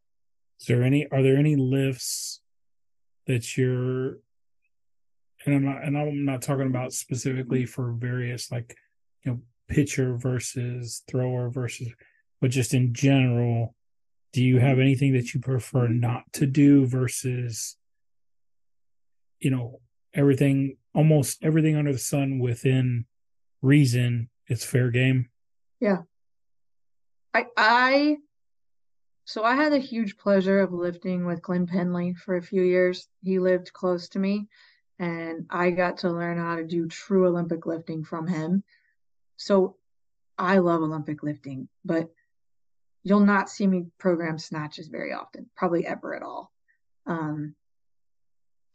is 0.60 0.68
there 0.68 0.84
any 0.84 1.08
are 1.12 1.24
there 1.24 1.38
any 1.38 1.56
lifts 1.56 2.40
that 3.26 3.58
you're 3.58 4.20
and 5.44 5.56
I'm 5.56 5.66
not 5.66 5.84
and 5.84 5.98
I'm 5.98 6.24
not 6.24 6.44
talking 6.44 6.68
about 6.68 6.94
specifically 6.94 7.64
mm-hmm. 7.64 7.72
for 7.72 7.94
various 7.94 8.52
like 8.52 8.78
you 9.24 9.32
know 9.32 9.40
pitcher 9.68 10.16
versus 10.16 11.02
thrower 11.10 11.50
versus 11.50 11.88
but 12.42 12.52
just 12.52 12.76
in 12.76 12.94
general 12.94 13.76
do 14.34 14.44
you 14.44 14.60
have 14.60 14.74
mm-hmm. 14.74 14.82
anything 14.82 15.14
that 15.14 15.34
you 15.34 15.40
prefer 15.40 15.88
mm-hmm. 15.88 16.00
not 16.00 16.32
to 16.34 16.46
do 16.46 16.86
versus 16.86 17.78
you 19.46 19.52
know 19.52 19.80
everything 20.16 20.76
almost 20.96 21.38
everything 21.44 21.76
under 21.76 21.94
the 21.94 22.00
sun 22.00 22.40
within 22.40 23.06
reason 23.62 24.28
it's 24.48 24.66
fair 24.66 24.90
game. 24.90 25.30
Yeah. 25.80 26.02
I 27.34 27.46
i 27.56 28.18
so 29.26 29.44
i 29.44 29.56
had 29.56 29.74
a 29.74 29.78
huge 29.78 30.18
pleasure 30.18 30.60
of 30.60 30.74
lifting 30.74 31.26
with 31.26 31.44
Glenn 31.44 31.68
Pendlay 31.68 32.14
for 32.14 32.36
a 32.36 32.42
few 32.42 32.64
years. 32.64 33.08
He 33.24 33.38
lived 33.38 33.72
close 33.72 34.10
to 34.10 34.20
me 34.20 34.48
and 34.98 35.46
i 35.50 35.70
got 35.70 36.00
to 36.00 36.10
learn 36.10 36.38
how 36.40 36.56
to 36.56 36.64
do 36.64 36.88
true 36.88 37.28
olympic 37.28 37.68
lifting 37.68 38.04
from 38.04 38.26
him. 38.26 38.64
So 39.38 39.76
i 40.40 40.58
love 40.58 40.82
olympic 40.82 41.22
lifting 41.22 41.68
but 41.84 42.10
you'll 43.04 43.20
not 43.34 43.50
see 43.50 43.68
me 43.68 43.86
program 44.00 44.40
snatches 44.40 44.88
very 44.88 45.14
often 45.14 45.52
probably 45.56 45.86
ever 45.86 46.16
at 46.16 46.24
all. 46.24 46.52
Um, 47.06 47.56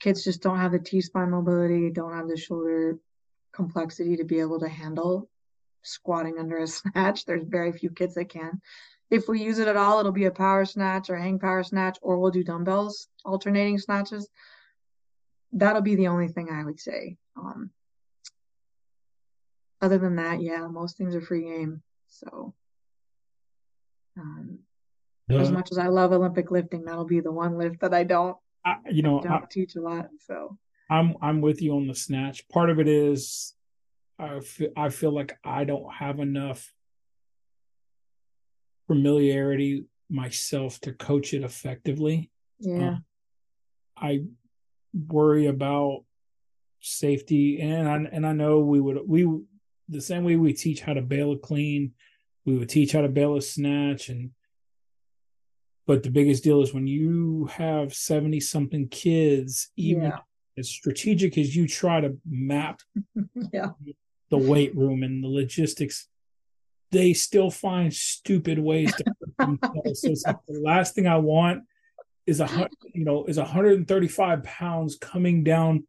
kids 0.00 0.24
just 0.24 0.42
don't 0.42 0.58
have 0.58 0.72
the 0.72 0.78
T 0.78 1.00
spine 1.00 1.30
mobility, 1.30 1.90
don't 1.90 2.14
have 2.14 2.28
the 2.28 2.36
shoulder 2.36 2.98
complexity 3.52 4.16
to 4.16 4.24
be 4.24 4.40
able 4.40 4.58
to 4.60 4.68
handle 4.68 5.28
squatting 5.82 6.38
under 6.38 6.58
a 6.58 6.66
snatch. 6.66 7.24
There's 7.24 7.44
very 7.44 7.72
few 7.72 7.90
kids 7.90 8.14
that 8.14 8.30
can. 8.30 8.60
If 9.10 9.28
we 9.28 9.42
use 9.42 9.58
it 9.58 9.68
at 9.68 9.76
all, 9.76 9.98
it'll 9.98 10.12
be 10.12 10.26
a 10.26 10.30
power 10.30 10.64
snatch 10.64 11.10
or 11.10 11.16
hang 11.16 11.38
power 11.38 11.62
snatch, 11.62 11.98
or 12.00 12.18
we'll 12.18 12.30
do 12.30 12.44
dumbbells, 12.44 13.08
alternating 13.24 13.78
snatches. 13.78 14.28
That'll 15.52 15.82
be 15.82 15.96
the 15.96 16.08
only 16.08 16.28
thing 16.28 16.48
I 16.50 16.64
would 16.64 16.78
say. 16.78 17.16
Um, 17.36 17.70
other 19.80 19.98
than 19.98 20.16
that, 20.16 20.40
yeah, 20.40 20.68
most 20.68 20.96
things 20.96 21.16
are 21.16 21.20
free 21.20 21.42
game. 21.42 21.82
So, 22.06 22.54
um, 24.16 24.60
as 25.28 25.50
much 25.50 25.72
as 25.72 25.78
I 25.78 25.88
love 25.88 26.12
Olympic 26.12 26.50
lifting, 26.50 26.84
that'll 26.84 27.04
be 27.04 27.20
the 27.20 27.32
one 27.32 27.58
lift 27.58 27.80
that 27.80 27.94
I 27.94 28.04
don't 28.04 28.36
I, 28.64 28.76
you 28.90 29.02
know, 29.02 29.20
I 29.20 29.22
don't 29.22 29.44
I, 29.44 29.46
teach 29.50 29.76
a 29.76 29.80
lot, 29.80 30.08
so 30.26 30.58
I'm 30.90 31.14
I'm 31.22 31.40
with 31.40 31.62
you 31.62 31.74
on 31.76 31.86
the 31.86 31.94
snatch. 31.94 32.48
Part 32.48 32.70
of 32.70 32.78
it 32.78 32.88
is 32.88 33.54
I 34.18 34.40
feel 34.40 34.70
I 34.76 34.88
feel 34.90 35.12
like 35.12 35.38
I 35.44 35.64
don't 35.64 35.92
have 35.92 36.20
enough 36.20 36.72
familiarity 38.86 39.84
myself 40.10 40.80
to 40.80 40.92
coach 40.92 41.32
it 41.32 41.42
effectively. 41.42 42.30
Yeah. 42.58 42.88
Um, 42.88 43.04
I 43.96 44.24
worry 44.92 45.46
about 45.46 46.04
safety 46.80 47.60
and 47.60 47.88
I 47.88 47.96
and 48.12 48.26
I 48.26 48.32
know 48.32 48.60
we 48.60 48.80
would 48.80 48.98
we 49.06 49.26
the 49.88 50.00
same 50.00 50.24
way 50.24 50.36
we 50.36 50.52
teach 50.52 50.80
how 50.80 50.94
to 50.94 51.02
bail 51.02 51.32
a 51.32 51.38
clean, 51.38 51.92
we 52.44 52.56
would 52.56 52.68
teach 52.68 52.92
how 52.92 53.00
to 53.02 53.08
bail 53.08 53.36
a 53.36 53.42
snatch 53.42 54.08
and 54.08 54.30
but 55.86 56.02
the 56.02 56.10
biggest 56.10 56.44
deal 56.44 56.62
is 56.62 56.72
when 56.72 56.86
you 56.86 57.46
have 57.52 57.94
70 57.94 58.40
something 58.40 58.88
kids, 58.88 59.70
even 59.76 60.04
yeah. 60.04 60.18
as 60.58 60.68
strategic 60.68 61.36
as 61.38 61.54
you 61.56 61.66
try 61.66 62.00
to 62.00 62.16
map 62.28 62.80
yeah. 63.52 63.70
the 64.30 64.38
weight 64.38 64.76
room 64.76 65.02
and 65.02 65.24
the 65.24 65.28
logistics, 65.28 66.08
they 66.90 67.12
still 67.12 67.50
find 67.50 67.92
stupid 67.92 68.58
ways 68.58 68.94
to 68.94 69.04
themselves. 69.38 70.00
So 70.00 70.10
it's 70.10 70.24
like 70.26 70.36
the 70.46 70.60
last 70.60 70.94
thing 70.94 71.06
I 71.06 71.16
want 71.16 71.64
is 72.26 72.40
a 72.40 72.68
you 72.94 73.04
know 73.04 73.24
is 73.24 73.36
135 73.38 74.42
pounds 74.44 74.96
coming 74.96 75.42
down 75.42 75.84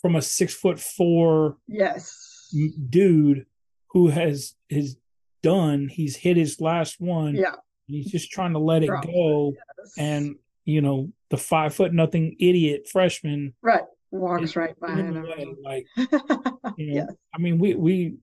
from 0.00 0.16
a 0.16 0.22
six 0.22 0.52
foot 0.52 0.78
four 0.78 1.56
yes 1.66 2.52
dude 2.90 3.46
who 3.90 4.08
has 4.08 4.54
has 4.70 4.96
done 5.42 5.88
he's 5.88 6.16
hit 6.16 6.36
his 6.36 6.60
last 6.60 7.00
one 7.00 7.34
yeah 7.34 7.54
He's 7.86 8.10
just 8.10 8.30
trying 8.30 8.52
to 8.54 8.58
let 8.58 8.82
it 8.82 8.90
go. 9.04 9.54
Yes. 9.54 9.92
And, 9.98 10.36
you 10.64 10.80
know, 10.80 11.12
the 11.30 11.36
five 11.36 11.74
foot 11.74 11.92
nothing 11.92 12.36
idiot 12.38 12.88
freshman. 12.90 13.54
Right. 13.62 13.82
Walks 14.10 14.56
right 14.56 14.78
by 14.78 14.94
him. 14.94 15.26
Like, 15.62 15.86
you 15.96 16.06
know, 16.10 16.66
yes. 16.76 17.12
I 17.34 17.38
mean, 17.38 17.58
we, 17.58 17.74
we, 17.74 18.14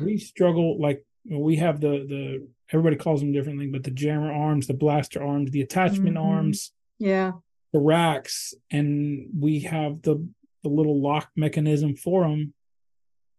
we 0.00 0.18
struggle 0.18 0.80
like 0.80 1.04
we 1.28 1.56
have 1.56 1.80
the, 1.80 1.88
the, 1.88 2.48
everybody 2.70 2.96
calls 2.96 3.20
them 3.20 3.32
differently, 3.32 3.66
but 3.66 3.82
the 3.82 3.90
jammer 3.90 4.32
arms, 4.32 4.66
the 4.66 4.74
blaster 4.74 5.22
arms, 5.22 5.50
the 5.50 5.62
attachment 5.62 6.16
mm-hmm. 6.16 6.26
arms. 6.26 6.72
Yeah. 6.98 7.32
The 7.72 7.80
racks. 7.80 8.54
And 8.70 9.28
we 9.38 9.60
have 9.60 10.02
the, 10.02 10.26
the 10.62 10.68
little 10.68 11.00
lock 11.00 11.30
mechanism 11.36 11.96
for 11.96 12.22
them. 12.22 12.52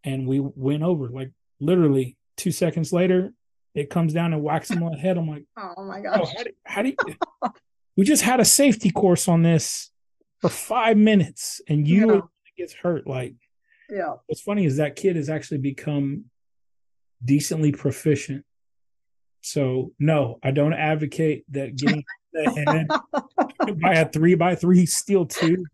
And 0.04 0.28
we 0.28 0.40
went 0.40 0.84
over 0.84 1.10
like 1.10 1.32
literally 1.60 2.18
two 2.38 2.52
seconds 2.52 2.92
later, 2.92 3.34
it 3.74 3.90
comes 3.90 4.14
down 4.14 4.34
and 4.34 4.44
whacks 4.44 4.70
him 4.70 4.84
on 4.84 4.92
the 4.92 4.98
head. 4.98 5.18
I'm 5.18 5.28
like, 5.28 5.46
oh 5.58 5.84
my 5.84 6.02
gosh. 6.02 6.20
Oh, 6.22 6.26
how, 6.26 6.44
do, 6.44 6.52
how 6.66 6.82
do 6.82 6.90
you? 6.90 6.96
we 7.98 8.06
just 8.06 8.24
had 8.24 8.40
a 8.40 8.46
safety 8.46 8.92
course 8.92 9.28
on 9.28 9.44
this 9.44 9.92
for 10.40 10.50
five 10.50 10.98
minutes, 10.98 11.62
and 11.68 11.88
you 11.88 12.14
yeah. 12.14 12.22
gets 12.58 12.74
hurt. 12.74 13.08
Like, 13.08 13.36
yeah. 13.90 14.16
What's 14.28 14.42
funny 14.42 14.66
is 14.66 14.78
that 14.78 14.96
kid 14.96 15.16
has 15.16 15.30
actually 15.30 15.60
become 15.60 16.26
decently 17.24 17.72
proficient. 17.72 18.46
So 19.42 19.92
no, 20.00 20.40
I 20.44 20.52
don't 20.52 20.74
advocate 20.74 21.46
that 21.50 21.76
getting 21.76 22.04
the 22.34 22.52
head 22.52 23.80
by 23.82 23.94
a 23.96 24.08
three 24.08 24.36
by 24.36 24.56
three 24.56 24.86
steel 24.86 25.26
tube 25.26 25.66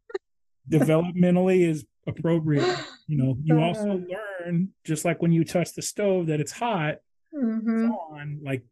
developmentally 0.69 1.67
is 1.67 1.85
appropriate. 2.07 2.77
You 3.07 3.17
know, 3.17 3.37
you 3.43 3.59
also 3.59 4.03
learn 4.45 4.69
just 4.85 5.05
like 5.05 5.21
when 5.21 5.31
you 5.31 5.43
touch 5.43 5.73
the 5.73 5.81
stove 5.81 6.27
that 6.27 6.39
it's 6.39 6.51
hot 6.51 6.97
mm-hmm. 7.33 7.91
on, 7.91 8.39
like 8.43 8.63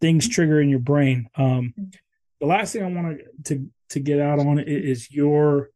things 0.00 0.28
trigger 0.28 0.60
in 0.60 0.68
your 0.68 0.78
brain. 0.78 1.28
Um, 1.36 1.74
the 2.40 2.46
last 2.46 2.72
thing 2.72 2.82
I 2.82 2.90
want 2.90 3.20
to 3.44 3.68
to 3.90 4.00
get 4.00 4.20
out 4.20 4.38
on 4.38 4.58
is 4.58 5.10
your 5.10 5.70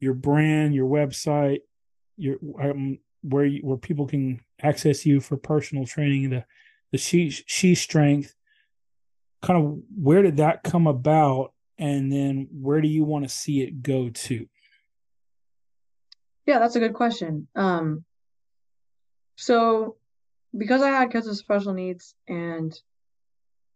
your 0.00 0.14
brand, 0.14 0.74
your 0.74 0.88
website, 0.88 1.60
your 2.16 2.36
um, 2.60 2.98
where 3.22 3.44
you, 3.44 3.60
where 3.62 3.76
people 3.76 4.06
can 4.06 4.40
access 4.62 5.04
you 5.04 5.20
for 5.20 5.36
personal 5.36 5.86
training. 5.86 6.30
The 6.30 6.44
the 6.92 6.98
she 6.98 7.30
she 7.30 7.74
strength. 7.74 8.34
Kind 9.42 9.62
of 9.62 9.78
where 9.94 10.22
did 10.22 10.38
that 10.38 10.62
come 10.62 10.86
about, 10.86 11.52
and 11.78 12.10
then 12.10 12.48
where 12.50 12.80
do 12.80 12.88
you 12.88 13.04
want 13.04 13.24
to 13.24 13.28
see 13.28 13.60
it 13.62 13.82
go 13.82 14.08
to? 14.08 14.46
Yeah, 16.46 16.58
that's 16.58 16.76
a 16.76 16.80
good 16.80 16.94
question. 16.94 17.48
Um, 17.54 18.04
so 19.36 19.96
because 20.56 20.82
I 20.82 20.90
had 20.90 21.10
kids 21.10 21.26
with 21.26 21.36
special 21.36 21.72
needs 21.72 22.14
and 22.28 22.78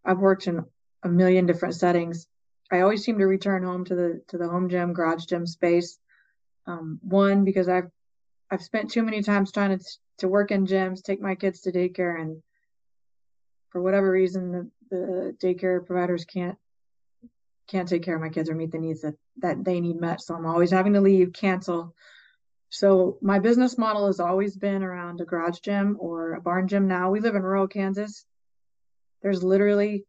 I've 0.04 0.18
worked 0.18 0.46
in 0.46 0.64
a 1.02 1.08
million 1.08 1.46
different 1.46 1.74
settings, 1.74 2.26
I 2.72 2.80
always 2.80 3.04
seem 3.04 3.18
to 3.18 3.26
return 3.26 3.62
home 3.62 3.84
to 3.86 3.94
the 3.94 4.22
to 4.28 4.38
the 4.38 4.48
home 4.48 4.68
gym, 4.68 4.92
garage 4.92 5.24
gym 5.24 5.46
space. 5.46 5.98
Um, 6.66 7.00
one 7.02 7.44
because 7.44 7.68
I've 7.68 7.90
I've 8.50 8.62
spent 8.62 8.90
too 8.90 9.02
many 9.02 9.22
times 9.22 9.52
trying 9.52 9.78
to 9.78 9.84
to 10.18 10.28
work 10.28 10.50
in 10.50 10.66
gyms, 10.66 11.02
take 11.02 11.20
my 11.20 11.34
kids 11.34 11.62
to 11.62 11.72
daycare, 11.72 12.20
and 12.20 12.42
for 13.70 13.80
whatever 13.80 14.10
reason, 14.10 14.52
the, 14.52 14.70
the 14.90 15.36
daycare 15.42 15.84
providers 15.84 16.24
can't 16.24 16.56
can't 17.68 17.88
take 17.88 18.02
care 18.02 18.16
of 18.16 18.20
my 18.20 18.28
kids 18.28 18.50
or 18.50 18.54
meet 18.54 18.72
the 18.72 18.78
needs 18.78 19.02
that 19.02 19.14
that 19.38 19.64
they 19.64 19.80
need 19.80 20.00
met. 20.00 20.20
So 20.20 20.34
I'm 20.34 20.46
always 20.46 20.70
having 20.70 20.92
to 20.94 21.00
leave, 21.00 21.32
cancel, 21.32 21.94
so 22.70 23.18
my 23.20 23.40
business 23.40 23.76
model 23.76 24.06
has 24.06 24.20
always 24.20 24.56
been 24.56 24.84
around 24.84 25.20
a 25.20 25.24
garage 25.24 25.58
gym 25.58 25.96
or 25.98 26.34
a 26.34 26.40
barn 26.40 26.68
gym. 26.68 26.86
Now 26.86 27.10
we 27.10 27.20
live 27.20 27.34
in 27.34 27.42
rural 27.42 27.66
Kansas. 27.66 28.24
There's 29.22 29.42
literally 29.42 30.04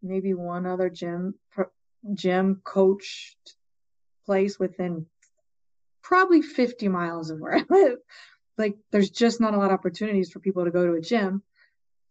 maybe 0.00 0.34
one 0.34 0.66
other 0.66 0.88
gym 0.88 1.34
gym 2.14 2.60
coach 2.64 3.36
place 4.24 4.58
within 4.58 5.06
probably 6.00 6.42
50 6.42 6.86
miles 6.88 7.30
of 7.30 7.40
where 7.40 7.56
I 7.56 7.64
live. 7.68 7.98
Like 8.56 8.76
there's 8.92 9.10
just 9.10 9.40
not 9.40 9.54
a 9.54 9.58
lot 9.58 9.72
of 9.72 9.78
opportunities 9.78 10.30
for 10.30 10.38
people 10.38 10.64
to 10.64 10.70
go 10.70 10.86
to 10.86 10.94
a 10.94 11.00
gym. 11.00 11.42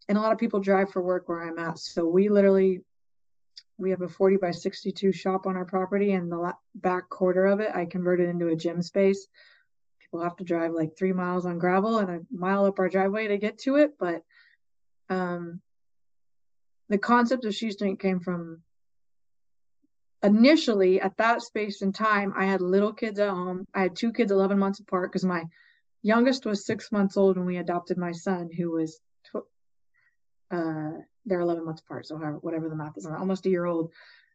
And 0.10 0.18
a 0.18 0.22
lot 0.22 0.34
of 0.34 0.40
people 0.40 0.60
drive 0.60 0.92
for 0.92 1.02
work 1.02 1.30
where 1.30 1.42
I'm 1.42 1.58
at. 1.58 1.80
So 1.80 2.06
we 2.06 2.30
literally 2.30 2.82
we 3.78 3.92
have 3.92 4.02
a 4.02 4.10
40 4.10 4.38
by 4.38 4.52
62 4.52 5.12
shop 5.12 5.46
on 5.46 5.56
our 5.56 5.66
property 5.66 6.14
and 6.14 6.32
the 6.32 6.54
back 6.76 7.10
quarter 7.10 7.46
of 7.46 7.60
it 7.60 7.72
i 7.76 7.86
converted 7.86 8.30
into 8.30 8.48
a 8.48 8.56
gym 8.56 8.82
space 8.82 9.28
people 10.08 10.24
have 10.24 10.38
to 10.38 10.44
drive 10.44 10.72
like 10.72 10.98
three 10.98 11.14
miles 11.14 11.46
on 11.46 11.60
gravel 11.60 12.00
and 12.00 12.10
a 12.10 12.20
mile 12.32 12.66
up 12.66 12.80
our 12.80 12.90
driveway 12.90 13.28
to 13.28 13.38
get 13.38 13.58
to 13.60 13.76
it. 13.76 13.92
But 14.00 14.24
um, 15.10 15.62
the 16.90 16.98
concept 16.98 17.46
of 17.46 17.54
She 17.54 17.72
Strength 17.72 18.02
came 18.02 18.20
from 18.20 18.62
initially 20.24 21.02
at 21.02 21.18
that 21.18 21.42
space 21.42 21.82
and 21.82 21.94
time. 21.94 22.34
I 22.36 22.46
had 22.46 22.62
little 22.62 22.94
kids 22.94 23.20
at 23.20 23.30
home. 23.30 23.66
I 23.74 23.82
had 23.82 23.96
two 23.96 24.14
kids 24.14 24.32
11 24.32 24.58
months 24.58 24.80
apart 24.80 25.12
because 25.12 25.26
my 25.26 25.44
youngest 26.04 26.46
was 26.46 26.66
six 26.66 26.92
months 26.92 27.18
old 27.18 27.38
when 27.38 27.46
we 27.46 27.58
adopted 27.58 27.98
my 27.98 28.14
son, 28.14 28.50
who 28.56 28.72
was, 28.72 29.00
tw- 29.26 29.48
uh, 30.52 30.92
they're 31.28 31.42
11 31.42 31.66
months 31.66 31.82
apart. 31.82 32.08
So 32.08 32.18
however, 32.18 32.38
whatever 32.38 32.70
the 32.70 32.76
math 32.76 32.98
is, 32.98 33.06
I'm 33.06 33.16
almost 33.16 33.46
a 33.46 33.50
year 33.50 33.66
old. 33.66 33.92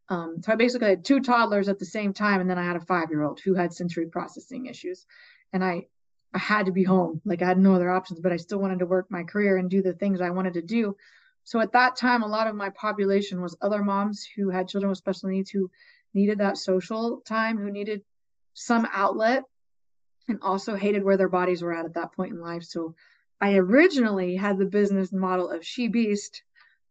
Um, 0.09 0.43
so 0.43 0.53
I 0.53 0.57
basically 0.57 0.89
had 0.89 1.05
two 1.05 1.21
toddlers 1.21 1.69
at 1.69 1.79
the 1.79 1.85
same 1.85 2.13
time, 2.13 2.41
and 2.41 2.51
then 2.51 2.59
I 2.59 2.65
had 2.65 2.77
a 2.77 2.81
five 2.81 3.11
year 3.11 3.23
old 3.23 3.41
who 3.41 3.55
had 3.55 3.73
sensory 3.73 4.07
processing 4.07 4.67
issues, 4.67 5.07
and 5.53 5.65
I 5.65 5.87
I 6.35 6.39
had 6.39 6.67
to 6.67 6.73
be 6.73 6.83
home. 6.83 7.21
Like 7.25 7.43
I 7.43 7.47
had 7.47 7.59
no 7.59 7.75
other 7.75 7.91
options, 7.91 8.21
but 8.21 8.33
I 8.33 8.37
still 8.37 8.59
wanted 8.59 8.79
to 8.79 8.87
work 8.87 9.11
my 9.11 9.23
career 9.23 9.59
and 9.59 9.69
do 9.69 9.83
the 9.83 9.93
things 9.93 10.21
I 10.21 10.31
wanted 10.31 10.55
to 10.55 10.63
do. 10.63 10.97
So 11.45 11.61
at 11.61 11.73
that 11.73 11.97
time, 11.97 12.23
a 12.23 12.29
lot 12.29 12.47
of 12.47 12.55
my 12.55 12.71
population 12.71 13.43
was 13.43 13.57
other 13.61 13.83
moms 13.83 14.25
who 14.25 14.49
had 14.49 14.69
children 14.69 14.91
with 14.91 14.99
special 14.99 15.29
needs 15.29 15.51
who 15.51 15.71
needed 16.15 16.39
that 16.39 16.57
social 16.57 17.21
time, 17.27 17.59
who 17.59 17.71
needed 17.71 18.03
some 18.55 18.89
outlet, 18.93 19.45
and 20.29 20.39
also 20.41 20.77
hated 20.77 21.03
where 21.03 21.17
their 21.17 21.29
bodies 21.29 21.63
were 21.63 21.73
at 21.73 21.85
at 21.85 21.95
that 21.95 22.13
point 22.13 22.33
in 22.33 22.41
life. 22.41 22.63
So 22.63 22.95
I 23.41 23.57
originally 23.57 24.37
had 24.37 24.57
the 24.57 24.67
business 24.67 25.13
model 25.13 25.51
of 25.51 25.67
She 25.67 25.89
Beast 25.89 26.43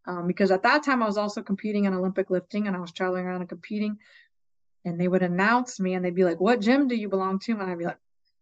um, 0.05 0.27
because 0.27 0.51
at 0.51 0.63
that 0.63 0.83
time 0.83 1.03
I 1.03 1.07
was 1.07 1.17
also 1.17 1.41
competing 1.41 1.85
in 1.85 1.93
Olympic 1.93 2.29
lifting 2.29 2.67
and 2.67 2.75
I 2.75 2.79
was 2.79 2.91
traveling 2.91 3.25
around 3.25 3.41
and 3.41 3.49
competing. 3.49 3.97
And 4.83 4.99
they 4.99 5.07
would 5.07 5.21
announce 5.21 5.79
me 5.79 5.93
and 5.93 6.03
they'd 6.03 6.15
be 6.15 6.23
like, 6.23 6.39
What 6.39 6.59
gym 6.59 6.87
do 6.87 6.95
you 6.95 7.07
belong 7.07 7.39
to? 7.39 7.51
And 7.51 7.63
I'd 7.63 7.77
be 7.77 7.85
like, 7.85 7.99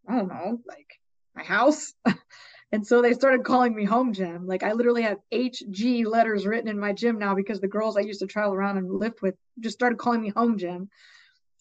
I 0.08 0.16
don't 0.16 0.30
know, 0.30 0.62
like 0.68 1.00
my 1.36 1.44
house. 1.44 1.94
and 2.72 2.86
so 2.86 3.02
they 3.02 3.14
started 3.14 3.44
calling 3.44 3.76
me 3.76 3.84
home 3.84 4.14
gym. 4.14 4.48
Like 4.48 4.64
I 4.64 4.72
literally 4.72 5.02
have 5.02 5.18
HG 5.34 6.06
letters 6.06 6.46
written 6.46 6.70
in 6.70 6.80
my 6.80 6.94
gym 6.94 7.20
now 7.20 7.36
because 7.36 7.60
the 7.60 7.68
girls 7.68 7.98
I 7.98 8.02
used 8.02 8.22
to 8.22 8.28
travel 8.28 8.54
around 8.54 8.78
and 8.78 8.90
lift 8.90 9.22
with 9.22 9.36
just 9.60 9.76
started 9.76 10.00
calling 10.00 10.22
me 10.22 10.30
home 10.30 10.58
gym. 10.58 10.90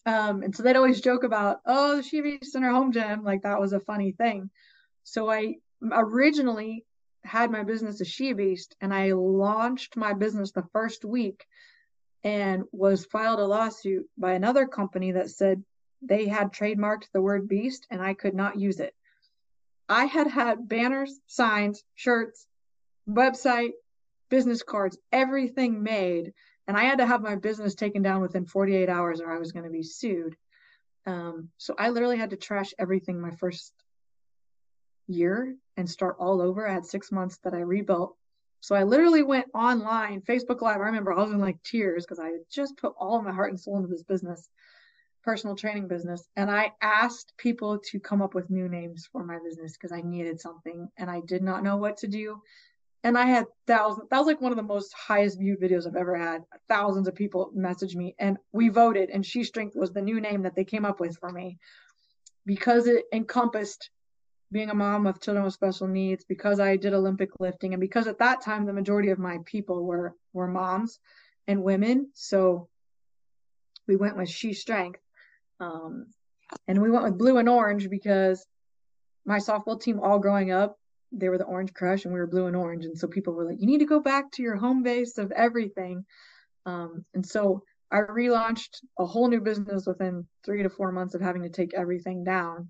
Um, 0.05 0.43
and 0.43 0.55
so 0.55 0.63
they'd 0.63 0.77
always 0.77 1.01
joke 1.01 1.23
about, 1.23 1.57
oh, 1.65 2.01
she 2.01 2.21
beast 2.21 2.55
in 2.55 2.63
her 2.63 2.71
home 2.71 2.93
gym. 2.93 3.23
Like 3.23 3.41
that 3.41 3.59
was 3.59 3.73
a 3.73 3.81
funny 3.81 4.13
thing. 4.13 4.49
So 5.03 5.29
I 5.29 5.55
originally 5.91 6.85
had 7.23 7.51
my 7.51 7.63
business 7.63 8.01
as 8.01 8.07
She 8.07 8.33
Beast 8.33 8.75
and 8.81 8.93
I 8.93 9.11
launched 9.11 9.97
my 9.97 10.13
business 10.13 10.51
the 10.51 10.67
first 10.73 11.05
week 11.05 11.45
and 12.23 12.63
was 12.71 13.05
filed 13.05 13.39
a 13.39 13.45
lawsuit 13.45 14.09
by 14.17 14.33
another 14.33 14.65
company 14.67 15.13
that 15.13 15.29
said 15.29 15.63
they 16.01 16.27
had 16.27 16.53
trademarked 16.53 17.11
the 17.13 17.21
word 17.21 17.47
beast 17.47 17.87
and 17.89 18.01
I 18.01 18.13
could 18.13 18.33
not 18.33 18.59
use 18.59 18.79
it. 18.79 18.93
I 19.87 20.05
had 20.05 20.27
had 20.27 20.67
banners, 20.67 21.19
signs, 21.27 21.83
shirts, 21.95 22.47
website, 23.09 23.71
business 24.29 24.63
cards, 24.63 24.97
everything 25.11 25.81
made. 25.81 26.33
And 26.67 26.77
I 26.77 26.83
had 26.83 26.99
to 26.99 27.07
have 27.07 27.21
my 27.21 27.35
business 27.35 27.73
taken 27.73 28.03
down 28.03 28.21
within 28.21 28.45
48 28.45 28.89
hours 28.89 29.21
or 29.21 29.31
I 29.31 29.39
was 29.39 29.51
going 29.51 29.65
to 29.65 29.71
be 29.71 29.83
sued. 29.83 30.35
Um, 31.07 31.49
so 31.57 31.73
I 31.77 31.89
literally 31.89 32.17
had 32.17 32.29
to 32.29 32.37
trash 32.37 32.73
everything 32.77 33.19
my 33.19 33.31
first 33.31 33.73
year 35.09 35.55
and 35.77 35.89
start 35.89 36.15
all 36.19 36.41
over. 36.41 36.67
I 36.67 36.73
had 36.73 36.85
six 36.85 37.11
months 37.11 37.37
that 37.43 37.53
I 37.53 37.59
rebuilt. 37.59 38.15
So 38.61 38.75
I 38.75 38.83
literally 38.83 39.23
went 39.23 39.47
online, 39.53 40.21
Facebook 40.21 40.61
Live. 40.61 40.77
I 40.77 40.85
remember 40.85 41.13
I 41.13 41.21
was 41.21 41.31
in 41.31 41.39
like 41.39 41.61
tears 41.63 42.05
because 42.05 42.19
I 42.19 42.27
had 42.27 42.41
just 42.51 42.77
put 42.77 42.93
all 42.97 43.17
of 43.17 43.23
my 43.23 43.33
heart 43.33 43.51
and 43.51 43.59
soul 43.59 43.77
into 43.77 43.87
this 43.87 44.03
business 44.03 44.49
personal 45.23 45.55
training 45.55 45.87
business 45.87 46.27
and 46.37 46.49
I 46.49 46.71
asked 46.81 47.33
people 47.37 47.79
to 47.91 47.99
come 47.99 48.21
up 48.21 48.33
with 48.33 48.49
new 48.49 48.69
names 48.69 49.07
for 49.11 49.23
my 49.23 49.37
business 49.43 49.73
because 49.73 49.91
I 49.91 50.01
needed 50.01 50.39
something 50.39 50.89
and 50.97 51.09
I 51.09 51.21
did 51.21 51.43
not 51.43 51.63
know 51.63 51.77
what 51.77 51.97
to 51.97 52.07
do. 52.07 52.41
And 53.03 53.17
I 53.17 53.25
had 53.25 53.45
thousands, 53.65 54.09
that 54.09 54.17
was 54.17 54.27
like 54.27 54.41
one 54.41 54.51
of 54.51 54.57
the 54.57 54.63
most 54.63 54.93
highest 54.93 55.39
viewed 55.39 55.61
videos 55.61 55.87
I've 55.87 55.95
ever 55.95 56.17
had. 56.17 56.43
Thousands 56.67 57.07
of 57.07 57.15
people 57.15 57.51
messaged 57.55 57.95
me 57.95 58.15
and 58.19 58.37
we 58.51 58.67
voted, 58.69 59.09
and 59.09 59.25
She 59.25 59.43
Strength 59.43 59.75
was 59.75 59.91
the 59.93 60.01
new 60.01 60.19
name 60.19 60.43
that 60.43 60.55
they 60.55 60.65
came 60.65 60.83
up 60.83 60.99
with 60.99 61.17
for 61.17 61.31
me 61.31 61.59
because 62.45 62.87
it 62.87 63.05
encompassed 63.13 63.89
being 64.51 64.69
a 64.69 64.75
mom 64.75 65.05
of 65.05 65.21
children 65.21 65.45
with 65.45 65.53
special 65.53 65.87
needs, 65.87 66.25
because 66.25 66.59
I 66.59 66.75
did 66.75 66.93
Olympic 66.93 67.29
lifting, 67.39 67.73
and 67.73 67.81
because 67.81 68.07
at 68.07 68.19
that 68.19 68.41
time 68.41 68.65
the 68.65 68.73
majority 68.73 69.09
of 69.09 69.19
my 69.19 69.39
people 69.45 69.85
were 69.85 70.15
were 70.33 70.47
moms 70.47 70.99
and 71.47 71.63
women. 71.63 72.09
So 72.13 72.67
we 73.87 73.95
went 73.95 74.17
with 74.17 74.29
She 74.29 74.53
Strength 74.53 75.01
um, 75.59 76.07
and 76.67 76.81
we 76.81 76.91
went 76.91 77.03
with 77.03 77.17
blue 77.17 77.37
and 77.37 77.49
orange 77.49 77.89
because 77.89 78.45
my 79.25 79.37
softball 79.37 79.81
team, 79.81 79.99
all 79.99 80.19
growing 80.19 80.51
up, 80.51 80.77
they 81.11 81.29
were 81.29 81.37
the 81.37 81.43
Orange 81.43 81.73
Crush 81.73 82.05
and 82.05 82.13
we 82.13 82.19
were 82.19 82.27
blue 82.27 82.45
and 82.45 82.55
orange. 82.55 82.85
And 82.85 82.97
so 82.97 83.07
people 83.07 83.33
were 83.33 83.45
like, 83.45 83.59
you 83.59 83.67
need 83.67 83.79
to 83.79 83.85
go 83.85 83.99
back 83.99 84.31
to 84.33 84.43
your 84.43 84.55
home 84.55 84.83
base 84.83 85.17
of 85.17 85.31
everything. 85.31 86.05
Um, 86.65 87.03
and 87.13 87.25
so 87.25 87.63
I 87.91 87.97
relaunched 87.97 88.81
a 88.99 89.05
whole 89.05 89.27
new 89.27 89.41
business 89.41 89.85
within 89.87 90.27
three 90.45 90.63
to 90.63 90.69
four 90.69 90.91
months 90.91 91.15
of 91.15 91.21
having 91.21 91.43
to 91.43 91.49
take 91.49 91.73
everything 91.73 92.23
down. 92.23 92.69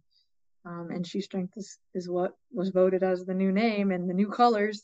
Um, 0.65 0.89
and 0.91 1.05
She 1.07 1.21
Strength 1.21 1.53
is, 1.57 1.77
is 1.93 2.09
what 2.09 2.33
was 2.53 2.69
voted 2.69 3.03
as 3.03 3.25
the 3.25 3.33
new 3.33 3.51
name 3.51 3.91
and 3.91 4.09
the 4.09 4.13
new 4.13 4.29
colors. 4.29 4.83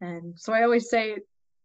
And 0.00 0.38
so 0.38 0.52
I 0.52 0.62
always 0.62 0.90
say 0.90 1.16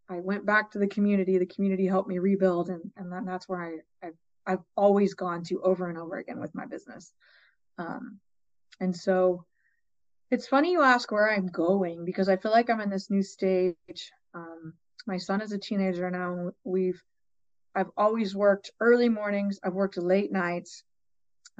I 0.10 0.20
went 0.20 0.46
back 0.46 0.72
to 0.72 0.80
the 0.80 0.88
community. 0.88 1.38
The 1.38 1.46
community 1.46 1.86
helped 1.86 2.10
me 2.10 2.20
rebuild, 2.20 2.70
and 2.70 2.92
and 2.98 3.12
then 3.12 3.26
that's 3.26 3.48
where 3.48 3.62
I, 3.62 4.08
I've, 4.08 4.18
I've 4.46 4.64
always 4.76 5.14
gone 5.14 5.44
to 5.46 5.62
over 5.62 5.90
and 5.90 5.98
over 5.98 6.18
again 6.18 6.40
with 6.40 6.56
my 6.56 6.66
business. 6.66 7.12
Um, 7.78 8.20
and 8.80 8.96
so 8.96 9.46
it's 10.32 10.48
funny 10.48 10.72
you 10.72 10.82
ask 10.82 11.12
where 11.12 11.30
I'm 11.30 11.48
going 11.48 12.06
because 12.06 12.30
I 12.30 12.38
feel 12.38 12.52
like 12.52 12.70
I'm 12.70 12.82
in 12.82 12.90
this 12.90 13.10
new 13.10 13.22
stage. 13.22 13.76
Um, 14.34 14.74
my 15.06 15.18
son 15.18 15.42
is 15.42 15.52
a 15.52 15.58
teenager 15.58 16.10
now. 16.10 16.52
We've 16.64 17.02
I've 17.76 17.92
always 17.96 18.36
worked 18.36 18.72
early 18.80 19.10
mornings. 19.10 19.60
I've 19.64 19.74
worked 19.74 19.98
late 19.98 20.32
nights. 20.32 20.84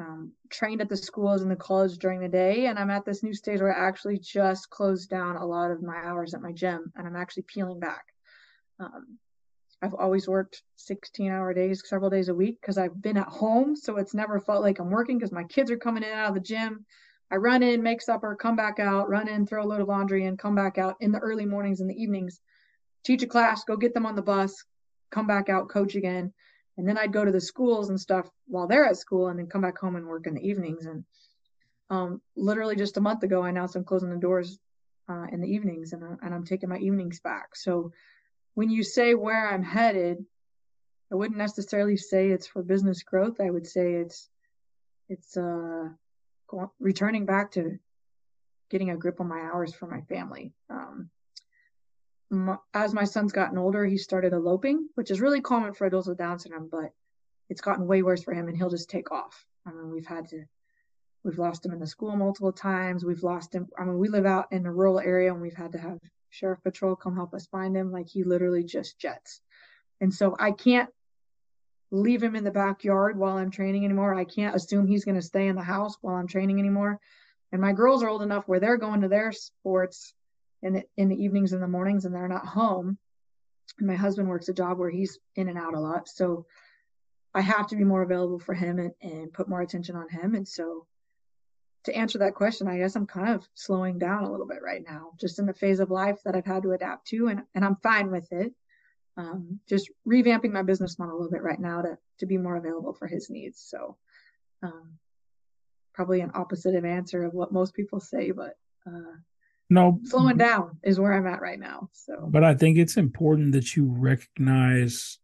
Um, 0.02 0.32
trained 0.50 0.82
at 0.82 0.90
the 0.90 0.98
schools 0.98 1.44
and 1.44 1.52
the 1.52 1.56
college 1.56 1.98
during 2.00 2.22
the 2.22 2.28
day, 2.28 2.66
and 2.66 2.80
I'm 2.80 2.90
at 2.90 3.06
this 3.06 3.22
new 3.22 3.34
stage 3.34 3.62
where 3.62 3.76
I 3.76 3.88
actually 3.88 4.18
just 4.18 4.70
closed 4.72 5.10
down 5.10 5.36
a 5.36 5.46
lot 5.46 5.70
of 5.70 5.84
my 5.84 5.96
hours 6.04 6.34
at 6.34 6.42
my 6.42 6.52
gym, 6.52 6.92
and 6.96 7.06
I'm 7.06 7.16
actually 7.16 7.44
peeling 7.44 7.80
back. 7.80 8.06
Um, 8.80 9.20
I've 9.82 9.94
always 9.94 10.28
worked 10.28 10.64
16 10.78 11.32
hour 11.32 11.54
days, 11.54 11.82
several 11.88 12.10
days 12.10 12.30
a 12.30 12.36
week 12.36 12.60
because 12.62 12.78
I've 12.78 13.00
been 13.02 13.18
at 13.18 13.28
home. 13.28 13.76
So 13.76 13.98
it's 13.98 14.14
never 14.14 14.40
felt 14.40 14.62
like 14.62 14.80
I'm 14.80 14.90
working 14.90 15.18
because 15.18 15.32
my 15.32 15.44
kids 15.44 15.72
are 15.72 15.78
coming 15.78 16.04
in 16.04 16.10
and 16.10 16.20
out 16.20 16.30
of 16.30 16.36
the 16.36 16.40
gym. 16.40 16.86
I 17.32 17.38
run 17.38 17.64
in, 17.64 17.82
make 17.82 18.02
supper, 18.02 18.36
come 18.36 18.56
back 18.56 18.80
out, 18.80 19.10
run 19.10 19.28
in, 19.28 19.46
throw 19.46 19.64
a 19.64 19.66
load 19.66 19.82
of 19.82 19.88
laundry 19.88 20.26
and 20.26 20.38
come 20.38 20.54
back 20.54 20.78
out 20.78 20.98
in 21.00 21.12
the 21.12 21.20
early 21.20 21.46
mornings 21.46 21.80
and 21.80 21.90
the 21.90 22.02
evenings, 22.02 22.42
teach 23.06 23.24
a 23.24 23.28
class, 23.28 23.64
go 23.64 23.78
get 23.78 23.94
them 23.94 24.06
on 24.06 24.16
the 24.16 24.22
bus, 24.22 24.66
come 25.12 25.28
back 25.28 25.48
out, 25.48 25.70
coach 25.70 25.96
again. 25.96 26.34
And 26.78 26.88
then 26.88 26.98
I'd 26.98 27.14
go 27.14 27.26
to 27.26 27.32
the 27.32 27.42
schools 27.42 27.90
and 27.90 28.00
stuff 28.00 28.30
while 28.48 28.68
they're 28.68 28.86
at 28.86 28.98
school 28.98 29.28
and 29.28 29.38
then 29.38 29.48
come 29.48 29.62
back 29.62 29.78
home 29.78 29.96
and 29.96 30.08
work 30.08 30.28
in 30.28 30.36
the 30.36 30.48
evenings. 30.48 30.86
And 30.86 31.04
um, 31.90 32.22
literally 32.36 32.76
just 32.76 32.98
a 32.98 33.02
month 33.02 33.24
ago, 33.24 33.44
I 33.44 33.50
announced 33.50 33.76
I'm 33.76 33.84
closing 33.84 34.10
the 34.10 34.18
doors 34.18 34.58
uh, 35.10 35.26
in 35.32 35.42
the 35.42 35.50
evenings 35.50 35.94
and, 35.94 36.04
and 36.22 36.34
I'm 36.34 36.46
taking 36.46 36.70
my 36.70 36.78
evenings 36.78 37.20
back. 37.20 37.56
So 37.56 37.92
when 38.54 38.70
you 38.70 38.84
say 38.84 39.14
where 39.14 39.50
I'm 39.50 39.64
headed, 39.64 40.26
I 41.12 41.16
wouldn't 41.16 41.38
necessarily 41.38 41.98
say 41.98 42.30
it's 42.30 42.48
for 42.48 42.64
business 42.64 43.04
growth. 43.04 43.42
I 43.42 43.50
would 43.50 43.68
say 43.68 43.94
it's 43.96 44.30
it's 45.10 45.36
uh 45.36 45.90
returning 46.80 47.26
back 47.26 47.52
to 47.52 47.78
getting 48.70 48.90
a 48.90 48.98
grip 48.98 49.20
on 49.20 49.28
my 49.28 49.42
hours 49.42 49.74
for 49.74 49.88
my 49.88 50.02
family. 50.02 50.54
Um, 50.70 51.10
my, 52.32 52.58
as 52.74 52.94
my 52.94 53.04
son's 53.04 53.34
gotten 53.34 53.58
older, 53.58 53.86
he 53.86 53.98
started 53.98 54.34
eloping, 54.34 54.88
which 54.96 55.12
is 55.12 55.22
really 55.22 55.42
common 55.42 55.74
for 55.74 55.86
adults 55.86 56.08
with 56.08 56.18
Down 56.18 56.40
syndrome, 56.40 56.70
but 56.72 56.92
it's 57.50 57.62
gotten 57.62 57.86
way 57.86 58.02
worse 58.02 58.24
for 58.24 58.34
him, 58.34 58.48
and 58.48 58.58
he'll 58.58 58.70
just 58.70 58.90
take 58.90 59.12
off. 59.12 59.46
I 59.66 59.72
mean, 59.72 59.92
we've 59.92 60.08
had 60.08 60.30
to, 60.30 60.46
we've 61.24 61.38
lost 61.38 61.66
him 61.66 61.74
in 61.74 61.80
the 61.80 61.88
school 61.88 62.16
multiple 62.16 62.54
times. 62.54 63.04
We've 63.04 63.24
lost 63.24 63.54
him. 63.54 63.68
I 63.78 63.84
mean, 63.84 64.00
we 64.00 64.08
live 64.08 64.26
out 64.26 64.48
in 64.52 64.66
a 64.66 64.72
rural 64.72 65.00
area, 65.00 65.32
and 65.32 65.42
we've 65.42 65.54
had 65.54 65.74
to 65.74 65.78
have 65.78 66.00
sheriff 66.32 66.64
patrol 66.64 66.96
come 66.96 67.16
help 67.16 67.34
us 67.34 67.46
find 67.48 67.76
him 67.76 67.92
like 67.92 68.08
he 68.08 68.24
literally 68.24 68.64
just 68.64 68.98
jets 68.98 69.42
and 70.00 70.14
so 70.14 70.36
i 70.40 70.52
can't 70.52 70.90
leave 71.92 72.24
him 72.24 72.36
in 72.36 72.46
the 72.46 72.52
backyard 72.52 73.18
while 73.18 73.38
i'm 73.38 73.52
training 73.52 73.84
anymore 73.84 74.16
i 74.16 74.24
can't 74.24 74.56
assume 74.56 74.88
he's 74.88 75.04
going 75.04 75.16
to 75.16 75.22
stay 75.22 75.48
in 75.48 75.56
the 75.56 75.62
house 75.62 75.98
while 76.02 76.16
i'm 76.16 76.28
training 76.28 76.58
anymore 76.58 77.00
and 77.52 77.62
my 77.62 77.74
girls 77.74 78.02
are 78.02 78.08
old 78.08 78.22
enough 78.22 78.48
where 78.48 78.62
they're 78.62 78.78
going 78.78 79.02
to 79.02 79.10
their 79.10 79.34
sports 79.34 80.14
in 80.62 80.74
the 80.74 80.84
in 80.98 81.10
the 81.10 81.24
evenings 81.24 81.54
and 81.54 81.62
the 81.62 81.68
mornings 81.68 82.06
and 82.06 82.14
they're 82.14 82.28
not 82.28 82.46
home 82.46 82.98
and 83.80 83.88
my 83.88 83.96
husband 83.96 84.28
works 84.28 84.50
a 84.50 84.54
job 84.54 84.78
where 84.78 84.90
he's 84.90 85.20
in 85.36 85.50
and 85.50 85.58
out 85.58 85.74
a 85.74 85.80
lot 85.80 86.08
so 86.08 86.46
i 87.34 87.42
have 87.42 87.68
to 87.68 87.76
be 87.76 87.84
more 87.84 88.02
available 88.02 88.40
for 88.40 88.54
him 88.54 88.80
and, 88.80 88.92
and 89.02 89.34
put 89.34 89.50
more 89.50 89.62
attention 89.62 89.96
on 89.96 90.10
him 90.10 90.36
and 90.36 90.48
so 90.48 90.86
to 91.86 91.96
answer 91.96 92.20
that 92.20 92.36
question, 92.36 92.68
I 92.68 92.78
guess 92.78 92.96
I'm 92.96 93.08
kind 93.08 93.30
of 93.30 93.48
slowing 93.56 93.98
down 93.98 94.24
a 94.24 94.32
little 94.32 94.46
bit 94.46 94.62
right 94.64 94.84
now, 94.88 95.12
just 95.20 95.40
in 95.40 95.46
the 95.46 95.54
phase 95.54 95.80
of 95.80 95.90
life 95.90 96.20
that 96.26 96.36
I've 96.36 96.46
had 96.46 96.64
to 96.64 96.72
adapt 96.72 97.08
to, 97.08 97.28
and 97.28 97.44
and 97.56 97.66
I'm 97.66 97.78
fine 97.78 98.12
with 98.12 98.32
it. 98.32 98.54
Um, 99.18 99.60
just 99.68 99.90
revamping 100.08 100.52
my 100.52 100.62
business 100.62 100.98
model 100.98 101.16
a 101.16 101.18
little 101.18 101.32
bit 101.32 101.44
right 101.44 101.60
now 101.60 101.82
to 101.82 101.98
to 102.20 102.26
be 102.26 102.38
more 102.38 102.56
available 102.56 102.94
for 102.94 103.08
his 103.08 103.30
needs. 103.30 103.60
So, 103.60 103.98
um, 104.62 105.00
probably 105.94 106.22
an 106.22 106.32
opposite 106.36 106.76
of 106.76 106.86
answer 106.86 107.24
of 107.24 107.34
what 107.34 107.52
most 107.52 107.74
people 107.74 108.00
say, 108.00 108.32
but 108.32 108.56
uh, 108.86 109.18
no, 109.72 110.02
slowing 110.04 110.36
down 110.36 110.78
is 110.84 111.00
where 111.00 111.14
I'm 111.14 111.26
at 111.26 111.42
right 111.42 111.58
now. 111.60 111.88
So, 111.94 112.28
but 112.30 112.44
I 112.44 112.54
think 112.56 112.78
it's 112.78 112.98
important 112.98 113.54
that 113.54 113.74
you 113.74 113.86
recognize 113.88 115.18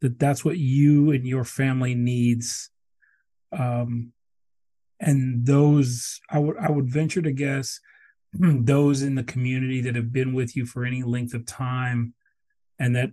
that 0.00 0.18
that's 0.18 0.42
what 0.42 0.56
you 0.56 1.10
and 1.10 1.26
your 1.26 1.44
family 1.44 1.94
needs. 1.94 2.70
Um, 3.52 4.14
and 5.00 5.44
those, 5.44 6.18
I 6.30 6.38
would, 6.38 6.56
I 6.56 6.70
would 6.70 6.88
venture 6.88 7.20
to 7.20 7.30
guess, 7.30 7.78
those 8.32 9.02
in 9.02 9.16
the 9.16 9.22
community 9.22 9.82
that 9.82 9.96
have 9.96 10.14
been 10.14 10.32
with 10.32 10.56
you 10.56 10.64
for 10.64 10.86
any 10.86 11.02
length 11.02 11.34
of 11.34 11.44
time, 11.44 12.14
and 12.78 12.96
that 12.96 13.12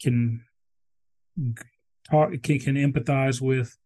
can 0.00 0.44
talk, 2.10 2.30
can, 2.42 2.58
can 2.58 2.76
empathize 2.76 3.42
with 3.42 3.76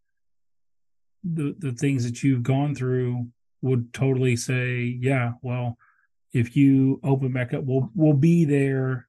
the 1.25 1.55
the 1.59 1.73
things 1.73 2.05
that 2.05 2.23
you've 2.23 2.43
gone 2.43 2.73
through 2.73 3.27
would 3.63 3.93
totally 3.93 4.35
say, 4.35 4.97
yeah, 4.99 5.31
well, 5.41 5.77
if 6.33 6.55
you 6.55 6.99
open 7.03 7.31
back 7.31 7.53
up, 7.53 7.63
we'll 7.63 7.89
we'll 7.95 8.13
be 8.13 8.45
there 8.45 9.07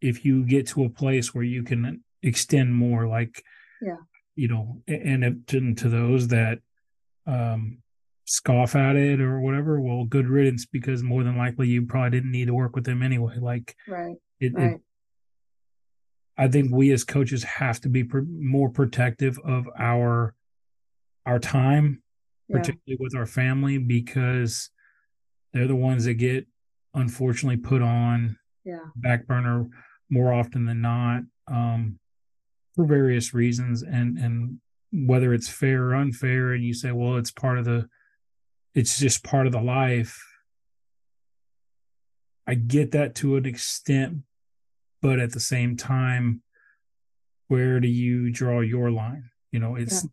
if 0.00 0.24
you 0.24 0.44
get 0.44 0.66
to 0.68 0.84
a 0.84 0.90
place 0.90 1.34
where 1.34 1.44
you 1.44 1.62
can 1.62 2.04
extend 2.22 2.74
more, 2.74 3.08
like 3.08 3.42
yeah, 3.80 3.96
you 4.36 4.48
know, 4.48 4.82
and 4.86 5.46
to, 5.48 5.74
to 5.74 5.88
those 5.88 6.28
that 6.28 6.58
um 7.26 7.78
scoff 8.26 8.76
at 8.76 8.96
it 8.96 9.20
or 9.20 9.40
whatever, 9.40 9.80
well, 9.80 10.04
good 10.04 10.28
riddance 10.28 10.66
because 10.66 11.02
more 11.02 11.24
than 11.24 11.36
likely 11.36 11.66
you 11.66 11.86
probably 11.86 12.10
didn't 12.10 12.30
need 12.30 12.46
to 12.46 12.54
work 12.54 12.76
with 12.76 12.84
them 12.84 13.02
anyway. 13.02 13.36
Like 13.40 13.74
right, 13.88 14.16
it, 14.38 14.52
right. 14.54 14.74
It, 14.74 14.80
I 16.36 16.48
think 16.48 16.70
we 16.72 16.92
as 16.92 17.04
coaches 17.04 17.44
have 17.44 17.80
to 17.82 17.88
be 17.88 18.04
pr- 18.04 18.20
more 18.20 18.70
protective 18.70 19.38
of 19.44 19.68
our 19.78 20.34
our 21.26 21.38
time, 21.38 22.02
yeah. 22.50 22.58
particularly 22.58 22.98
with 22.98 23.14
our 23.14 23.26
family, 23.26 23.78
because 23.78 24.70
they're 25.52 25.68
the 25.68 25.76
ones 25.76 26.04
that 26.04 26.14
get 26.14 26.46
unfortunately 26.94 27.56
put 27.56 27.80
on 27.82 28.36
yeah. 28.64 28.80
back 28.96 29.26
burner 29.26 29.66
more 30.10 30.32
often 30.32 30.64
than 30.66 30.80
not 30.80 31.22
um, 31.46 31.98
for 32.74 32.84
various 32.84 33.32
reasons, 33.32 33.82
and 33.82 34.18
and 34.18 34.58
whether 34.92 35.32
it's 35.32 35.48
fair 35.48 35.84
or 35.84 35.94
unfair, 35.94 36.52
and 36.52 36.64
you 36.64 36.74
say, 36.74 36.90
well, 36.90 37.16
it's 37.16 37.30
part 37.30 37.58
of 37.58 37.64
the, 37.64 37.88
it's 38.74 38.98
just 38.98 39.22
part 39.22 39.46
of 39.46 39.52
the 39.52 39.60
life. 39.60 40.20
I 42.46 42.54
get 42.54 42.90
that 42.90 43.14
to 43.16 43.36
an 43.36 43.46
extent, 43.46 44.18
but 45.00 45.20
at 45.20 45.32
the 45.32 45.40
same 45.40 45.76
time, 45.76 46.42
where 47.46 47.78
do 47.78 47.86
you 47.86 48.32
draw 48.32 48.60
your 48.60 48.90
line? 48.90 49.30
You 49.52 49.60
know, 49.60 49.76
it's 49.76 50.02
yeah 50.02 50.10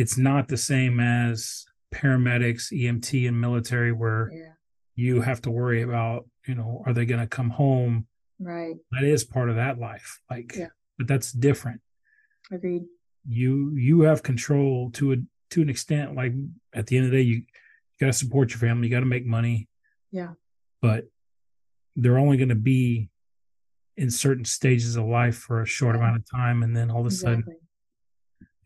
it's 0.00 0.16
not 0.16 0.48
the 0.48 0.56
same 0.56 0.98
as 0.98 1.66
paramedics, 1.92 2.72
EMT, 2.72 3.28
and 3.28 3.38
military 3.38 3.92
where 3.92 4.30
yeah. 4.32 4.52
you 4.94 5.20
have 5.20 5.42
to 5.42 5.50
worry 5.50 5.82
about, 5.82 6.26
you 6.48 6.54
know, 6.54 6.82
are 6.86 6.94
they 6.94 7.04
going 7.04 7.20
to 7.20 7.26
come 7.26 7.50
home? 7.50 8.06
Right. 8.38 8.76
That 8.92 9.04
is 9.04 9.24
part 9.24 9.50
of 9.50 9.56
that 9.56 9.78
life. 9.78 10.20
Like, 10.30 10.56
yeah. 10.56 10.68
but 10.96 11.06
that's 11.06 11.32
different. 11.32 11.82
Agreed. 12.50 12.84
You 13.28 13.76
you 13.76 14.00
have 14.00 14.22
control 14.22 14.90
to 14.92 15.12
a 15.12 15.16
to 15.50 15.60
an 15.60 15.68
extent. 15.68 16.16
Like 16.16 16.32
at 16.72 16.86
the 16.86 16.96
end 16.96 17.04
of 17.04 17.12
the 17.12 17.18
day, 17.18 17.22
you, 17.22 17.34
you 17.34 17.44
got 18.00 18.06
to 18.06 18.14
support 18.14 18.50
your 18.50 18.58
family. 18.58 18.88
You 18.88 18.94
got 18.94 19.00
to 19.00 19.06
make 19.06 19.26
money. 19.26 19.68
Yeah. 20.10 20.30
But 20.80 21.04
they're 21.94 22.18
only 22.18 22.38
going 22.38 22.48
to 22.48 22.54
be 22.54 23.10
in 23.98 24.10
certain 24.10 24.46
stages 24.46 24.96
of 24.96 25.04
life 25.04 25.36
for 25.36 25.60
a 25.60 25.66
short 25.66 25.94
yeah. 25.94 26.00
amount 26.00 26.16
of 26.16 26.30
time, 26.30 26.62
and 26.62 26.74
then 26.74 26.90
all 26.90 27.00
of 27.00 27.04
a 27.04 27.08
exactly. 27.08 27.42
sudden 27.42 27.56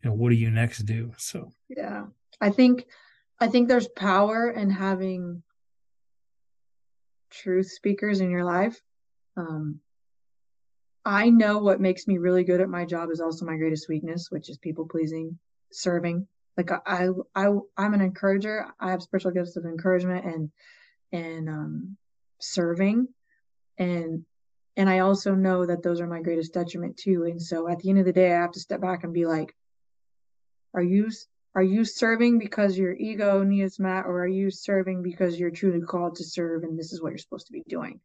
you 0.05 0.11
know 0.11 0.17
what 0.17 0.29
do 0.29 0.35
you 0.35 0.51
next 0.51 0.83
do? 0.85 1.11
So 1.17 1.51
yeah. 1.67 2.05
I 2.39 2.51
think 2.51 2.85
i 3.39 3.47
think 3.47 3.67
there's 3.67 3.87
power 3.87 4.51
in 4.51 4.69
having 4.69 5.43
truth 7.31 7.71
speakers 7.71 8.21
in 8.21 8.29
your 8.29 8.45
life. 8.45 8.79
Um 9.35 9.79
i 11.05 11.29
know 11.29 11.57
what 11.57 11.81
makes 11.81 12.07
me 12.07 12.19
really 12.19 12.43
good 12.43 12.61
at 12.61 12.69
my 12.69 12.85
job 12.85 13.09
is 13.11 13.19
also 13.19 13.45
my 13.45 13.57
greatest 13.57 13.87
weakness 13.89 14.31
which 14.31 14.49
is 14.49 14.57
people 14.59 14.87
pleasing 14.87 15.39
serving. 15.71 16.27
Like 16.55 16.71
i 16.71 17.09
i 17.35 17.47
i'm 17.77 17.93
an 17.95 18.01
encourager. 18.01 18.67
I 18.79 18.91
have 18.91 19.01
spiritual 19.01 19.31
gifts 19.31 19.57
of 19.57 19.65
encouragement 19.65 20.23
and 20.25 20.51
and 21.11 21.49
um 21.49 21.97
serving. 22.39 23.07
And 23.79 24.23
and 24.77 24.87
i 24.87 24.99
also 24.99 25.33
know 25.33 25.65
that 25.65 25.81
those 25.81 25.99
are 25.99 26.07
my 26.07 26.21
greatest 26.21 26.53
detriment 26.53 26.95
too. 26.97 27.23
And 27.23 27.41
so 27.41 27.67
at 27.67 27.79
the 27.79 27.89
end 27.89 27.97
of 27.97 28.05
the 28.05 28.19
day 28.21 28.31
i 28.31 28.41
have 28.41 28.51
to 28.51 28.59
step 28.59 28.81
back 28.81 29.03
and 29.03 29.11
be 29.11 29.25
like 29.25 29.55
are 30.75 30.83
you 30.83 31.09
are 31.55 31.63
you 31.63 31.85
serving 31.85 32.37
because 32.37 32.77
your 32.77 32.93
ego 32.93 33.41
needs 33.43 33.79
met, 33.79 34.05
or 34.05 34.23
are 34.23 34.27
you 34.27 34.51
serving 34.51 35.01
because 35.01 35.39
you're 35.39 35.51
truly 35.51 35.79
called 35.79 36.17
to 36.17 36.23
serve 36.25 36.63
and 36.63 36.77
this 36.77 36.91
is 36.91 37.01
what 37.01 37.09
you're 37.09 37.17
supposed 37.17 37.47
to 37.47 37.53
be 37.53 37.63
doing? 37.67 38.01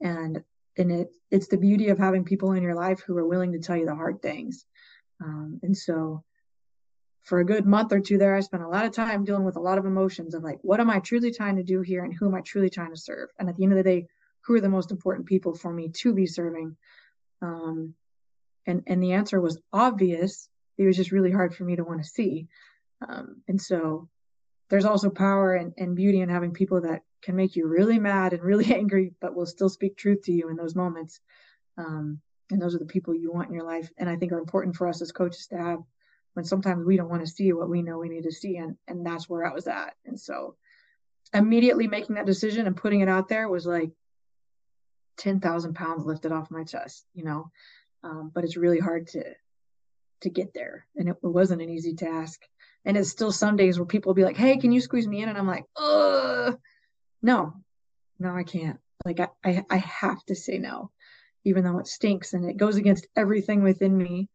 And 0.00 0.42
and 0.78 0.92
it 0.92 1.08
it's 1.30 1.48
the 1.48 1.58
beauty 1.58 1.88
of 1.88 1.98
having 1.98 2.24
people 2.24 2.52
in 2.52 2.62
your 2.62 2.76
life 2.76 3.02
who 3.04 3.16
are 3.18 3.26
willing 3.26 3.52
to 3.52 3.58
tell 3.58 3.76
you 3.76 3.86
the 3.86 3.94
hard 3.94 4.22
things. 4.22 4.64
Um, 5.22 5.58
and 5.62 5.76
so 5.76 6.22
for 7.22 7.40
a 7.40 7.44
good 7.44 7.66
month 7.66 7.92
or 7.92 8.00
two 8.00 8.18
there, 8.18 8.36
I 8.36 8.40
spent 8.40 8.62
a 8.62 8.68
lot 8.68 8.84
of 8.84 8.92
time 8.92 9.24
dealing 9.24 9.44
with 9.44 9.56
a 9.56 9.60
lot 9.60 9.78
of 9.78 9.86
emotions 9.86 10.34
of 10.34 10.44
like, 10.44 10.58
what 10.62 10.80
am 10.80 10.90
I 10.90 11.00
truly 11.00 11.32
trying 11.32 11.56
to 11.56 11.62
do 11.62 11.80
here 11.80 12.04
and 12.04 12.14
who 12.14 12.28
am 12.28 12.34
I 12.34 12.42
truly 12.42 12.70
trying 12.70 12.90
to 12.90 13.00
serve? 13.00 13.28
And 13.38 13.48
at 13.48 13.56
the 13.56 13.64
end 13.64 13.72
of 13.72 13.78
the 13.78 13.82
day, 13.82 14.06
who 14.42 14.54
are 14.54 14.60
the 14.60 14.68
most 14.68 14.90
important 14.90 15.26
people 15.26 15.54
for 15.54 15.72
me 15.72 15.88
to 15.88 16.12
be 16.12 16.26
serving? 16.26 16.76
Um, 17.42 17.94
and 18.66 18.82
and 18.86 19.02
the 19.02 19.12
answer 19.12 19.40
was 19.40 19.58
obvious 19.72 20.48
it 20.78 20.84
was 20.84 20.96
just 20.96 21.12
really 21.12 21.30
hard 21.30 21.54
for 21.54 21.64
me 21.64 21.76
to 21.76 21.84
want 21.84 22.02
to 22.02 22.08
see. 22.08 22.48
Um, 23.06 23.42
and 23.48 23.60
so 23.60 24.08
there's 24.70 24.84
also 24.84 25.10
power 25.10 25.54
and, 25.54 25.72
and 25.76 25.96
beauty 25.96 26.20
in 26.20 26.28
having 26.28 26.52
people 26.52 26.80
that 26.82 27.02
can 27.22 27.36
make 27.36 27.56
you 27.56 27.66
really 27.66 27.98
mad 27.98 28.32
and 28.32 28.42
really 28.42 28.74
angry, 28.74 29.12
but 29.20 29.34
will 29.34 29.46
still 29.46 29.68
speak 29.68 29.96
truth 29.96 30.22
to 30.24 30.32
you 30.32 30.48
in 30.48 30.56
those 30.56 30.74
moments. 30.74 31.20
Um, 31.76 32.20
and 32.50 32.60
those 32.60 32.74
are 32.74 32.78
the 32.78 32.84
people 32.84 33.14
you 33.14 33.32
want 33.32 33.48
in 33.48 33.54
your 33.54 33.64
life. 33.64 33.90
And 33.98 34.08
I 34.08 34.16
think 34.16 34.32
are 34.32 34.38
important 34.38 34.76
for 34.76 34.86
us 34.88 35.00
as 35.00 35.12
coaches 35.12 35.46
to 35.48 35.56
have 35.56 35.78
when 36.34 36.44
sometimes 36.44 36.84
we 36.84 36.96
don't 36.96 37.08
want 37.08 37.24
to 37.24 37.30
see 37.30 37.52
what 37.52 37.70
we 37.70 37.82
know 37.82 37.98
we 37.98 38.08
need 38.08 38.24
to 38.24 38.32
see. 38.32 38.56
And, 38.56 38.76
and 38.86 39.06
that's 39.06 39.28
where 39.28 39.46
I 39.46 39.52
was 39.52 39.66
at. 39.66 39.94
And 40.04 40.18
so 40.18 40.56
immediately 41.32 41.86
making 41.86 42.16
that 42.16 42.26
decision 42.26 42.66
and 42.66 42.76
putting 42.76 43.00
it 43.00 43.08
out 43.08 43.28
there 43.28 43.48
was 43.48 43.66
like 43.66 43.90
10,000 45.18 45.74
pounds 45.74 46.04
lifted 46.04 46.32
off 46.32 46.50
my 46.50 46.64
chest, 46.64 47.06
you 47.14 47.24
know? 47.24 47.50
Um, 48.02 48.30
but 48.34 48.44
it's 48.44 48.56
really 48.56 48.80
hard 48.80 49.06
to 49.08 49.24
to 50.24 50.30
get 50.30 50.52
there. 50.52 50.86
And 50.96 51.08
it, 51.08 51.16
wasn't 51.22 51.62
an 51.62 51.70
easy 51.70 51.94
task. 51.94 52.40
And 52.84 52.96
it's 52.96 53.10
still 53.10 53.32
some 53.32 53.56
days 53.56 53.78
where 53.78 53.86
people 53.86 54.10
will 54.10 54.14
be 54.14 54.24
like, 54.24 54.36
Hey, 54.36 54.56
can 54.56 54.72
you 54.72 54.80
squeeze 54.80 55.08
me 55.08 55.22
in? 55.22 55.28
And 55.28 55.38
I'm 55.38 55.46
like, 55.46 55.64
Ugh, 55.76 56.58
no, 57.22 57.54
no, 58.18 58.34
I 58.34 58.42
can't. 58.42 58.78
Like 59.04 59.20
I, 59.20 59.28
I, 59.44 59.64
I 59.70 59.76
have 59.78 60.22
to 60.26 60.34
say 60.34 60.58
no, 60.58 60.90
even 61.44 61.64
though 61.64 61.78
it 61.78 61.86
stinks 61.86 62.32
and 62.32 62.48
it 62.48 62.56
goes 62.56 62.76
against 62.76 63.06
everything 63.16 63.62
within 63.62 63.96
me. 63.96 64.28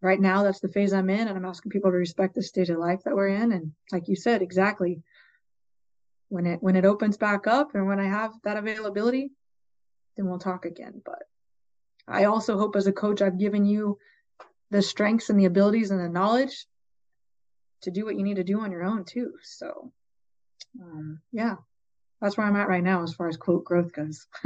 Right 0.00 0.20
now, 0.20 0.42
that's 0.42 0.60
the 0.60 0.68
phase 0.68 0.92
I'm 0.92 1.08
in, 1.08 1.28
and 1.28 1.38
I'm 1.38 1.46
asking 1.46 1.70
people 1.70 1.90
to 1.90 1.96
respect 1.96 2.34
the 2.34 2.42
stage 2.42 2.68
of 2.68 2.76
life 2.78 3.00
that 3.04 3.14
we're 3.14 3.28
in. 3.28 3.52
And 3.52 3.72
like 3.90 4.06
you 4.06 4.16
said, 4.16 4.42
exactly 4.42 5.02
when 6.28 6.46
it 6.46 6.62
when 6.62 6.76
it 6.76 6.84
opens 6.84 7.16
back 7.16 7.46
up 7.46 7.74
and 7.74 7.86
when 7.86 8.00
I 8.00 8.06
have 8.06 8.32
that 8.44 8.56
availability, 8.56 9.30
then 10.16 10.26
we'll 10.26 10.38
talk 10.38 10.66
again. 10.66 11.00
But 11.04 11.22
I 12.06 12.24
also 12.24 12.58
hope 12.58 12.76
as 12.76 12.86
a 12.86 12.92
coach 12.92 13.22
I've 13.22 13.38
given 13.38 13.64
you 13.64 13.98
the 14.70 14.82
strengths 14.82 15.30
and 15.30 15.38
the 15.38 15.44
abilities 15.44 15.90
and 15.90 16.00
the 16.00 16.08
knowledge 16.08 16.66
to 17.82 17.90
do 17.90 18.04
what 18.04 18.16
you 18.16 18.22
need 18.22 18.36
to 18.36 18.44
do 18.44 18.60
on 18.60 18.72
your 18.72 18.84
own 18.84 19.04
too. 19.04 19.32
So, 19.42 19.92
um, 20.80 21.20
yeah, 21.32 21.56
that's 22.20 22.36
where 22.36 22.46
I'm 22.46 22.56
at 22.56 22.68
right 22.68 22.82
now 22.82 23.02
as 23.02 23.14
far 23.14 23.28
as 23.28 23.36
quote 23.36 23.64
growth 23.64 23.92
goes. 23.92 24.26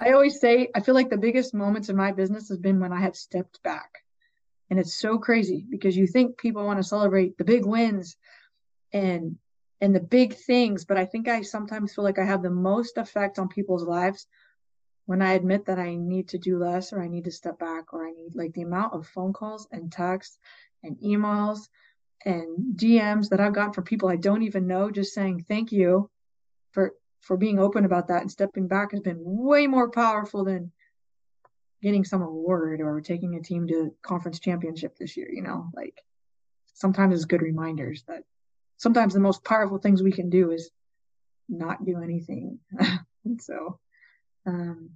I 0.00 0.12
always 0.12 0.40
say 0.40 0.68
I 0.74 0.80
feel 0.80 0.94
like 0.94 1.10
the 1.10 1.16
biggest 1.16 1.54
moments 1.54 1.88
in 1.88 1.96
my 1.96 2.12
business 2.12 2.48
has 2.48 2.58
been 2.58 2.80
when 2.80 2.92
I 2.92 3.00
have 3.00 3.16
stepped 3.16 3.62
back. 3.62 3.90
And 4.70 4.78
it's 4.78 4.98
so 4.98 5.18
crazy 5.18 5.66
because 5.68 5.96
you 5.96 6.06
think 6.06 6.38
people 6.38 6.64
want 6.64 6.78
to 6.78 6.84
celebrate 6.84 7.36
the 7.36 7.44
big 7.44 7.66
wins 7.66 8.16
and 8.92 9.36
and 9.80 9.94
the 9.94 10.00
big 10.00 10.34
things, 10.34 10.84
but 10.84 10.96
I 10.96 11.04
think 11.04 11.26
I 11.26 11.42
sometimes 11.42 11.92
feel 11.92 12.04
like 12.04 12.20
I 12.20 12.24
have 12.24 12.42
the 12.42 12.50
most 12.50 12.98
effect 12.98 13.40
on 13.40 13.48
people's 13.48 13.82
lives 13.82 14.28
when 15.06 15.22
I 15.22 15.32
admit 15.32 15.66
that 15.66 15.78
I 15.78 15.94
need 15.94 16.28
to 16.28 16.38
do 16.38 16.58
less 16.58 16.92
or 16.92 17.02
I 17.02 17.08
need 17.08 17.24
to 17.24 17.30
step 17.30 17.58
back 17.58 17.92
or 17.92 18.06
I 18.06 18.12
need 18.12 18.34
like 18.34 18.52
the 18.54 18.62
amount 18.62 18.94
of 18.94 19.06
phone 19.06 19.32
calls 19.32 19.66
and 19.72 19.90
texts 19.90 20.38
and 20.82 20.96
emails 20.98 21.68
and 22.24 22.76
DMs 22.76 23.30
that 23.30 23.40
I've 23.40 23.54
gotten 23.54 23.72
from 23.72 23.84
people 23.84 24.08
I 24.08 24.16
don't 24.16 24.42
even 24.42 24.66
know 24.66 24.90
just 24.90 25.14
saying 25.14 25.44
thank 25.48 25.72
you 25.72 26.08
for 26.72 26.92
for 27.20 27.36
being 27.36 27.58
open 27.58 27.84
about 27.84 28.08
that 28.08 28.22
and 28.22 28.30
stepping 28.30 28.68
back 28.68 28.92
has 28.92 29.00
been 29.00 29.18
way 29.20 29.66
more 29.66 29.90
powerful 29.90 30.44
than 30.44 30.72
getting 31.82 32.04
some 32.04 32.22
award 32.22 32.80
or 32.80 33.00
taking 33.00 33.34
a 33.34 33.42
team 33.42 33.66
to 33.66 33.94
conference 34.02 34.38
championship 34.38 34.96
this 34.96 35.16
year, 35.16 35.28
you 35.30 35.42
know, 35.42 35.68
like 35.74 36.00
sometimes 36.74 37.14
it's 37.14 37.24
good 37.24 37.42
reminders 37.42 38.04
that 38.06 38.22
sometimes 38.76 39.14
the 39.14 39.20
most 39.20 39.44
powerful 39.44 39.78
things 39.78 40.02
we 40.02 40.12
can 40.12 40.30
do 40.30 40.52
is 40.52 40.70
not 41.48 41.84
do 41.84 42.00
anything. 42.02 42.60
and 43.24 43.42
so 43.42 43.78
um, 44.46 44.90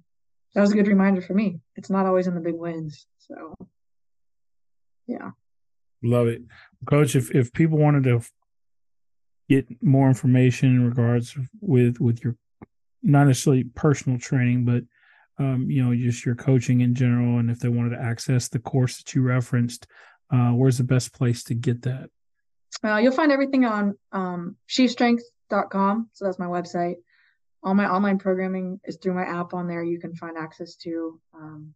that 0.53 0.61
was 0.61 0.71
a 0.71 0.75
good 0.75 0.87
reminder 0.87 1.21
for 1.21 1.33
me. 1.33 1.59
It's 1.75 1.89
not 1.89 2.05
always 2.05 2.27
in 2.27 2.35
the 2.35 2.41
big 2.41 2.55
wins. 2.55 3.05
So, 3.19 3.53
yeah. 5.05 5.31
Love 6.03 6.27
it, 6.27 6.41
Coach. 6.85 7.15
If 7.15 7.33
if 7.33 7.51
people 7.53 7.77
wanted 7.77 8.03
to 8.03 8.21
get 9.49 9.67
more 9.81 10.07
information 10.07 10.69
in 10.69 10.85
regards 10.85 11.35
with 11.61 11.99
with 11.99 12.23
your 12.23 12.35
not 13.01 13.27
necessarily 13.27 13.63
personal 13.63 14.19
training, 14.19 14.65
but 14.65 14.83
um, 15.39 15.69
you 15.69 15.83
know, 15.83 15.95
just 15.95 16.25
your 16.25 16.35
coaching 16.35 16.81
in 16.81 16.95
general, 16.95 17.39
and 17.39 17.49
if 17.49 17.59
they 17.59 17.69
wanted 17.69 17.91
to 17.91 18.01
access 18.01 18.47
the 18.47 18.59
course 18.59 18.97
that 18.97 19.13
you 19.13 19.21
referenced, 19.21 19.87
uh, 20.31 20.49
where's 20.49 20.77
the 20.77 20.83
best 20.83 21.13
place 21.13 21.43
to 21.45 21.53
get 21.53 21.83
that? 21.83 22.09
Uh, 22.83 22.97
you'll 22.97 23.11
find 23.11 23.31
everything 23.31 23.65
on 23.65 23.97
um, 24.11 24.55
shestrength.com. 24.69 26.09
So 26.13 26.25
that's 26.25 26.39
my 26.39 26.45
website. 26.45 26.95
All 27.67 27.73
my 27.73 27.89
online 27.89 28.17
programming 28.17 28.79
is 28.85 28.95
through 28.95 29.13
my 29.13 29.25
app 29.25 29.53
on 29.53 29.67
there. 29.67 29.83
You 29.83 29.99
can 29.99 30.15
find 30.15 30.37
access 30.37 30.77
to. 30.77 31.19
Um, 31.35 31.73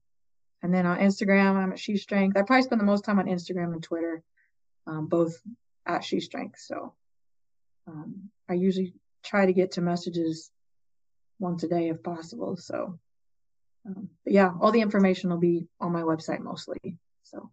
and 0.63 0.73
then 0.73 0.85
on 0.85 0.99
Instagram, 0.99 1.57
I'm 1.57 1.73
at 1.73 1.79
She 1.79 1.97
Strength. 1.97 2.37
I 2.37 2.43
probably 2.43 2.63
spend 2.63 2.79
the 2.79 2.85
most 2.85 3.03
time 3.03 3.19
on 3.19 3.25
Instagram 3.25 3.73
and 3.73 3.83
Twitter, 3.83 4.23
um, 4.87 5.07
both 5.07 5.37
at 5.85 6.05
She 6.05 6.21
Strength. 6.21 6.59
So 6.59 6.93
um, 7.87 8.29
I 8.47 8.53
usually 8.53 8.93
try 9.21 9.45
to 9.45 9.51
get 9.51 9.73
to 9.73 9.81
messages 9.81 10.49
once 11.39 11.63
a 11.63 11.67
day 11.67 11.89
if 11.89 12.01
possible. 12.01 12.55
So, 12.55 12.97
um, 13.85 14.07
but 14.23 14.31
yeah, 14.31 14.51
all 14.61 14.71
the 14.71 14.79
information 14.79 15.29
will 15.29 15.39
be 15.39 15.67
on 15.81 15.91
my 15.91 16.03
website 16.03 16.39
mostly. 16.39 16.99
So 17.23 17.49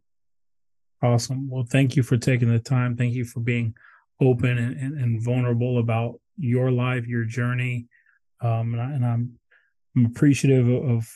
awesome. 1.02 1.50
Well, 1.50 1.66
thank 1.68 1.96
you 1.96 2.04
for 2.04 2.16
taking 2.16 2.52
the 2.52 2.60
time. 2.60 2.96
Thank 2.96 3.14
you 3.14 3.24
for 3.24 3.40
being 3.40 3.74
open 4.20 4.58
and, 4.58 4.76
and, 4.76 4.96
and 4.96 5.24
vulnerable 5.24 5.80
about 5.80 6.20
your 6.36 6.70
life, 6.70 7.08
your 7.08 7.24
journey. 7.24 7.88
Um, 8.40 8.74
and, 8.74 8.80
I, 8.80 8.84
and 8.92 9.04
I'm, 9.04 9.38
I'm 9.96 10.06
appreciative 10.06 10.68
of 10.68 11.08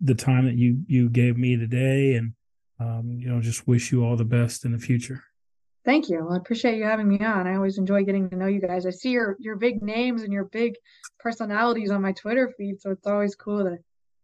the 0.00 0.14
time 0.14 0.46
that 0.46 0.56
you 0.56 0.82
you 0.86 1.08
gave 1.08 1.36
me 1.36 1.56
today, 1.56 2.14
and 2.14 2.32
um, 2.80 3.16
you 3.18 3.28
know, 3.28 3.40
just 3.40 3.66
wish 3.66 3.92
you 3.92 4.04
all 4.04 4.16
the 4.16 4.24
best 4.24 4.64
in 4.64 4.72
the 4.72 4.78
future. 4.78 5.22
Thank 5.84 6.08
you. 6.08 6.28
I 6.30 6.36
appreciate 6.36 6.76
you 6.76 6.84
having 6.84 7.08
me 7.08 7.20
on. 7.20 7.46
I 7.46 7.54
always 7.54 7.78
enjoy 7.78 8.04
getting 8.04 8.28
to 8.30 8.36
know 8.36 8.46
you 8.46 8.60
guys. 8.60 8.86
I 8.86 8.90
see 8.90 9.10
your 9.10 9.36
your 9.38 9.56
big 9.56 9.82
names 9.82 10.22
and 10.22 10.32
your 10.32 10.44
big 10.44 10.74
personalities 11.18 11.90
on 11.90 12.02
my 12.02 12.12
Twitter 12.12 12.52
feed, 12.56 12.80
so 12.80 12.90
it's 12.90 13.06
always 13.06 13.34
cool 13.34 13.64
to 13.64 13.78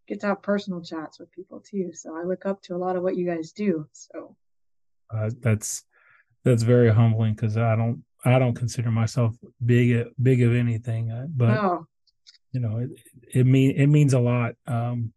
get 0.06 0.20
to 0.20 0.26
have 0.26 0.42
personal 0.42 0.82
chats 0.82 1.18
with 1.18 1.32
people 1.32 1.60
too. 1.60 1.90
So 1.94 2.16
I 2.16 2.24
look 2.24 2.44
up 2.44 2.60
to 2.62 2.74
a 2.74 2.78
lot 2.78 2.96
of 2.96 3.02
what 3.02 3.16
you 3.16 3.26
guys 3.26 3.52
do. 3.52 3.86
So 3.92 4.36
uh, 5.10 5.30
that's 5.40 5.84
that's 6.44 6.62
very 6.62 6.92
humbling 6.92 7.34
because 7.34 7.56
I 7.56 7.76
don't 7.76 8.04
I 8.24 8.38
don't 8.38 8.54
consider 8.54 8.90
myself 8.90 9.34
big 9.64 10.06
big 10.20 10.42
of 10.42 10.54
anything, 10.54 11.10
uh, 11.10 11.26
but 11.34 11.58
oh. 11.58 11.86
You 12.54 12.60
know 12.60 12.78
it 12.78 12.90
it 13.34 13.44
mean 13.44 13.72
it 13.72 13.88
means 13.88 14.14
a 14.14 14.20
lot. 14.20 14.54
Um, 14.66 15.12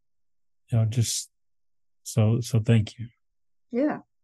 you 0.69 0.77
know, 0.77 0.85
just 0.85 1.29
so 2.03 2.41
so 2.41 2.59
thank 2.59 2.97
you. 2.97 3.07
Yeah, 3.71 3.99